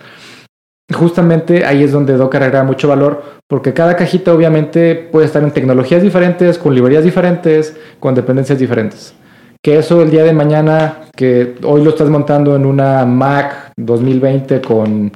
Justamente 0.92 1.64
ahí 1.64 1.82
es 1.82 1.92
donde 1.92 2.16
Docker 2.16 2.42
agrega 2.42 2.62
mucho 2.62 2.88
valor 2.88 3.22
porque 3.48 3.72
cada 3.72 3.96
cajita 3.96 4.34
obviamente 4.34 4.94
puede 4.94 5.26
estar 5.26 5.42
en 5.42 5.50
tecnologías 5.50 6.02
diferentes, 6.02 6.58
con 6.58 6.74
librerías 6.74 7.04
diferentes, 7.04 7.76
con 7.98 8.14
dependencias 8.14 8.58
diferentes. 8.58 9.14
Que 9.62 9.78
eso 9.78 10.02
el 10.02 10.10
día 10.10 10.24
de 10.24 10.34
mañana, 10.34 11.00
que 11.16 11.54
hoy 11.62 11.82
lo 11.82 11.90
estás 11.90 12.10
montando 12.10 12.54
en 12.54 12.66
una 12.66 13.06
Mac 13.06 13.72
2020 13.76 14.60
con 14.60 15.10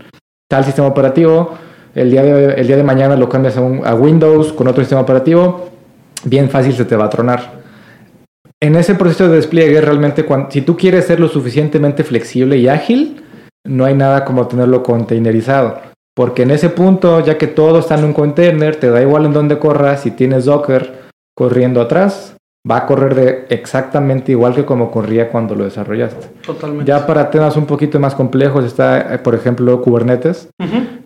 tal 0.49 0.65
sistema 0.65 0.89
operativo, 0.89 1.59
el 1.95 2.11
día 2.11 2.23
de, 2.23 2.55
el 2.55 2.67
día 2.67 2.77
de 2.77 2.85
mañana 2.85 3.15
lo 3.17 3.29
cambias 3.29 3.59
a, 3.59 3.61
a 3.61 3.95
Windows 3.95 4.55
con 4.55 4.69
otro 4.69 4.83
sistema 4.83 5.03
operativo, 5.03 5.69
bien 6.25 6.49
fácil 6.49 6.73
se 6.73 6.87
te 6.87 6.97
va 6.97 7.07
a 7.07 7.11
tronar. 7.11 7.59
En 8.61 8.75
ese 8.75 8.95
proceso 8.95 9.29
de 9.29 9.37
despliegue, 9.37 9.81
realmente, 9.81 10.25
si 10.49 10.63
tú 10.63 10.77
quieres 10.77 11.05
ser 11.05 11.21
lo 11.21 11.29
suficientemente 11.29 12.05
flexible 12.05 12.57
y 12.57 12.69
ágil, 12.69 13.23
no 13.69 13.85
hay 13.85 13.95
nada 13.95 14.25
como 14.25 14.49
tenerlo 14.49 14.83
containerizado. 14.83 15.81
Porque 16.15 16.43
en 16.43 16.51
ese 16.51 16.71
punto, 16.71 17.21
ya 17.21 17.39
que 17.39 17.47
todo 17.47 17.79
está 17.79 17.97
en 17.97 18.05
un 18.05 18.13
container, 18.13 18.75
te 18.77 18.91
da 18.91 19.01
igual 19.01 19.27
en 19.27 19.33
dónde 19.33 19.59
corras, 19.59 20.01
si 20.03 20.11
tienes 20.11 20.47
Docker 20.47 21.11
corriendo 21.37 21.81
atrás, 21.81 22.35
va 22.69 22.79
a 22.79 22.87
correr 22.87 23.15
de 23.15 23.47
exactamente 23.51 24.33
igual 24.33 24.55
que 24.55 24.65
como 24.65 24.91
corría 24.91 25.31
cuando 25.31 25.55
lo 25.55 25.65
desarrollaste. 25.65 26.27
Totalmente. 26.45 26.85
Ya 26.87 27.07
para 27.07 27.31
temas 27.31 27.57
un 27.57 27.67
poquito 27.67 28.01
más 28.01 28.15
complejos 28.15 28.65
está, 28.65 29.15
eh, 29.15 29.19
por 29.19 29.35
ejemplo, 29.35 29.81
Kubernetes, 29.81 30.49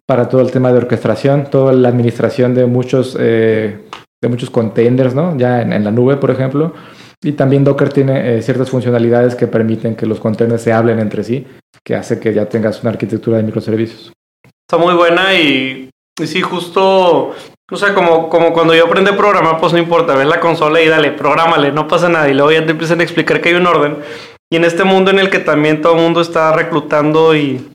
para 0.06 0.28
todo 0.28 0.40
el 0.40 0.50
tema 0.50 0.72
de 0.72 0.78
orquestación, 0.78 1.44
toda 1.50 1.72
la 1.72 1.88
administración 1.88 2.54
de 2.54 2.66
muchos, 2.66 3.16
eh, 3.20 3.80
de 4.22 4.28
muchos 4.28 4.50
containers, 4.50 5.14
¿no? 5.14 5.36
Ya 5.36 5.62
en, 5.62 5.84
la 5.84 5.90
nube, 5.90 6.16
por 6.16 6.30
ejemplo. 6.30 6.72
Y 7.22 7.32
también 7.32 7.64
Docker 7.64 7.92
tiene 7.92 8.36
eh, 8.36 8.42
ciertas 8.42 8.70
funcionalidades 8.70 9.34
que 9.34 9.46
permiten 9.46 9.94
que 9.94 10.06
los 10.06 10.18
containers 10.18 10.62
se 10.62 10.72
hablen 10.72 10.98
entre 10.98 11.22
sí, 11.22 11.46
que 11.84 11.94
hace 11.94 12.18
que 12.18 12.34
ya 12.34 12.46
tengas 12.46 12.82
una 12.82 12.90
arquitectura 12.90 13.36
de 13.36 13.44
microservicios. 13.44 14.12
Está 14.44 14.76
muy 14.76 14.94
buena 14.94 15.34
y, 15.34 15.90
y 16.20 16.26
sí, 16.26 16.40
justo 16.40 17.34
o 17.72 17.76
sea, 17.76 17.94
como, 17.94 18.28
como 18.28 18.52
cuando 18.52 18.74
yo 18.74 18.84
aprendí 18.84 19.10
a 19.10 19.16
programar, 19.16 19.58
pues 19.58 19.72
no 19.72 19.78
importa, 19.78 20.14
ves 20.14 20.26
la 20.26 20.40
consola 20.40 20.82
y 20.82 20.88
dale, 20.88 21.10
prográmale, 21.12 21.72
no 21.72 21.88
pasa 21.88 22.10
nada. 22.10 22.28
Y 22.28 22.34
luego 22.34 22.52
ya 22.52 22.66
te 22.66 22.72
empiezan 22.72 23.00
a 23.00 23.02
explicar 23.02 23.40
que 23.40 23.48
hay 23.48 23.54
un 23.54 23.66
orden. 23.66 23.96
Y 24.50 24.56
en 24.56 24.64
este 24.64 24.84
mundo 24.84 25.10
en 25.10 25.18
el 25.18 25.30
que 25.30 25.38
también 25.38 25.80
todo 25.80 25.94
el 25.94 26.02
mundo 26.02 26.20
está 26.20 26.52
reclutando 26.52 27.34
y 27.34 27.66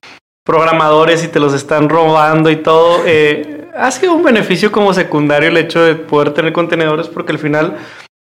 programadores 0.45 1.23
y 1.23 1.29
te 1.29 1.39
los 1.39 1.55
están 1.55 1.89
robando 1.89 2.51
y 2.51 2.57
todo, 2.57 3.01
eh, 3.07 3.67
ha 3.75 3.89
sido 3.89 4.13
un 4.13 4.23
beneficio 4.23 4.71
como 4.71 4.93
secundario 4.93 5.49
el 5.49 5.57
hecho 5.57 5.83
de 5.83 5.95
poder 5.95 6.31
tener 6.31 6.53
contenedores 6.53 7.07
porque 7.07 7.31
al 7.31 7.39
final 7.39 7.77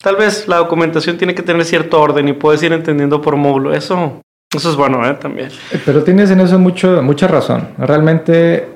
tal 0.03 0.17
vez 0.17 0.49
la 0.49 0.57
documentación 0.57 1.19
tiene 1.19 1.35
que 1.35 1.43
tener 1.43 1.65
cierto 1.65 2.01
orden 2.01 2.29
y 2.29 2.33
puedes 2.33 2.63
ir 2.63 2.73
entendiendo 2.73 3.21
por 3.21 3.37
módulo. 3.37 3.75
Eso, 3.75 4.21
eso 4.55 4.71
es 4.71 4.77
bueno 4.77 5.09
¿eh? 5.09 5.15
también. 5.15 5.51
Pero 5.85 6.03
tienes 6.03 6.31
en 6.31 6.41
eso 6.41 6.59
mucho, 6.59 7.03
mucha 7.03 7.29
razón. 7.29 7.69
Realmente, 7.79 8.69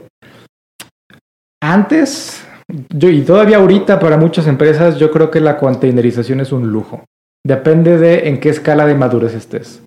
antes 1.63 2.45
yo, 2.91 3.09
y 3.09 3.23
todavía 3.23 3.59
ahorita 3.59 3.99
para 3.99 4.17
muchas 4.17 4.47
empresas 4.47 4.99
yo 4.99 5.11
creo 5.11 5.31
que 5.31 5.41
la 5.41 5.59
containerización 5.59 6.41
es 6.41 6.53
un 6.53 6.69
lujo. 6.71 7.05
Depende 7.47 7.99
de 7.99 8.29
en 8.29 8.41
qué 8.41 8.49
escala 8.49 8.87
de 8.87 8.95
madurez 8.95 9.35
estés. 9.35 9.83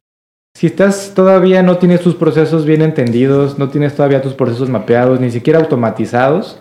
Si 0.56 0.68
estás 0.68 1.14
todavía 1.16 1.62
no 1.62 1.78
tienes 1.78 2.02
tus 2.02 2.16
procesos 2.16 2.66
bien 2.66 2.82
entendidos, 2.82 3.60
no 3.60 3.70
tienes 3.70 3.96
todavía 3.96 4.22
tus 4.22 4.34
procesos 4.34 4.70
mapeados, 4.70 5.20
ni 5.20 5.30
siquiera 5.30 5.60
automatizados, 5.60 6.60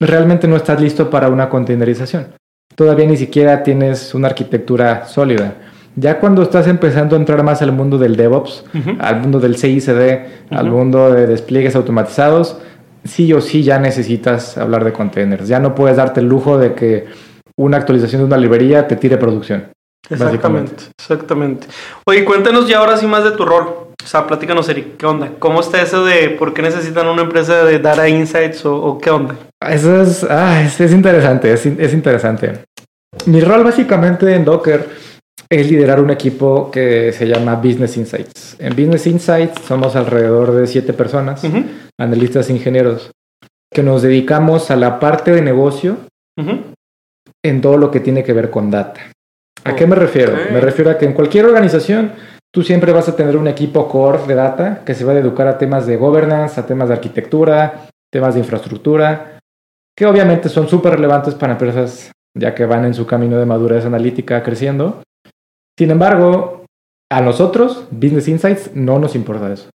realmente 0.00 0.48
no 0.48 0.56
estás 0.56 0.80
listo 0.80 1.08
para 1.08 1.28
una 1.28 1.48
containerización. 1.48 2.28
Todavía 2.74 3.06
ni 3.06 3.16
siquiera 3.16 3.62
tienes 3.62 4.14
una 4.14 4.28
arquitectura 4.28 5.06
sólida. 5.06 5.54
Ya 5.94 6.18
cuando 6.20 6.42
estás 6.42 6.66
empezando 6.68 7.16
a 7.16 7.18
entrar 7.18 7.42
más 7.42 7.60
al 7.60 7.72
mundo 7.72 7.98
del 7.98 8.16
DevOps, 8.16 8.64
al 8.98 9.20
mundo 9.20 9.40
del 9.40 9.56
CICD, 9.56 10.50
al 10.50 10.70
mundo 10.70 11.12
de 11.12 11.26
despliegues 11.26 11.76
automatizados, 11.76 12.56
sí 13.04 13.32
o 13.32 13.40
sí 13.40 13.62
ya 13.62 13.78
necesitas 13.78 14.56
hablar 14.56 14.84
de 14.84 14.92
containers. 14.92 15.48
Ya 15.48 15.60
no 15.60 15.74
puedes 15.74 15.98
darte 15.98 16.20
el 16.20 16.28
lujo 16.28 16.56
de 16.56 16.74
que 16.74 17.06
una 17.56 17.76
actualización 17.76 18.22
de 18.22 18.26
una 18.26 18.38
librería 18.38 18.88
te 18.88 18.96
tire 18.96 19.18
producción. 19.18 19.66
Exactamente, 20.08 20.84
exactamente. 20.98 21.66
Oye, 22.06 22.24
cuéntanos 22.24 22.66
ya 22.68 22.78
ahora 22.78 22.96
sí 22.96 23.06
más 23.06 23.24
de 23.24 23.32
tu 23.32 23.44
rol. 23.44 23.91
O 24.04 24.06
sea, 24.06 24.26
platícanos, 24.26 24.68
Eric, 24.68 24.96
¿qué 24.96 25.06
onda? 25.06 25.32
¿Cómo 25.38 25.60
está 25.60 25.80
eso 25.80 26.04
de 26.04 26.30
por 26.30 26.52
qué 26.52 26.62
necesitan 26.62 27.06
una 27.06 27.22
empresa 27.22 27.64
de 27.64 27.78
Data 27.78 28.08
Insights 28.08 28.64
o, 28.66 28.98
qué 28.98 29.10
onda? 29.10 29.36
Eso 29.60 30.02
es, 30.02 30.24
ah, 30.24 30.62
es, 30.62 30.80
interesante, 30.80 31.52
es, 31.52 31.64
es 31.64 31.94
interesante. 31.94 32.64
Mi 33.26 33.40
rol 33.40 33.62
básicamente 33.62 34.34
en 34.34 34.44
Docker 34.44 34.88
es 35.48 35.70
liderar 35.70 36.00
un 36.00 36.10
equipo 36.10 36.70
que 36.70 37.12
se 37.12 37.26
llama 37.26 37.56
Business 37.56 37.96
Insights. 37.96 38.56
En 38.58 38.70
Business 38.74 39.06
Insights 39.06 39.60
somos 39.66 39.94
alrededor 39.96 40.52
de 40.52 40.66
siete 40.66 40.92
personas, 40.92 41.42
analistas 41.98 42.48
e 42.48 42.54
ingenieros, 42.54 43.10
que 43.72 43.82
nos 43.82 44.02
dedicamos 44.02 44.70
a 44.70 44.76
la 44.76 44.98
parte 44.98 45.30
de 45.30 45.42
negocio 45.42 45.98
en 47.44 47.60
todo 47.60 47.76
lo 47.76 47.90
que 47.90 48.00
tiene 48.00 48.24
que 48.24 48.32
ver 48.32 48.50
con 48.50 48.70
data. 48.70 49.00
¿A 49.64 49.76
qué 49.76 49.86
me 49.86 49.94
refiero? 49.94 50.32
Me 50.50 50.60
refiero 50.60 50.90
a 50.90 50.98
que 50.98 51.04
en 51.04 51.12
cualquier 51.12 51.44
organización 51.44 52.12
tú 52.52 52.62
siempre 52.62 52.92
vas 52.92 53.08
a 53.08 53.16
tener 53.16 53.36
un 53.36 53.48
equipo 53.48 53.88
core 53.88 54.26
de 54.26 54.34
data 54.34 54.84
que 54.84 54.94
se 54.94 55.04
va 55.04 55.12
a 55.12 55.18
educar 55.18 55.48
a 55.48 55.58
temas 55.58 55.86
de 55.86 55.96
governance, 55.96 56.60
a 56.60 56.66
temas 56.66 56.88
de 56.88 56.94
arquitectura, 56.94 57.88
temas 58.12 58.34
de 58.34 58.40
infraestructura, 58.40 59.38
que 59.96 60.06
obviamente 60.06 60.48
son 60.48 60.68
súper 60.68 60.94
relevantes 60.94 61.34
para 61.34 61.52
empresas 61.52 62.12
ya 62.34 62.54
que 62.54 62.66
van 62.66 62.84
en 62.84 62.94
su 62.94 63.06
camino 63.06 63.38
de 63.38 63.46
madurez 63.46 63.84
analítica 63.84 64.42
creciendo. 64.42 65.02
Sin 65.78 65.90
embargo, 65.90 66.64
a 67.10 67.20
nosotros, 67.20 67.86
Business 67.90 68.28
Insights, 68.28 68.70
no 68.74 68.98
nos 68.98 69.14
importa 69.14 69.52
eso. 69.52 69.70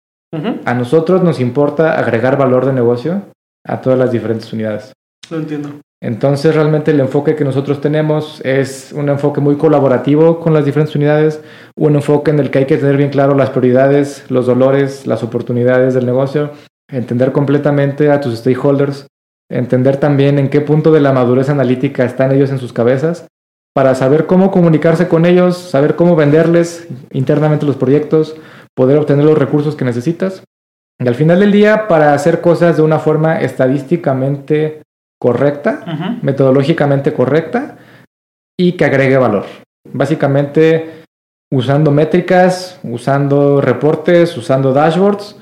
A 0.66 0.74
nosotros 0.74 1.24
nos 1.24 1.40
importa 1.40 1.98
agregar 1.98 2.38
valor 2.38 2.66
de 2.66 2.74
negocio 2.74 3.22
a 3.66 3.80
todas 3.80 3.98
las 3.98 4.12
diferentes 4.12 4.52
unidades. 4.52 4.92
Lo 5.30 5.38
entiendo. 5.38 5.70
Entonces, 6.02 6.54
realmente 6.54 6.92
el 6.92 7.00
enfoque 7.00 7.36
que 7.36 7.44
nosotros 7.44 7.82
tenemos 7.82 8.42
es 8.46 8.94
un 8.94 9.10
enfoque 9.10 9.42
muy 9.42 9.56
colaborativo 9.56 10.40
con 10.40 10.54
las 10.54 10.66
diferentes 10.66 10.96
unidades, 10.96 11.42
un 11.76 11.96
enfoque 11.96 12.32
en 12.32 12.40
el 12.40 12.52
que 12.52 12.60
hay 12.60 12.66
que 12.66 12.78
tener 12.78 12.98
bien 12.98 13.10
claro 13.10 13.34
las 13.34 13.50
prioridades, 13.50 14.30
los 14.30 14.46
dolores, 14.46 15.08
las 15.08 15.24
oportunidades 15.24 15.94
del 15.94 16.06
negocio, 16.06 16.52
entender 16.90 17.32
completamente 17.32 18.12
a 18.12 18.22
tus 18.22 18.38
stakeholders, 18.38 19.08
entender 19.50 19.98
también 19.98 20.38
en 20.38 20.50
qué 20.50 20.62
punto 20.62 20.92
de 20.92 21.00
la 21.00 21.14
madurez 21.14 21.50
analítica 21.50 22.04
están 22.04 22.32
ellos 22.32 22.52
en 22.52 22.60
sus 22.60 22.74
cabezas 22.74 23.28
para 23.74 23.96
saber 23.96 24.26
cómo 24.26 24.52
comunicarse 24.52 25.08
con 25.08 25.26
ellos, 25.26 25.58
saber 25.58 25.96
cómo 25.96 26.16
venderles 26.16 26.88
internamente 27.12 27.66
los 27.66 27.76
proyectos, 27.76 28.36
poder 28.74 28.98
obtener 28.98 29.26
los 29.26 29.38
recursos 29.38 29.76
que 29.76 29.86
necesitas. 29.86 30.44
Y 30.98 31.08
al 31.08 31.16
final 31.16 31.42
del 31.42 31.52
día, 31.52 31.88
para 31.88 32.14
hacer 32.14 32.40
cosas 32.40 32.78
de 32.78 32.84
una 32.84 33.00
forma 33.00 33.42
estadísticamente 33.42 34.85
correcta, 35.26 36.20
metodológicamente 36.22 37.12
correcta 37.12 37.78
y 38.56 38.74
que 38.74 38.86
agregue 38.86 39.18
valor. 39.18 39.46
Básicamente 39.92 41.02
usando 41.52 41.90
métricas, 41.90 42.80
usando 42.84 43.60
reportes, 43.60 44.38
usando 44.38 44.72
dashboards 44.72 45.36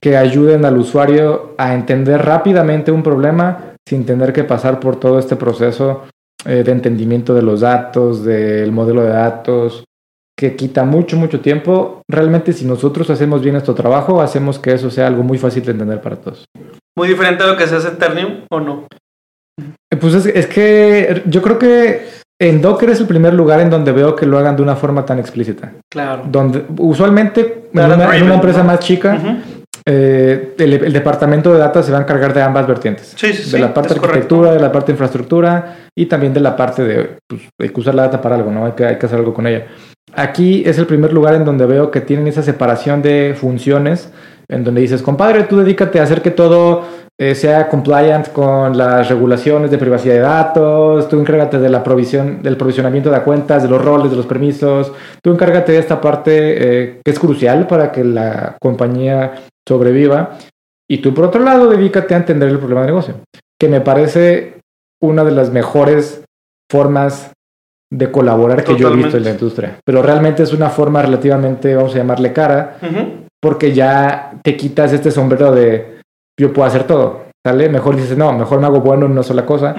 que 0.00 0.16
ayuden 0.16 0.64
al 0.64 0.76
usuario 0.76 1.54
a 1.56 1.72
entender 1.72 2.20
rápidamente 2.20 2.90
un 2.90 3.04
problema 3.04 3.76
sin 3.88 4.04
tener 4.04 4.32
que 4.32 4.42
pasar 4.42 4.80
por 4.80 4.98
todo 4.98 5.20
este 5.20 5.36
proceso 5.36 6.02
eh, 6.44 6.64
de 6.64 6.72
entendimiento 6.72 7.32
de 7.32 7.42
los 7.42 7.60
datos, 7.60 8.24
del 8.24 8.72
modelo 8.72 9.02
de 9.02 9.10
datos, 9.10 9.84
que 10.36 10.56
quita 10.56 10.84
mucho, 10.84 11.16
mucho 11.16 11.38
tiempo. 11.38 12.02
Realmente 12.10 12.52
si 12.52 12.64
nosotros 12.64 13.08
hacemos 13.08 13.40
bien 13.40 13.52
nuestro 13.52 13.74
trabajo, 13.74 14.20
hacemos 14.20 14.58
que 14.58 14.72
eso 14.72 14.90
sea 14.90 15.06
algo 15.06 15.22
muy 15.22 15.38
fácil 15.38 15.64
de 15.64 15.70
entender 15.70 16.00
para 16.00 16.16
todos. 16.16 16.44
¿Muy 16.96 17.08
diferente 17.08 17.42
a 17.42 17.46
lo 17.46 17.56
que 17.56 17.66
se 17.66 17.76
hace 17.76 17.88
en 17.88 17.98
Ternium 17.98 18.40
o 18.50 18.60
no? 18.60 18.86
Eh, 19.90 19.96
pues 19.96 20.14
es, 20.26 20.46
que 20.46 21.22
yo 21.26 21.42
creo 21.42 21.58
que 21.58 22.06
en 22.40 22.60
Docker 22.60 22.90
es 22.90 23.00
el 23.00 23.06
primer 23.06 23.34
lugar 23.34 23.60
en 23.60 23.70
donde 23.70 23.92
veo 23.92 24.16
que 24.16 24.26
lo 24.26 24.38
hagan 24.38 24.56
de 24.56 24.62
una 24.62 24.76
forma 24.76 25.04
tan 25.04 25.18
explícita. 25.18 25.72
Claro. 25.90 26.24
Donde 26.26 26.64
usualmente 26.78 27.68
en 27.72 27.84
una, 27.84 28.34
empresa 28.34 28.64
más 28.64 28.80
chica, 28.80 29.18
eh, 29.84 30.54
el, 30.58 30.92
departamento 30.92 31.52
de 31.52 31.58
data 31.58 31.82
se 31.82 31.92
va 31.92 31.98
a 31.98 32.02
encargar 32.02 32.32
de 32.32 32.42
ambas 32.42 32.66
vertientes. 32.66 33.14
Sí, 33.16 33.32
sí, 33.32 33.50
de 33.50 33.58
la 33.58 33.72
parte 33.74 33.94
de 33.94 34.00
arquitectura, 34.00 34.52
de 34.52 34.60
la 34.60 34.72
parte 34.72 34.88
de 34.88 34.92
infraestructura 34.92 35.76
y 35.96 36.06
también 36.06 36.32
de 36.32 36.40
la 36.40 36.56
parte 36.56 36.84
de, 36.84 37.18
pues, 37.28 37.42
hay 37.60 37.68
que 37.68 37.80
usar 37.80 37.94
la 37.94 38.02
data 38.02 38.20
para 38.20 38.36
algo, 38.36 38.50
¿no? 38.50 38.66
Hay 38.66 38.72
que, 38.72 38.84
hay 38.84 38.98
que 38.98 39.06
hacer 39.06 39.18
algo 39.18 39.34
con 39.34 39.46
ella. 39.46 39.66
Aquí 40.14 40.62
es 40.66 40.78
el 40.78 40.86
primer 40.86 41.12
lugar 41.12 41.34
en 41.34 41.44
donde 41.44 41.66
veo 41.66 41.90
que 41.90 42.00
tienen 42.00 42.26
esa 42.26 42.42
separación 42.42 43.02
de 43.02 43.34
funciones, 43.38 44.10
en 44.48 44.64
donde 44.64 44.82
dices, 44.82 45.02
compadre, 45.02 45.44
tú 45.44 45.58
dedícate 45.58 46.00
a 46.00 46.02
hacer 46.02 46.22
que 46.22 46.30
todo 46.30 46.84
eh, 47.18 47.34
sea 47.34 47.68
compliant 47.68 48.32
con 48.32 48.76
las 48.76 49.08
regulaciones 49.08 49.70
de 49.70 49.78
privacidad 49.78 50.14
de 50.14 50.20
datos, 50.20 51.08
tú 51.08 51.20
encárgate 51.20 51.58
de 51.58 51.68
la 51.68 51.84
provisión, 51.84 52.42
del 52.42 52.56
provisionamiento 52.56 53.10
de 53.10 53.20
cuentas, 53.20 53.62
de 53.62 53.68
los 53.68 53.82
roles, 53.82 54.10
de 54.10 54.16
los 54.16 54.26
permisos, 54.26 54.92
tú 55.22 55.30
encárgate 55.30 55.72
de 55.72 55.78
esta 55.78 56.00
parte 56.00 56.32
eh, 56.32 57.00
que 57.04 57.10
es 57.10 57.18
crucial 57.18 57.66
para 57.66 57.92
que 57.92 58.02
la 58.02 58.56
compañía 58.60 59.34
sobreviva. 59.68 60.38
Y 60.88 60.98
tú, 60.98 61.14
por 61.14 61.26
otro 61.26 61.42
lado, 61.42 61.68
dedícate 61.68 62.14
a 62.14 62.18
entender 62.18 62.48
el 62.48 62.58
problema 62.58 62.80
de 62.82 62.88
negocio, 62.88 63.14
que 63.58 63.68
me 63.68 63.80
parece 63.80 64.58
una 65.00 65.24
de 65.24 65.32
las 65.32 65.50
mejores 65.50 66.24
formas 66.70 67.30
de 67.92 68.10
colaborar 68.10 68.64
que 68.64 68.74
yo 68.74 68.90
he 68.90 68.96
visto 68.96 69.18
en 69.18 69.24
la 69.24 69.30
industria. 69.30 69.78
Pero 69.84 70.02
realmente 70.02 70.42
es 70.42 70.52
una 70.52 70.70
forma 70.70 71.02
relativamente, 71.02 71.74
vamos 71.74 71.94
a 71.94 71.98
llamarle 71.98 72.32
cara, 72.32 72.78
porque 73.40 73.72
ya 73.74 74.32
te 74.42 74.56
quitas 74.56 74.92
este 74.92 75.10
sombrero 75.10 75.52
de 75.52 75.91
yo 76.42 76.52
puedo 76.52 76.68
hacer 76.68 76.84
todo. 76.84 77.22
¿Sale? 77.44 77.68
Mejor 77.68 77.96
dices, 77.96 78.16
no, 78.16 78.32
mejor 78.32 78.60
me 78.60 78.66
hago 78.66 78.80
bueno 78.80 79.06
en 79.06 79.12
una 79.12 79.24
sola 79.24 79.44
cosa, 79.44 79.74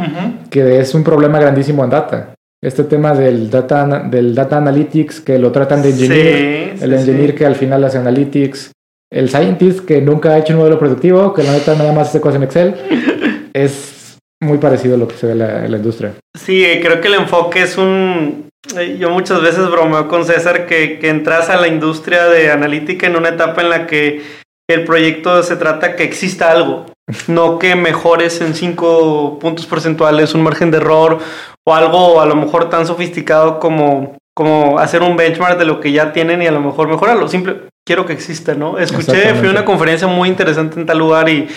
que 0.49 0.79
es 0.79 0.93
un 0.93 1.03
problema 1.03 1.39
grandísimo 1.39 1.83
en 1.83 1.89
data. 1.89 2.33
Este 2.61 2.83
tema 2.83 3.13
del 3.13 3.49
data, 3.49 3.99
del 3.99 4.35
data 4.35 4.57
analytics, 4.57 5.21
que 5.21 5.39
lo 5.39 5.51
tratan 5.51 5.81
de 5.81 5.89
engineer, 5.89 6.75
el 6.81 6.93
engineer 6.93 7.35
que 7.35 7.45
al 7.45 7.55
final 7.55 7.83
hace 7.85 7.99
analytics, 7.99 8.71
el 9.09 9.29
scientist 9.29 9.85
que 9.85 10.01
nunca 10.01 10.31
ha 10.31 10.39
hecho 10.39 10.53
un 10.53 10.59
modelo 10.59 10.77
productivo, 10.77 11.33
que 11.33 11.43
la 11.43 11.53
neta 11.53 11.75
nada 11.75 11.93
más 11.93 12.09
hace 12.09 12.19
cosas 12.19 12.37
en 12.37 12.43
Excel, 12.43 12.75
es 13.53 14.17
muy 14.41 14.57
parecido 14.57 14.95
a 14.95 14.97
lo 14.97 15.07
que 15.07 15.15
se 15.15 15.27
ve 15.27 15.31
en 15.33 15.71
la, 15.71 15.77
industria. 15.77 16.13
Sí, 16.37 16.65
creo 16.81 16.99
que 16.99 17.07
el 17.07 17.15
enfoque 17.15 17.61
es 17.61 17.77
un 17.77 18.49
Eh, 18.77 18.97
yo 18.97 19.09
muchas 19.09 19.41
veces 19.41 19.69
bromeo 19.69 20.07
con 20.07 20.23
César 20.25 20.65
que, 20.65 20.97
que 20.99 21.09
entras 21.09 21.49
a 21.49 21.59
la 21.59 21.67
industria 21.67 22.27
de 22.27 22.49
analítica 22.49 23.07
en 23.07 23.17
una 23.17 23.29
etapa 23.29 23.61
en 23.61 23.69
la 23.69 23.87
que 23.87 24.21
el 24.69 24.85
proyecto 24.85 25.43
se 25.43 25.55
trata 25.55 25.95
que 25.95 26.03
exista 26.03 26.51
algo, 26.51 26.85
no 27.27 27.59
que 27.59 27.75
mejores 27.75 28.41
en 28.41 28.55
cinco 28.55 29.37
puntos 29.39 29.65
porcentuales 29.65 30.33
un 30.33 30.43
margen 30.43 30.71
de 30.71 30.77
error 30.77 31.19
o 31.65 31.75
algo 31.75 32.21
a 32.21 32.25
lo 32.25 32.35
mejor 32.35 32.69
tan 32.69 32.87
sofisticado 32.87 33.59
como, 33.59 34.17
como 34.35 34.79
hacer 34.79 35.01
un 35.01 35.17
benchmark 35.17 35.57
de 35.57 35.65
lo 35.65 35.79
que 35.79 35.91
ya 35.91 36.13
tienen 36.13 36.41
y 36.41 36.47
a 36.47 36.51
lo 36.51 36.61
mejor 36.61 36.87
mejorarlo. 36.87 37.27
Simple, 37.27 37.67
quiero 37.85 38.05
que 38.05 38.13
exista, 38.13 38.53
¿no? 38.53 38.77
Escuché, 38.77 39.33
fui 39.35 39.47
a 39.47 39.51
una 39.51 39.65
conferencia 39.65 40.07
muy 40.07 40.29
interesante 40.29 40.79
en 40.79 40.85
tal 40.85 40.97
lugar 40.97 41.29
y 41.29 41.47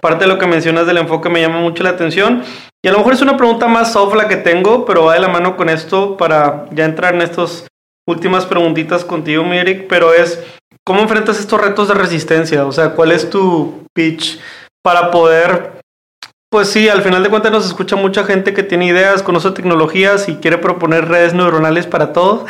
parte 0.00 0.24
de 0.24 0.32
lo 0.32 0.38
que 0.38 0.46
mencionas 0.46 0.86
del 0.86 0.98
enfoque 0.98 1.28
me 1.28 1.40
llama 1.40 1.60
mucho 1.60 1.82
la 1.82 1.90
atención. 1.90 2.42
Y 2.82 2.88
a 2.88 2.92
lo 2.92 2.98
mejor 2.98 3.12
es 3.12 3.22
una 3.22 3.36
pregunta 3.36 3.68
más 3.68 3.92
soft 3.92 4.14
la 4.14 4.28
que 4.28 4.36
tengo, 4.36 4.84
pero 4.84 5.04
va 5.04 5.14
de 5.14 5.20
la 5.20 5.28
mano 5.28 5.56
con 5.56 5.68
esto 5.68 6.16
para 6.16 6.66
ya 6.72 6.84
entrar 6.84 7.14
en 7.14 7.22
estas 7.22 7.66
últimas 8.06 8.46
preguntitas 8.46 9.04
contigo, 9.04 9.44
Mirik, 9.44 9.86
pero 9.86 10.14
es, 10.14 10.42
¿cómo 10.84 11.00
enfrentas 11.00 11.38
estos 11.38 11.60
retos 11.60 11.88
de 11.88 11.94
resistencia? 11.94 12.66
O 12.66 12.72
sea, 12.72 12.90
¿cuál 12.90 13.12
es 13.12 13.28
tu 13.30 13.84
pitch 13.94 14.38
para 14.82 15.10
poder 15.10 15.80
pues 16.52 16.68
sí, 16.68 16.88
al 16.88 17.02
final 17.02 17.22
de 17.22 17.30
cuentas 17.30 17.52
nos 17.52 17.64
escucha 17.64 17.94
mucha 17.94 18.24
gente 18.24 18.52
que 18.52 18.64
tiene 18.64 18.86
ideas, 18.86 19.22
conoce 19.22 19.52
tecnologías 19.52 20.28
y 20.28 20.34
quiere 20.34 20.58
proponer 20.58 21.06
redes 21.06 21.32
neuronales 21.32 21.86
para 21.86 22.12
todo. 22.12 22.44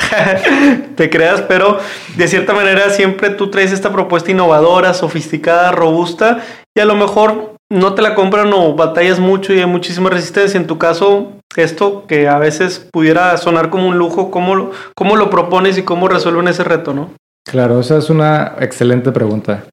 Te 0.97 1.11
creas, 1.11 1.43
pero 1.43 1.79
de 2.17 2.27
cierta 2.27 2.55
manera 2.55 2.89
siempre 2.89 3.29
tú 3.29 3.51
traes 3.51 3.73
esta 3.73 3.93
propuesta 3.93 4.31
innovadora, 4.31 4.95
sofisticada, 4.95 5.71
robusta 5.73 6.43
y 6.75 6.81
a 6.81 6.87
lo 6.87 6.95
mejor 6.95 7.57
no 7.71 7.95
te 7.95 8.01
la 8.01 8.15
compran 8.15 8.51
o 8.55 8.75
batallas 8.75 9.21
mucho 9.21 9.53
y 9.53 9.59
hay 9.59 9.67
muchísima 9.67 10.09
resistencia. 10.09 10.59
En 10.59 10.67
tu 10.67 10.79
caso, 10.79 11.33
esto 11.55 12.07
que 12.07 12.27
a 12.27 12.39
veces 12.39 12.89
pudiera 12.91 13.37
sonar 13.37 13.69
como 13.69 13.87
un 13.87 13.99
lujo, 13.99 14.31
¿cómo, 14.31 14.71
cómo 14.97 15.17
lo 15.17 15.29
propones 15.29 15.77
y 15.77 15.83
cómo 15.83 16.09
resuelven 16.09 16.49
ese 16.49 16.65
reto, 16.65 16.95
no? 16.95 17.11
Claro, 17.45 17.81
esa 17.81 17.99
es 17.99 18.11
una 18.11 18.57
excelente 18.61 19.13
pregunta. 19.13 19.65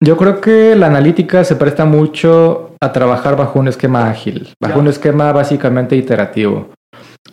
Yo 0.00 0.16
creo 0.16 0.40
que 0.40 0.76
la 0.76 0.86
analítica 0.86 1.42
se 1.44 1.56
presta 1.56 1.84
mucho 1.84 2.72
a 2.80 2.92
trabajar 2.92 3.36
bajo 3.36 3.58
un 3.58 3.68
esquema 3.68 4.08
ágil, 4.08 4.52
bajo 4.60 4.78
un 4.78 4.88
esquema 4.88 5.32
básicamente 5.32 5.96
iterativo. 5.96 6.68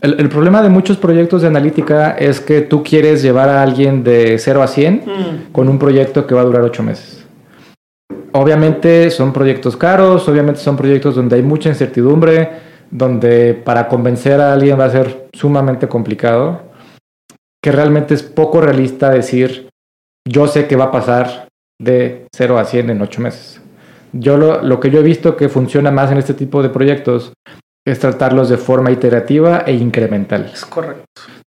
El, 0.01 0.27
problema 0.29 0.61
de 0.61 0.69
muchos 0.69 0.97
proyectos 0.97 1.41
de 1.41 1.47
analítica 1.47 2.11
es 2.11 2.39
que 2.39 2.61
tú 2.61 2.83
quieres 2.83 3.21
llevar 3.21 3.49
a 3.49 3.61
alguien 3.61 4.03
de 4.03 4.37
0 4.37 4.63
a 4.63 4.67
100 4.67 4.93
mm. 4.93 5.51
con 5.51 5.69
un 5.69 5.79
proyecto 5.79 6.25
que 6.25 6.35
va 6.35 6.41
a 6.41 6.45
durar 6.45 6.63
8 6.63 6.83
meses. 6.83 7.25
Obviamente 8.33 9.11
son 9.11 9.31
proyectos 9.31 9.77
caros, 9.77 10.27
obviamente 10.27 10.59
son 10.59 10.75
proyectos 10.75 11.15
donde 11.15 11.35
hay 11.35 11.43
mucha 11.43 11.69
incertidumbre, 11.69 12.49
donde 12.89 13.53
para 13.53 13.87
convencer 13.87 14.41
a 14.41 14.53
alguien 14.53 14.79
va 14.79 14.85
a 14.85 14.89
ser 14.89 15.27
sumamente 15.33 15.87
complicado, 15.87 16.61
que 17.63 17.71
realmente 17.71 18.13
es 18.13 18.23
poco 18.23 18.59
realista 18.59 19.09
decir, 19.09 19.69
yo 20.27 20.47
sé 20.47 20.67
que 20.67 20.75
va 20.75 20.85
a 20.85 20.91
pasar 20.91 21.47
de 21.81 22.27
0 22.35 22.59
a 22.59 22.65
100 22.65 22.89
en 22.89 23.01
8 23.01 23.21
meses. 23.21 23.61
Yo 24.11 24.37
lo, 24.37 24.61
lo, 24.61 24.79
que 24.79 24.91
yo 24.91 24.99
he 24.99 25.03
visto 25.03 25.37
que 25.37 25.47
funciona 25.47 25.89
más 25.89 26.11
en 26.11 26.17
este 26.17 26.33
tipo 26.33 26.61
de 26.61 26.69
proyectos 26.69 27.31
es 27.87 27.99
tratarlos 27.99 28.49
de 28.49 28.57
forma 28.57 28.91
iterativa 28.91 29.63
e 29.65 29.73
incremental. 29.73 30.51
Es 30.53 30.65
correcto. 30.65 31.05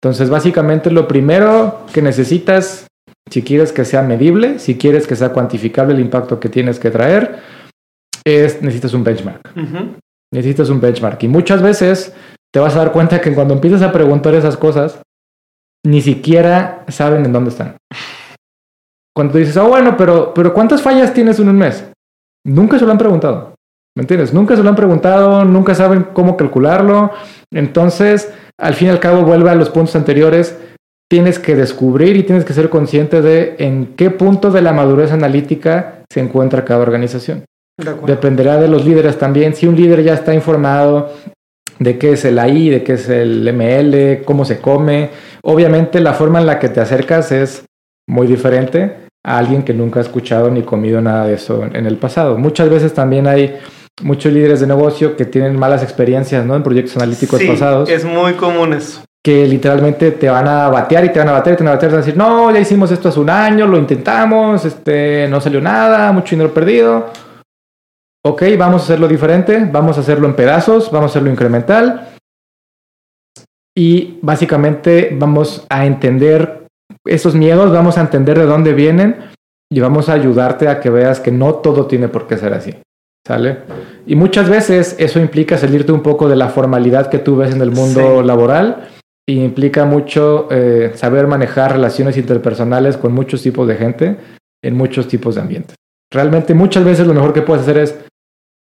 Entonces, 0.02 0.30
básicamente 0.30 0.90
lo 0.90 1.08
primero 1.08 1.86
que 1.94 2.02
necesitas, 2.02 2.88
si 3.30 3.44
quieres 3.44 3.72
que 3.72 3.86
sea 3.86 4.02
medible, 4.02 4.58
si 4.60 4.78
quieres 4.78 5.06
que 5.08 5.16
sea 5.16 5.30
cuantificable 5.30 5.94
el 5.94 6.00
impacto 6.00 6.40
que 6.40 6.50
tienes 6.50 6.80
que 6.80 6.90
traer, 6.90 7.38
es 8.26 8.62
necesitas 8.62 8.94
un 8.94 9.04
benchmark. 9.04 9.52
Necesitas 10.34 10.70
un 10.70 10.82
benchmark. 10.82 11.24
Y 11.24 11.28
muchas 11.28 11.62
veces 11.62 12.14
te 12.52 12.60
vas 12.60 12.76
a 12.76 12.80
dar 12.80 12.92
cuenta 12.92 13.22
que 13.22 13.34
cuando 13.34 13.54
empiezas 13.54 13.84
a 13.84 13.92
preguntar 13.92 14.34
esas 14.34 14.58
cosas, 14.58 15.02
ni 15.86 16.02
siquiera 16.02 16.86
saben 16.88 17.26
en 17.26 17.34
dónde 17.34 17.52
están. 17.52 17.78
Cuando 19.16 19.38
dices, 19.38 19.58
ah, 19.58 19.64
bueno, 19.64 19.98
pero, 19.98 20.34
pero 20.34 20.54
¿cuántas 20.54 20.82
fallas 20.82 21.14
tienes 21.14 21.40
en 21.40 21.50
un 21.50 21.58
mes? 21.58 21.86
Nunca 22.46 22.80
se 22.80 22.86
lo 22.86 22.92
han 22.92 22.98
preguntado. 22.98 23.56
¿Me 23.96 24.04
entiendes? 24.04 24.34
Nunca 24.34 24.56
se 24.56 24.64
lo 24.64 24.70
han 24.70 24.76
preguntado, 24.76 25.44
nunca 25.44 25.76
saben 25.76 26.08
cómo 26.14 26.38
calcularlo. 26.38 27.12
Entonces, 27.52 28.32
al 28.58 28.76
fin 28.76 28.88
y 28.88 28.92
al 28.92 29.00
cabo, 29.00 29.24
vuelve 29.24 29.50
a 29.50 29.56
los 29.56 29.70
puntos 29.70 29.96
anteriores. 29.96 30.58
Tienes 31.10 31.40
que 31.40 31.56
descubrir 31.56 32.16
y 32.16 32.24
tienes 32.24 32.46
que 32.46 32.54
ser 32.54 32.70
consciente 32.70 33.22
de 33.22 33.56
en 33.60 33.96
qué 33.96 34.12
punto 34.12 34.52
de 34.52 34.62
la 34.62 34.74
madurez 34.74 35.12
analítica 35.12 36.04
se 36.10 36.22
encuentra 36.22 36.64
cada 36.66 36.82
organización. 36.82 37.46
Dependerá 38.06 38.58
de 38.58 38.68
los 38.68 38.86
líderes 38.86 39.18
también. 39.18 39.56
Si 39.56 39.66
un 39.66 39.76
líder 39.76 40.04
ya 40.04 40.14
está 40.14 40.34
informado 40.34 41.12
de 41.80 41.98
qué 41.98 42.14
es 42.14 42.26
el 42.26 42.38
AI, 42.38 42.70
de 42.70 42.84
qué 42.84 42.94
es 42.94 43.10
el 43.10 43.52
ML, 43.54 44.24
cómo 44.26 44.46
se 44.46 44.60
come, 44.60 45.10
obviamente 45.42 46.00
la 46.00 46.14
forma 46.14 46.40
en 46.40 46.46
la 46.46 46.60
que 46.60 46.70
te 46.70 46.82
acercas 46.82 47.32
es 47.32 47.66
muy 48.08 48.28
diferente 48.28 48.98
a 49.24 49.38
alguien 49.38 49.64
que 49.64 49.74
nunca 49.74 50.00
ha 50.00 50.04
escuchado 50.04 50.50
ni 50.50 50.64
comido 50.64 51.02
nada 51.02 51.26
de 51.28 51.36
eso 51.36 51.64
en 51.64 51.86
el 51.86 51.98
pasado. 51.98 52.38
Muchas 52.38 52.70
veces 52.70 52.94
también 52.94 53.28
hay 53.28 53.60
muchos 54.02 54.32
líderes 54.32 54.60
de 54.60 54.68
negocio 54.68 55.16
que 55.16 55.26
tienen 55.26 55.58
malas 55.58 55.84
experiencias 55.84 56.46
¿no? 56.46 56.56
en 56.56 56.64
proyectos 56.64 56.96
analíticos 56.98 57.40
sí, 57.40 57.48
pasados. 57.48 57.90
Es 57.90 58.06
muy 58.06 58.34
común 58.34 58.74
eso. 58.74 59.02
Que 59.22 59.46
literalmente 59.46 60.12
te 60.12 60.30
van 60.30 60.48
a 60.48 60.70
batear 60.70 61.06
y 61.06 61.10
te 61.10 61.20
van 61.20 61.30
a 61.30 61.34
batear 61.34 61.56
y 61.56 61.58
te 61.58 61.64
van 61.64 61.70
a 61.70 61.76
batear 61.76 61.90
y 61.90 61.92
te 61.92 61.96
van 61.96 62.04
a 62.04 62.06
decir, 62.06 62.18
no, 62.18 62.52
ya 62.52 62.60
hicimos 62.60 62.92
esto 62.92 63.10
hace 63.10 63.20
un 63.20 63.30
año, 63.30 63.68
lo 63.68 63.78
intentamos, 63.78 64.64
este, 64.64 65.28
no 65.30 65.42
salió 65.42 65.60
nada, 65.60 66.12
mucho 66.14 66.32
dinero 66.32 66.54
perdido. 66.54 67.08
Ok, 68.26 68.44
vamos 68.58 68.82
a 68.82 68.86
hacerlo 68.86 69.08
diferente, 69.08 69.68
vamos 69.72 69.98
a 69.98 70.02
hacerlo 70.02 70.28
en 70.28 70.36
pedazos, 70.36 70.92
vamos 70.92 71.10
a 71.10 71.12
hacerlo 71.12 71.32
incremental. 71.32 72.10
Y 73.76 74.20
básicamente 74.22 75.16
vamos 75.18 75.66
a 75.70 75.86
entender 75.86 76.68
esos 77.06 77.34
miedos, 77.34 77.72
vamos 77.72 77.98
a 77.98 78.02
entender 78.02 78.38
de 78.38 78.46
dónde 78.46 78.74
vienen 78.74 79.30
y 79.72 79.80
vamos 79.80 80.10
a 80.10 80.14
ayudarte 80.14 80.68
a 80.68 80.80
que 80.82 80.90
veas 80.90 81.20
que 81.20 81.32
no 81.32 81.56
todo 81.56 81.86
tiene 81.86 82.10
por 82.10 82.28
qué 82.28 82.38
ser 82.38 82.54
así. 82.54 82.76
¿Sale? 83.26 83.60
Y 84.06 84.16
muchas 84.16 84.50
veces 84.50 84.96
eso 84.98 85.20
implica 85.20 85.58
salirte 85.58 85.92
un 85.92 86.02
poco 86.02 86.28
de 86.28 86.36
la 86.36 86.50
formalidad 86.50 87.10
que 87.10 87.20
tú 87.20 87.38
ves 87.38 87.54
en 87.54 87.62
el 87.62 87.72
mundo 87.72 88.22
laboral 88.24 88.90
y 89.28 89.44
implica 89.44 89.86
mucho 89.86 90.48
eh, 90.50 90.94
saber 90.96 91.28
manejar 91.28 91.74
relaciones 91.74 92.18
interpersonales 92.18 92.98
con 92.98 93.14
muchos 93.14 93.44
tipos 93.44 93.68
de 93.68 93.76
gente 93.76 94.18
en 94.64 94.76
muchos 94.76 95.08
tipos 95.08 95.36
de 95.36 95.42
ambientes. 95.42 95.76
Realmente 96.12 96.56
muchas 96.56 96.84
veces 96.84 97.06
lo 97.06 97.14
mejor 97.14 97.34
que 97.34 97.44
puedes 97.44 97.62
hacer 97.62 97.78
es, 97.78 97.96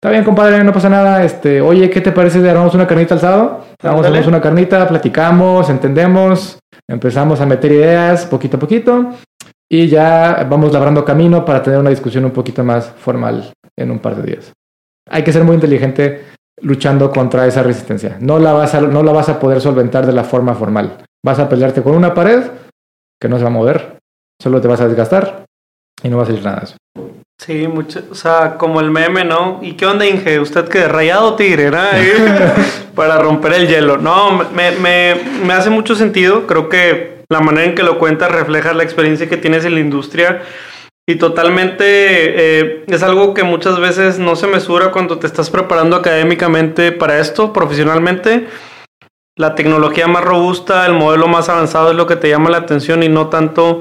está 0.03 0.11
bien 0.11 0.25
compadre, 0.25 0.65
no 0.65 0.73
pasa 0.73 0.89
nada, 0.89 1.23
este, 1.23 1.61
oye, 1.61 1.91
¿qué 1.91 2.01
te 2.01 2.13
parece 2.13 2.41
de 2.41 2.51
armamos 2.51 2.75
una 2.75 2.87
carnita 2.87 3.15
al 3.15 3.21
sábado? 3.21 3.67
Vamos, 3.83 4.07
a 4.07 4.29
una 4.29 4.41
carnita, 4.41 4.89
platicamos, 4.89 5.69
entendemos, 5.69 6.61
Empezamos 6.91 7.41
a 7.41 7.47
meter 7.47 7.71
ideas 7.71 8.27
poquito 8.27 8.57
a 8.57 8.61
poquito 8.61 9.11
y 9.71 9.87
ya 9.87 10.45
vamos 10.51 10.73
labrando 10.73 11.05
camino 11.05 11.45
para 11.45 11.63
tener 11.63 11.79
una 11.79 11.91
discusión 11.91 12.25
un 12.25 12.33
poquito 12.33 12.65
más 12.65 12.91
formal 12.91 13.53
en 13.77 13.93
un 13.93 14.01
par 14.01 14.17
de 14.17 14.23
días. 14.25 14.53
Hay 15.09 15.23
que 15.23 15.33
ser 15.33 15.45
muy 15.45 15.55
inteligente 15.55 16.25
luchando 16.63 17.13
contra 17.13 17.47
esa 17.47 17.63
resistencia. 17.63 18.17
No 18.21 18.41
la 18.41 18.53
vas 18.53 18.75
a, 18.75 18.81
no 18.81 19.05
la 19.05 19.13
vas 19.13 19.29
a 19.29 19.39
poder 19.39 19.61
solventar 19.61 20.05
de 20.05 20.13
la 20.13 20.25
forma 20.25 20.57
formal. 20.57 20.99
Vas 21.25 21.39
a 21.39 21.49
pelearte 21.49 21.81
con 21.81 21.95
una 21.95 22.13
pared 22.13 22.43
que 23.21 23.29
no 23.29 23.37
se 23.37 23.45
va 23.45 23.51
a 23.51 23.53
mover, 23.53 23.99
solo 24.43 24.61
te 24.61 24.67
vas 24.67 24.81
a 24.81 24.89
desgastar 24.89 25.45
y 26.03 26.09
no 26.09 26.17
va 26.17 26.25
a 26.25 26.27
salir 26.27 26.43
nada 26.43 26.57
de 26.57 26.65
eso. 26.65 26.77
Sí, 27.41 27.67
mucho, 27.67 28.03
o 28.11 28.15
sea, 28.15 28.59
como 28.59 28.81
el 28.81 28.91
meme, 28.91 29.25
¿no? 29.25 29.61
¿Y 29.63 29.73
qué 29.73 29.87
onda, 29.87 30.05
Inge? 30.05 30.41
¿Usted 30.41 30.69
qué? 30.69 30.87
Rayado 30.87 31.37
tigre, 31.37 31.71
¿no? 31.71 31.79
Para 32.95 33.17
romper 33.19 33.55
el 33.55 33.67
hielo. 33.67 33.97
No, 33.97 34.33
me, 34.53 34.73
me, 34.73 35.15
me, 35.43 35.55
hace 35.55 35.71
mucho 35.71 35.95
sentido. 35.95 36.47
Creo 36.47 36.69
que 36.69 37.25
la 37.31 37.41
manera 37.41 37.65
en 37.67 37.75
que 37.75 37.83
lo 37.83 37.99
cuentas 37.99 38.31
refleja 38.31 38.75
la 38.75 38.83
experiencia 38.83 39.27
que 39.27 39.39
tienes 39.39 39.65
en 39.65 39.73
la 39.73 39.81
industria. 39.81 40.43
Y 41.09 41.15
totalmente 41.15 41.85
eh, 41.87 42.85
es 42.87 43.03
algo 43.03 43.33
que 43.33 43.43
muchas 43.43 43.81
veces 43.81 44.19
no 44.19 44.37
se 44.37 44.47
mesura 44.47 44.91
cuando 44.91 45.19
te 45.19 45.27
estás 45.27 45.49
preparando 45.49 45.97
académicamente 45.97 46.93
para 46.93 47.21
esto, 47.21 47.55
profesionalmente. 47.55 48.49
La 49.39 49.55
tecnología 49.55 50.07
más 50.09 50.25
robusta, 50.25 50.85
el 50.85 50.93
modelo 50.93 51.27
más 51.27 51.49
avanzado 51.49 51.91
es 51.91 51.97
lo 51.97 52.07
que 52.07 52.17
te 52.17 52.29
llama 52.29 52.51
la 52.51 52.59
atención 52.59 53.03
y 53.03 53.09
no 53.09 53.29
tanto 53.29 53.81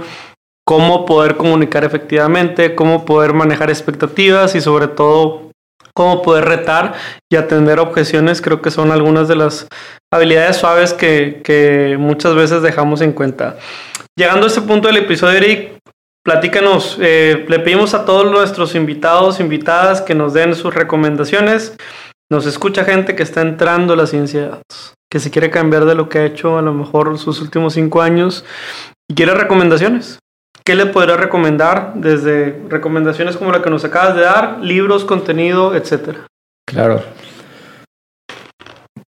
cómo 0.70 1.08
poder 1.08 1.36
comunicar 1.36 1.84
efectivamente, 1.84 2.76
cómo 2.76 3.04
poder 3.04 3.34
manejar 3.34 3.72
expectativas 3.72 4.54
y 4.54 4.62
sobre 4.62 4.88
todo 4.88 5.50
cómo 5.96 6.22
poder 6.22 6.46
retar 6.46 6.94
y 7.28 7.38
atender 7.38 7.80
objeciones, 7.80 8.40
creo 8.40 8.62
que 8.62 8.70
son 8.70 8.92
algunas 8.92 9.28
de 9.28 9.36
las 9.36 9.68
habilidades 10.14 10.58
suaves 10.58 10.94
que, 10.94 11.98
muchas 12.00 12.36
veces 12.36 12.62
dejamos 12.62 13.02
en 13.02 13.14
cuenta. 13.14 13.58
Llegando 14.16 14.46
a 14.46 14.50
este 14.50 14.62
punto 14.62 14.90
del 14.90 14.98
episodio, 14.98 15.40
Eric, 15.40 15.80
platícanos, 16.24 17.00
eh, 17.02 17.48
le 17.50 17.60
pedimos 17.62 17.96
a 17.96 18.06
todos 18.06 18.30
nuestros 18.30 18.76
invitados, 18.76 19.40
invitadas, 19.40 20.04
que 20.04 20.14
nos 20.14 20.34
den 20.36 20.54
sus 20.54 20.76
recomendaciones. 20.76 21.76
Nos 22.32 22.46
escucha 22.46 22.86
gente 22.86 23.16
que 23.16 23.24
está 23.24 23.42
entrando 23.42 23.94
a 23.94 23.98
la 23.98 24.06
ciencia 24.06 24.42
de 24.42 24.48
datos, 24.50 24.94
que 25.12 25.20
se 25.20 25.32
quiere 25.32 25.50
cambiar 25.50 25.86
de 25.86 25.96
lo 25.96 26.10
que 26.10 26.20
ha 26.20 26.26
hecho 26.26 26.60
a 26.60 26.62
lo 26.62 26.76
mejor 26.76 27.18
sus 27.18 27.42
últimos 27.42 27.74
cinco 27.74 28.04
años 28.04 28.46
y 29.10 29.16
quiere 29.16 29.34
recomendaciones. 29.34 30.20
¿Qué 30.70 30.76
le 30.76 30.86
podría 30.86 31.18
recomendar 31.18 31.94
desde 31.96 32.62
recomendaciones 32.70 33.38
como 33.38 33.52
la 33.52 33.64
que 33.64 33.72
nos 33.72 33.84
acabas 33.86 34.16
de 34.16 34.22
dar, 34.22 34.60
libros, 34.60 35.04
contenido, 35.04 35.74
etcétera? 35.74 36.28
Claro. 36.64 37.02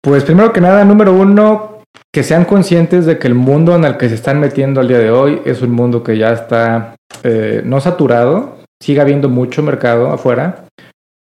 Pues 0.00 0.24
primero 0.24 0.54
que 0.54 0.62
nada, 0.62 0.86
número 0.86 1.12
uno, 1.12 1.82
que 2.10 2.22
sean 2.22 2.46
conscientes 2.46 3.04
de 3.04 3.18
que 3.18 3.26
el 3.26 3.34
mundo 3.34 3.76
en 3.76 3.84
el 3.84 3.98
que 3.98 4.08
se 4.08 4.14
están 4.14 4.40
metiendo 4.40 4.80
al 4.80 4.88
día 4.88 5.00
de 5.00 5.10
hoy 5.10 5.42
es 5.44 5.60
un 5.60 5.72
mundo 5.72 6.02
que 6.02 6.16
ya 6.16 6.32
está 6.32 6.96
eh, 7.24 7.60
no 7.62 7.78
saturado, 7.82 8.60
sigue 8.82 9.02
habiendo 9.02 9.28
mucho 9.28 9.62
mercado 9.62 10.10
afuera, 10.10 10.64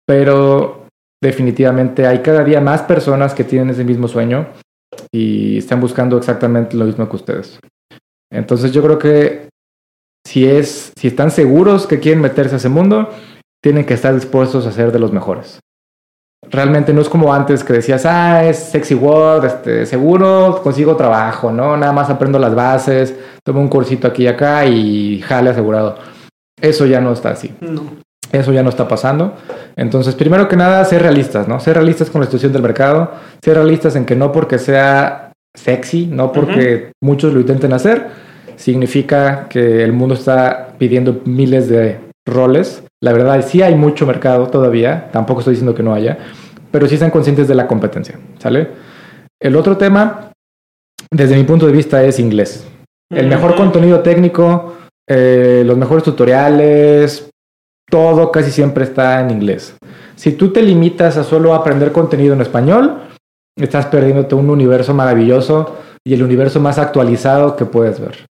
pero 0.07 0.87
definitivamente 1.22 2.07
hay 2.07 2.18
cada 2.18 2.45
día 2.45 2.61
más 2.61 2.82
personas 2.82 3.32
que 3.32 3.45
tienen 3.45 3.70
ese 3.70 3.84
mismo 3.84 4.07
sueño 4.07 4.49
y 5.11 5.57
están 5.57 5.80
buscando 5.80 6.18
exactamente 6.18 6.76
lo 6.76 6.84
mismo 6.84 7.09
que 7.09 7.16
ustedes. 7.16 7.59
Entonces 8.30 8.70
yo 8.72 8.82
creo 8.82 8.99
que 8.99 9.47
si 10.27 10.45
es, 10.45 10.93
si 10.99 11.07
están 11.07 11.31
seguros 11.31 11.87
que 11.87 12.01
quieren 12.01 12.20
meterse 12.20 12.57
a 12.57 12.59
ese 12.59 12.68
mundo, 12.68 13.11
tienen 13.62 13.85
que 13.85 13.95
estar 13.95 14.12
dispuestos 14.12 14.66
a 14.66 14.72
ser 14.72 14.91
de 14.91 14.99
los 14.99 15.12
mejores. 15.12 15.61
Realmente 16.51 16.93
no 16.93 17.01
es 17.01 17.09
como 17.09 17.33
antes 17.33 17.62
que 17.62 17.74
decías, 17.74 18.05
ah, 18.07 18.45
es 18.45 18.59
sexy 18.59 18.97
word, 18.97 19.45
este, 19.45 19.87
seguro 19.87 20.61
consigo 20.64 20.97
trabajo, 20.97 21.53
¿no? 21.53 21.77
Nada 21.77 21.93
más 21.93 22.11
aprendo 22.11 22.41
las 22.41 22.57
bases, 22.57 23.14
tomo 23.45 23.61
un 23.61 23.68
cursito 23.68 24.09
aquí 24.09 24.24
y 24.24 24.27
acá 24.27 24.66
y 24.66 25.20
jale 25.20 25.51
asegurado. 25.51 25.97
Eso 26.61 26.87
ya 26.87 27.01
no 27.01 27.12
está 27.12 27.31
así. 27.31 27.55
Eso 28.33 28.53
ya 28.53 28.64
no 28.64 28.70
está 28.70 28.89
pasando. 28.89 29.35
Entonces, 29.77 30.16
primero 30.16 30.49
que 30.49 30.57
nada, 30.57 30.85
ser 30.85 31.03
realistas, 31.03 31.47
¿no? 31.47 31.61
Ser 31.61 31.77
realistas 31.77 32.11
con 32.11 32.20
la 32.20 32.27
situación 32.27 32.53
del 32.53 32.62
mercado, 32.62 33.12
ser 33.45 33.55
realistas 33.55 33.95
en 33.95 34.05
que 34.05 34.16
no 34.16 34.33
porque 34.33 34.59
sea 34.59 35.31
sexy, 35.55 36.07
no 36.07 36.33
porque 36.33 36.91
muchos 37.01 37.33
lo 37.33 37.41
intenten 37.41 37.72
hacer, 37.72 38.26
significa 38.57 39.49
que 39.49 39.83
el 39.83 39.93
mundo 39.93 40.15
está 40.15 40.75
pidiendo 40.79 41.21
miles 41.25 41.69
de 41.69 42.01
roles. 42.27 42.83
La 43.03 43.13
verdad, 43.13 43.45
sí 43.47 43.63
hay 43.63 43.75
mucho 43.75 44.07
mercado 44.07 44.49
todavía, 44.49 45.11
tampoco 45.13 45.41
estoy 45.41 45.53
diciendo 45.53 45.75
que 45.75 45.83
no 45.83 45.95
haya, 45.95 46.19
pero 46.71 46.87
sí 46.89 46.95
están 46.95 47.11
conscientes 47.11 47.49
de 47.49 47.55
la 47.55 47.67
competencia, 47.67 48.19
¿sale? 48.39 48.69
El 49.41 49.57
otro 49.57 49.77
tema, 49.77 50.33
desde 51.11 51.37
mi 51.37 51.45
punto 51.45 51.67
de 51.67 51.73
vista, 51.73 52.03
es 52.03 52.19
inglés. 52.19 52.67
El 53.11 53.29
mejor 53.29 53.55
contenido 53.55 54.01
técnico, 54.01 54.75
eh, 55.09 55.63
los 55.65 55.77
mejores 55.77 56.03
tutoriales, 56.03 57.31
todo 57.89 58.33
casi 58.33 58.51
siempre 58.51 58.85
está 58.85 59.21
en 59.21 59.31
inglés. 59.31 59.77
Si 60.17 60.33
tú 60.33 60.53
te 60.53 60.63
limitas 60.63 61.17
a 61.17 61.25
solo 61.25 61.55
aprender 61.55 61.93
contenido 61.93 62.35
en 62.35 62.41
español, 62.41 63.03
estás 63.57 63.87
perdiéndote 63.87 64.35
un 64.35 64.51
universo 64.51 64.93
maravilloso 64.95 65.77
y 66.05 66.15
el 66.15 66.23
universo 66.23 66.61
más 66.61 66.79
actualizado 66.79 67.57
que 67.57 67.65
puedes 67.65 68.01
ver. 68.01 68.27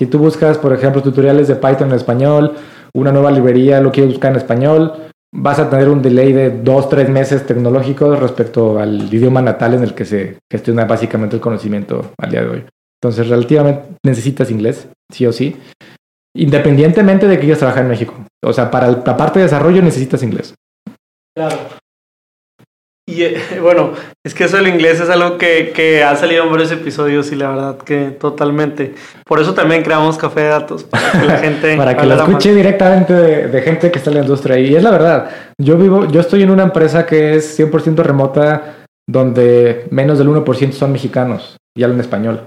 Si 0.00 0.06
tú 0.06 0.18
buscas, 0.18 0.56
por 0.56 0.72
ejemplo, 0.72 1.02
tutoriales 1.02 1.46
de 1.46 1.56
Python 1.56 1.90
en 1.90 1.96
español, 1.96 2.54
una 2.94 3.12
nueva 3.12 3.30
librería 3.30 3.82
lo 3.82 3.92
quieres 3.92 4.14
buscar 4.14 4.30
en 4.30 4.38
español, 4.38 4.94
vas 5.30 5.58
a 5.58 5.68
tener 5.68 5.90
un 5.90 6.00
delay 6.00 6.32
de 6.32 6.48
dos, 6.48 6.88
tres 6.88 7.10
meses 7.10 7.44
tecnológico 7.44 8.16
respecto 8.16 8.78
al 8.78 9.12
idioma 9.12 9.42
natal 9.42 9.74
en 9.74 9.82
el 9.82 9.92
que 9.92 10.06
se 10.06 10.38
gestiona 10.50 10.86
básicamente 10.86 11.36
el 11.36 11.42
conocimiento 11.42 12.12
al 12.16 12.30
día 12.30 12.40
de 12.40 12.48
hoy. 12.48 12.64
Entonces, 12.98 13.28
relativamente 13.28 13.90
necesitas 14.02 14.50
inglés, 14.50 14.88
sí 15.12 15.26
o 15.26 15.32
sí, 15.34 15.54
independientemente 16.34 17.28
de 17.28 17.34
que 17.34 17.40
quieras 17.40 17.58
trabajar 17.58 17.82
en 17.82 17.90
México. 17.90 18.14
O 18.42 18.54
sea, 18.54 18.70
para 18.70 18.88
la 18.88 19.16
parte 19.18 19.40
de 19.40 19.44
desarrollo 19.44 19.82
necesitas 19.82 20.22
inglés. 20.22 20.54
Claro. 21.36 21.58
Y 23.10 23.24
eh, 23.24 23.36
bueno, 23.62 23.92
es 24.24 24.34
que 24.34 24.44
eso 24.44 24.56
del 24.56 24.68
inglés 24.68 25.00
es 25.00 25.10
algo 25.10 25.36
que, 25.36 25.72
que, 25.74 26.04
ha 26.04 26.14
salido 26.14 26.44
en 26.44 26.50
varios 26.50 26.70
episodios 26.70 27.32
y 27.32 27.36
la 27.36 27.50
verdad 27.50 27.78
que 27.78 28.10
totalmente. 28.10 28.94
Por 29.26 29.40
eso 29.40 29.52
también 29.52 29.82
creamos 29.82 30.16
Café 30.16 30.42
de 30.42 30.48
Datos, 30.48 30.84
para 30.84 31.10
que 31.12 31.26
la 31.26 31.36
gente... 31.38 31.76
para 31.76 31.96
que 31.96 32.06
lo 32.06 32.14
escuche 32.14 32.54
directamente 32.54 33.12
de, 33.12 33.62
gente 33.62 33.90
que 33.90 33.98
está 33.98 34.10
en 34.10 34.16
la 34.16 34.22
industria. 34.22 34.58
Y 34.58 34.76
es 34.76 34.82
la 34.82 34.90
verdad, 34.90 35.30
yo 35.58 35.76
vivo, 35.76 36.06
yo 36.08 36.20
estoy 36.20 36.42
en 36.42 36.50
una 36.50 36.62
empresa 36.62 37.04
que 37.04 37.34
es 37.34 37.58
100% 37.58 37.96
remota, 37.96 38.76
donde 39.08 39.86
menos 39.90 40.18
del 40.18 40.28
1% 40.28 40.72
son 40.72 40.92
mexicanos 40.92 41.56
y 41.76 41.82
hablan 41.82 42.00
español. 42.00 42.46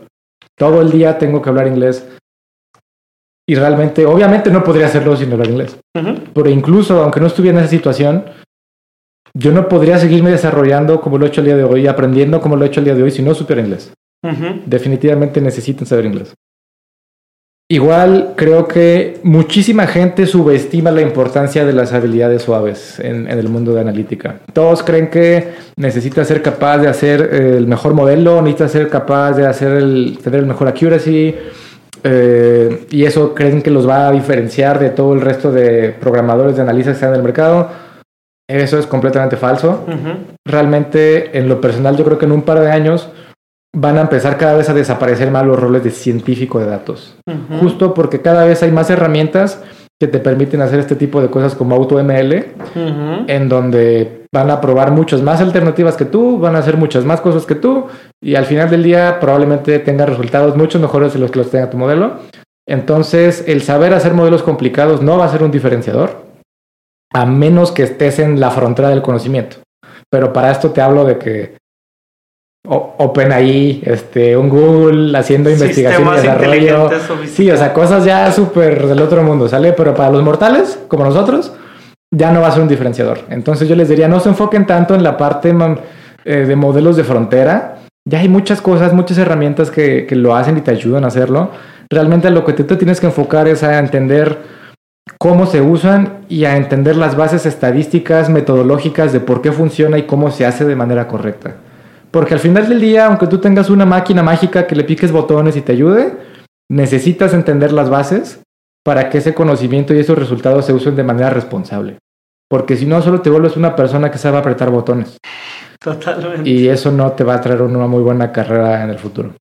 Todo 0.58 0.82
el 0.82 0.92
día 0.92 1.18
tengo 1.18 1.42
que 1.42 1.50
hablar 1.50 1.68
inglés. 1.68 2.08
Y 3.46 3.56
realmente, 3.56 4.06
obviamente 4.06 4.50
no 4.50 4.64
podría 4.64 4.86
hacerlo 4.86 5.18
sin 5.18 5.32
hablar 5.34 5.50
inglés. 5.50 5.78
Pero 6.34 6.50
incluso, 6.50 7.04
aunque 7.04 7.20
no 7.20 7.28
estuviera 7.28 7.58
en 7.58 7.66
esa 7.66 7.72
situación, 7.72 8.24
yo 9.34 9.52
no 9.52 9.68
podría 9.68 9.98
seguirme 9.98 10.32
desarrollando 10.32 11.02
como 11.02 11.18
lo 11.18 11.26
he 11.26 11.30
hecho 11.30 11.42
el 11.42 11.48
día 11.48 11.58
de 11.58 11.64
hoy, 11.64 11.88
aprendiendo 11.88 12.40
como 12.42 12.56
lo 12.56 12.64
he 12.64 12.68
hecho 12.68 12.80
el 12.80 12.86
día 12.86 12.96
de 12.96 13.04
hoy 13.04 13.12
si 13.12 13.22
no 13.22 13.34
supiera 13.34 13.62
inglés. 13.62 13.92
Definitivamente 14.66 15.42
necesitan 15.42 15.86
saber 15.86 16.06
inglés. 16.06 16.34
Igual 17.70 18.34
creo 18.36 18.68
que 18.68 19.20
muchísima 19.24 19.88
gente 19.88 20.28
subestima 20.28 20.92
la 20.92 21.02
importancia 21.02 21.66
de 21.66 21.74
las 21.74 21.92
habilidades 21.92 22.44
suaves 22.44 23.00
en, 23.00 23.28
el 23.28 23.50
mundo 23.50 23.74
de 23.74 23.82
analítica. 23.82 24.42
Todos 24.54 24.84
creen 24.84 25.10
que 25.10 25.54
necesita 25.76 26.24
ser 26.24 26.42
capaz 26.42 26.78
de 26.78 26.88
hacer 26.88 27.22
el 27.34 27.66
mejor 27.68 27.94
modelo, 27.94 28.42
necesita 28.42 28.68
ser 28.68 28.90
capaz 28.90 29.34
de 29.34 29.48
hacer 29.48 29.72
el, 29.72 30.20
tener 30.24 30.42
el 30.42 30.46
mejor 30.46 30.68
accuracy, 30.68 31.36
eh, 32.04 32.86
y 32.92 33.06
eso 33.06 33.34
creen 33.34 33.62
que 33.62 33.72
los 33.72 33.88
va 33.88 34.10
a 34.10 34.12
diferenciar 34.12 34.78
de 34.78 34.90
todo 34.90 35.14
el 35.14 35.22
resto 35.22 35.52
de 35.52 35.96
programadores 36.00 36.58
de 36.58 36.62
análisis 36.62 36.88
que 36.88 36.94
están 36.94 37.10
en 37.10 37.16
el 37.16 37.24
mercado. 37.24 37.70
Eso 38.54 38.78
es 38.78 38.86
completamente 38.86 39.36
falso. 39.36 39.84
Realmente, 40.46 41.38
en 41.38 41.50
lo 41.50 41.60
personal, 41.60 41.98
yo 41.98 42.06
creo 42.06 42.20
que 42.20 42.26
en 42.26 42.32
un 42.34 42.44
par 42.44 42.60
de 42.60 42.70
años 42.70 43.10
van 43.76 43.98
a 43.98 44.02
empezar 44.02 44.38
cada 44.38 44.56
vez 44.56 44.70
a 44.70 44.76
desaparecer 44.76 45.32
más 45.32 45.44
los 45.44 45.60
roles 45.60 45.84
de 45.84 45.90
científico 45.90 46.60
de 46.60 46.68
datos. 46.68 47.18
Justo 47.60 47.96
porque 47.96 48.22
cada 48.22 48.46
vez 48.46 48.62
hay 48.62 48.72
más 48.72 48.92
herramientas 48.92 49.64
que 50.00 50.08
te 50.08 50.20
permiten 50.20 50.62
hacer 50.62 50.80
este 50.80 50.96
tipo 50.96 51.20
de 51.20 51.30
cosas 51.30 51.56
como 51.56 51.74
AutoML, 51.76 52.46
en 53.28 53.50
donde 53.50 54.26
van 54.32 54.52
a 54.52 54.62
probar 54.62 54.92
muchas 54.92 55.24
más 55.24 55.42
alternativas 55.42 55.98
que 55.98 56.06
tú, 56.06 56.38
van 56.38 56.56
a 56.56 56.60
hacer 56.60 56.78
muchas 56.78 57.06
más 57.06 57.22
cosas 57.22 57.48
que 57.48 57.56
tú, 57.56 57.88
y 58.22 58.36
al 58.36 58.46
final 58.46 58.70
del 58.70 58.84
día 58.84 59.20
probablemente 59.20 59.80
tenga 59.80 60.06
resultados 60.06 60.56
mucho 60.56 60.80
mejores 60.80 61.14
de 61.14 61.20
los 61.20 61.32
que 61.32 61.40
los 61.40 61.50
tenga 61.50 61.72
tu 61.72 61.78
modelo. 61.78 62.18
Entonces, 62.68 63.46
el 63.48 63.64
saber 63.64 63.96
hacer 63.96 64.14
modelos 64.14 64.44
complicados 64.44 65.02
no 65.02 65.18
va 65.18 65.26
a 65.26 65.30
ser 65.30 65.42
un 65.42 65.52
diferenciador 65.52 66.33
a 67.14 67.26
menos 67.26 67.72
que 67.72 67.84
estés 67.84 68.20
en 68.20 68.40
la 68.40 68.52
frontera 68.52 68.90
del 68.90 69.02
conocimiento. 69.02 69.58
Pero 70.10 70.34
para 70.34 70.52
esto 70.52 70.72
te 70.72 70.82
hablo 70.82 71.06
de 71.06 71.18
que 71.18 71.56
OpenAI, 72.66 73.84
este, 73.86 74.38
un 74.38 74.50
Google 74.50 75.18
haciendo 75.18 75.50
investigación 75.50 76.08
y 76.08 76.16
desarrollo. 76.16 76.90
Sí, 77.28 77.52
o 77.52 77.58
sea, 77.58 77.74
cosas 77.74 78.06
ya 78.06 78.32
súper 78.32 78.88
del 78.88 79.02
otro 79.02 79.22
mundo, 79.24 79.48
¿sale? 79.48 79.74
Pero 79.74 79.94
para 79.94 80.10
los 80.10 80.24
mortales, 80.24 80.80
como 80.88 81.04
nosotros, 81.04 81.54
ya 82.12 82.32
no 82.32 82.42
va 82.42 82.48
a 82.48 82.52
ser 82.52 82.62
un 82.62 82.68
diferenciador. 82.68 83.20
Entonces 83.30 83.68
yo 83.68 83.76
les 83.76 83.90
diría, 83.90 84.08
no 84.08 84.20
se 84.20 84.30
enfoquen 84.30 84.66
tanto 84.66 84.96
en 84.96 85.04
la 85.04 85.18
parte 85.18 85.54
eh, 86.26 86.46
de 86.46 86.56
modelos 86.56 86.96
de 86.96 87.04
frontera. 87.04 87.80
Ya 88.06 88.20
hay 88.20 88.30
muchas 88.30 88.62
cosas, 88.62 88.94
muchas 88.94 89.18
herramientas 89.18 89.70
que, 89.72 90.06
que 90.06 90.16
lo 90.16 90.36
hacen 90.36 90.58
y 90.58 90.62
te 90.62 90.72
ayudan 90.72 91.04
a 91.04 91.08
hacerlo. 91.08 91.52
Realmente 91.90 92.30
lo 92.30 92.46
que 92.46 92.54
tú 92.54 92.64
te 92.64 92.76
tienes 92.76 93.00
que 93.00 93.08
enfocar 93.08 93.48
es 93.48 93.64
a 93.64 93.78
entender 93.78 94.38
cómo 95.18 95.46
se 95.46 95.62
usan 95.62 96.26
y 96.30 96.46
a 96.46 96.58
entender 96.58 96.96
las 96.96 97.16
bases 97.16 97.46
estadísticas, 97.46 98.30
metodológicas 98.30 99.14
de 99.14 99.20
por 99.20 99.42
qué 99.42 99.52
funciona 99.52 99.98
y 99.98 100.04
cómo 100.04 100.32
se 100.32 100.46
hace 100.46 100.66
de 100.66 100.76
manera 100.76 101.08
correcta. 101.08 101.56
Porque 102.12 102.34
al 102.34 102.40
final 102.40 102.70
del 102.70 102.80
día, 102.80 103.08
aunque 103.08 103.28
tú 103.28 103.40
tengas 103.40 103.70
una 103.70 103.86
máquina 103.86 104.22
mágica 104.22 104.68
que 104.68 104.76
le 104.76 104.84
piques 104.84 105.12
botones 105.12 105.56
y 105.56 105.62
te 105.62 105.72
ayude, 105.72 106.18
necesitas 106.70 107.34
entender 107.34 107.72
las 107.72 107.90
bases 107.90 108.42
para 108.84 109.10
que 109.10 109.20
ese 109.20 109.34
conocimiento 109.34 109.94
y 109.94 110.00
esos 110.00 110.18
resultados 110.18 110.66
se 110.66 110.74
usen 110.74 110.96
de 110.96 111.04
manera 111.04 111.30
responsable. 111.30 111.98
Porque 112.50 112.76
si 112.76 112.86
no, 112.86 113.02
solo 113.02 113.22
te 113.22 113.30
vuelves 113.30 113.58
una 113.58 113.76
persona 113.76 114.12
que 114.12 114.18
sabe 114.18 114.38
apretar 114.38 114.70
botones. 114.70 115.18
Totalmente. 115.80 116.50
Y 116.50 116.68
eso 116.68 116.92
no 116.92 117.12
te 117.14 117.24
va 117.24 117.36
a 117.36 117.42
traer 117.42 117.62
una 117.62 117.88
muy 117.88 118.04
buena 118.04 118.32
carrera 118.32 118.84
en 118.84 118.92
el 118.92 119.00
futuro. 119.00 119.34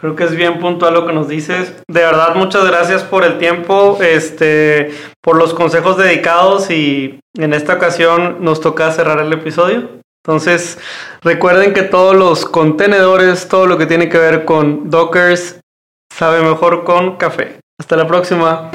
Creo 0.00 0.14
que 0.14 0.22
es 0.22 0.36
bien 0.36 0.60
puntual 0.60 0.94
lo 0.94 1.06
que 1.08 1.12
nos 1.12 1.26
dices. 1.26 1.74
De 1.88 2.00
verdad, 2.00 2.36
muchas 2.36 2.64
gracias 2.64 3.02
por 3.02 3.24
el 3.24 3.36
tiempo, 3.38 3.98
este, 4.00 4.92
por 5.20 5.36
los 5.36 5.54
consejos 5.54 5.96
dedicados 5.96 6.70
y 6.70 7.18
en 7.36 7.52
esta 7.52 7.74
ocasión 7.74 8.36
nos 8.38 8.60
toca 8.60 8.92
cerrar 8.92 9.18
el 9.18 9.32
episodio. 9.32 9.88
Entonces, 10.24 10.78
recuerden 11.22 11.72
que 11.72 11.82
todos 11.82 12.14
los 12.14 12.44
contenedores, 12.44 13.48
todo 13.48 13.66
lo 13.66 13.76
que 13.76 13.86
tiene 13.86 14.08
que 14.08 14.18
ver 14.18 14.44
con 14.44 14.88
Dockers, 14.88 15.58
sabe 16.14 16.42
mejor 16.42 16.84
con 16.84 17.16
café. 17.16 17.58
Hasta 17.80 17.96
la 17.96 18.06
próxima. 18.06 18.70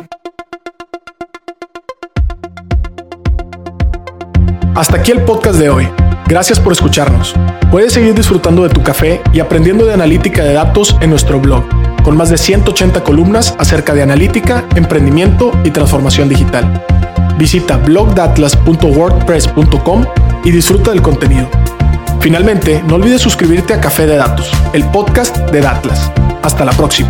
Hasta 4.76 4.98
aquí 4.98 5.12
el 5.14 5.22
podcast 5.24 5.58
de 5.58 5.70
hoy. 5.70 6.13
Gracias 6.28 6.60
por 6.60 6.74
escucharnos. 6.74 7.34
Puedes 7.72 7.94
seguir 7.94 8.14
disfrutando 8.14 8.64
de 8.64 8.70
tu 8.70 8.84
café 8.84 9.22
y 9.34 9.40
aprendiendo 9.40 9.86
de 9.86 9.94
analítica 9.94 10.44
de 10.44 10.54
datos 10.54 10.98
en 11.02 11.10
nuestro 11.10 11.40
blog, 11.40 11.64
con 12.04 12.18
más 12.18 12.30
de 12.30 12.38
180 12.38 13.04
columnas 13.04 13.56
acerca 13.58 13.94
de 13.94 14.04
analítica, 14.04 14.66
emprendimiento 14.76 15.52
y 15.64 15.72
transformación 15.72 16.30
digital. 16.30 16.84
Visita 17.38 17.78
blogdatlas.wordpress.com 17.78 20.06
y 20.44 20.52
disfruta 20.52 20.92
del 20.92 21.02
contenido. 21.02 21.48
Finalmente, 22.20 22.84
no 22.88 22.96
olvides 22.96 23.22
suscribirte 23.22 23.74
a 23.74 23.82
Café 23.82 24.06
de 24.06 24.16
Datos, 24.16 24.50
el 24.74 24.86
podcast 24.86 25.36
de 25.52 25.62
Datlas. 25.62 26.12
Hasta 26.42 26.64
la 26.64 26.72
próxima. 26.72 27.10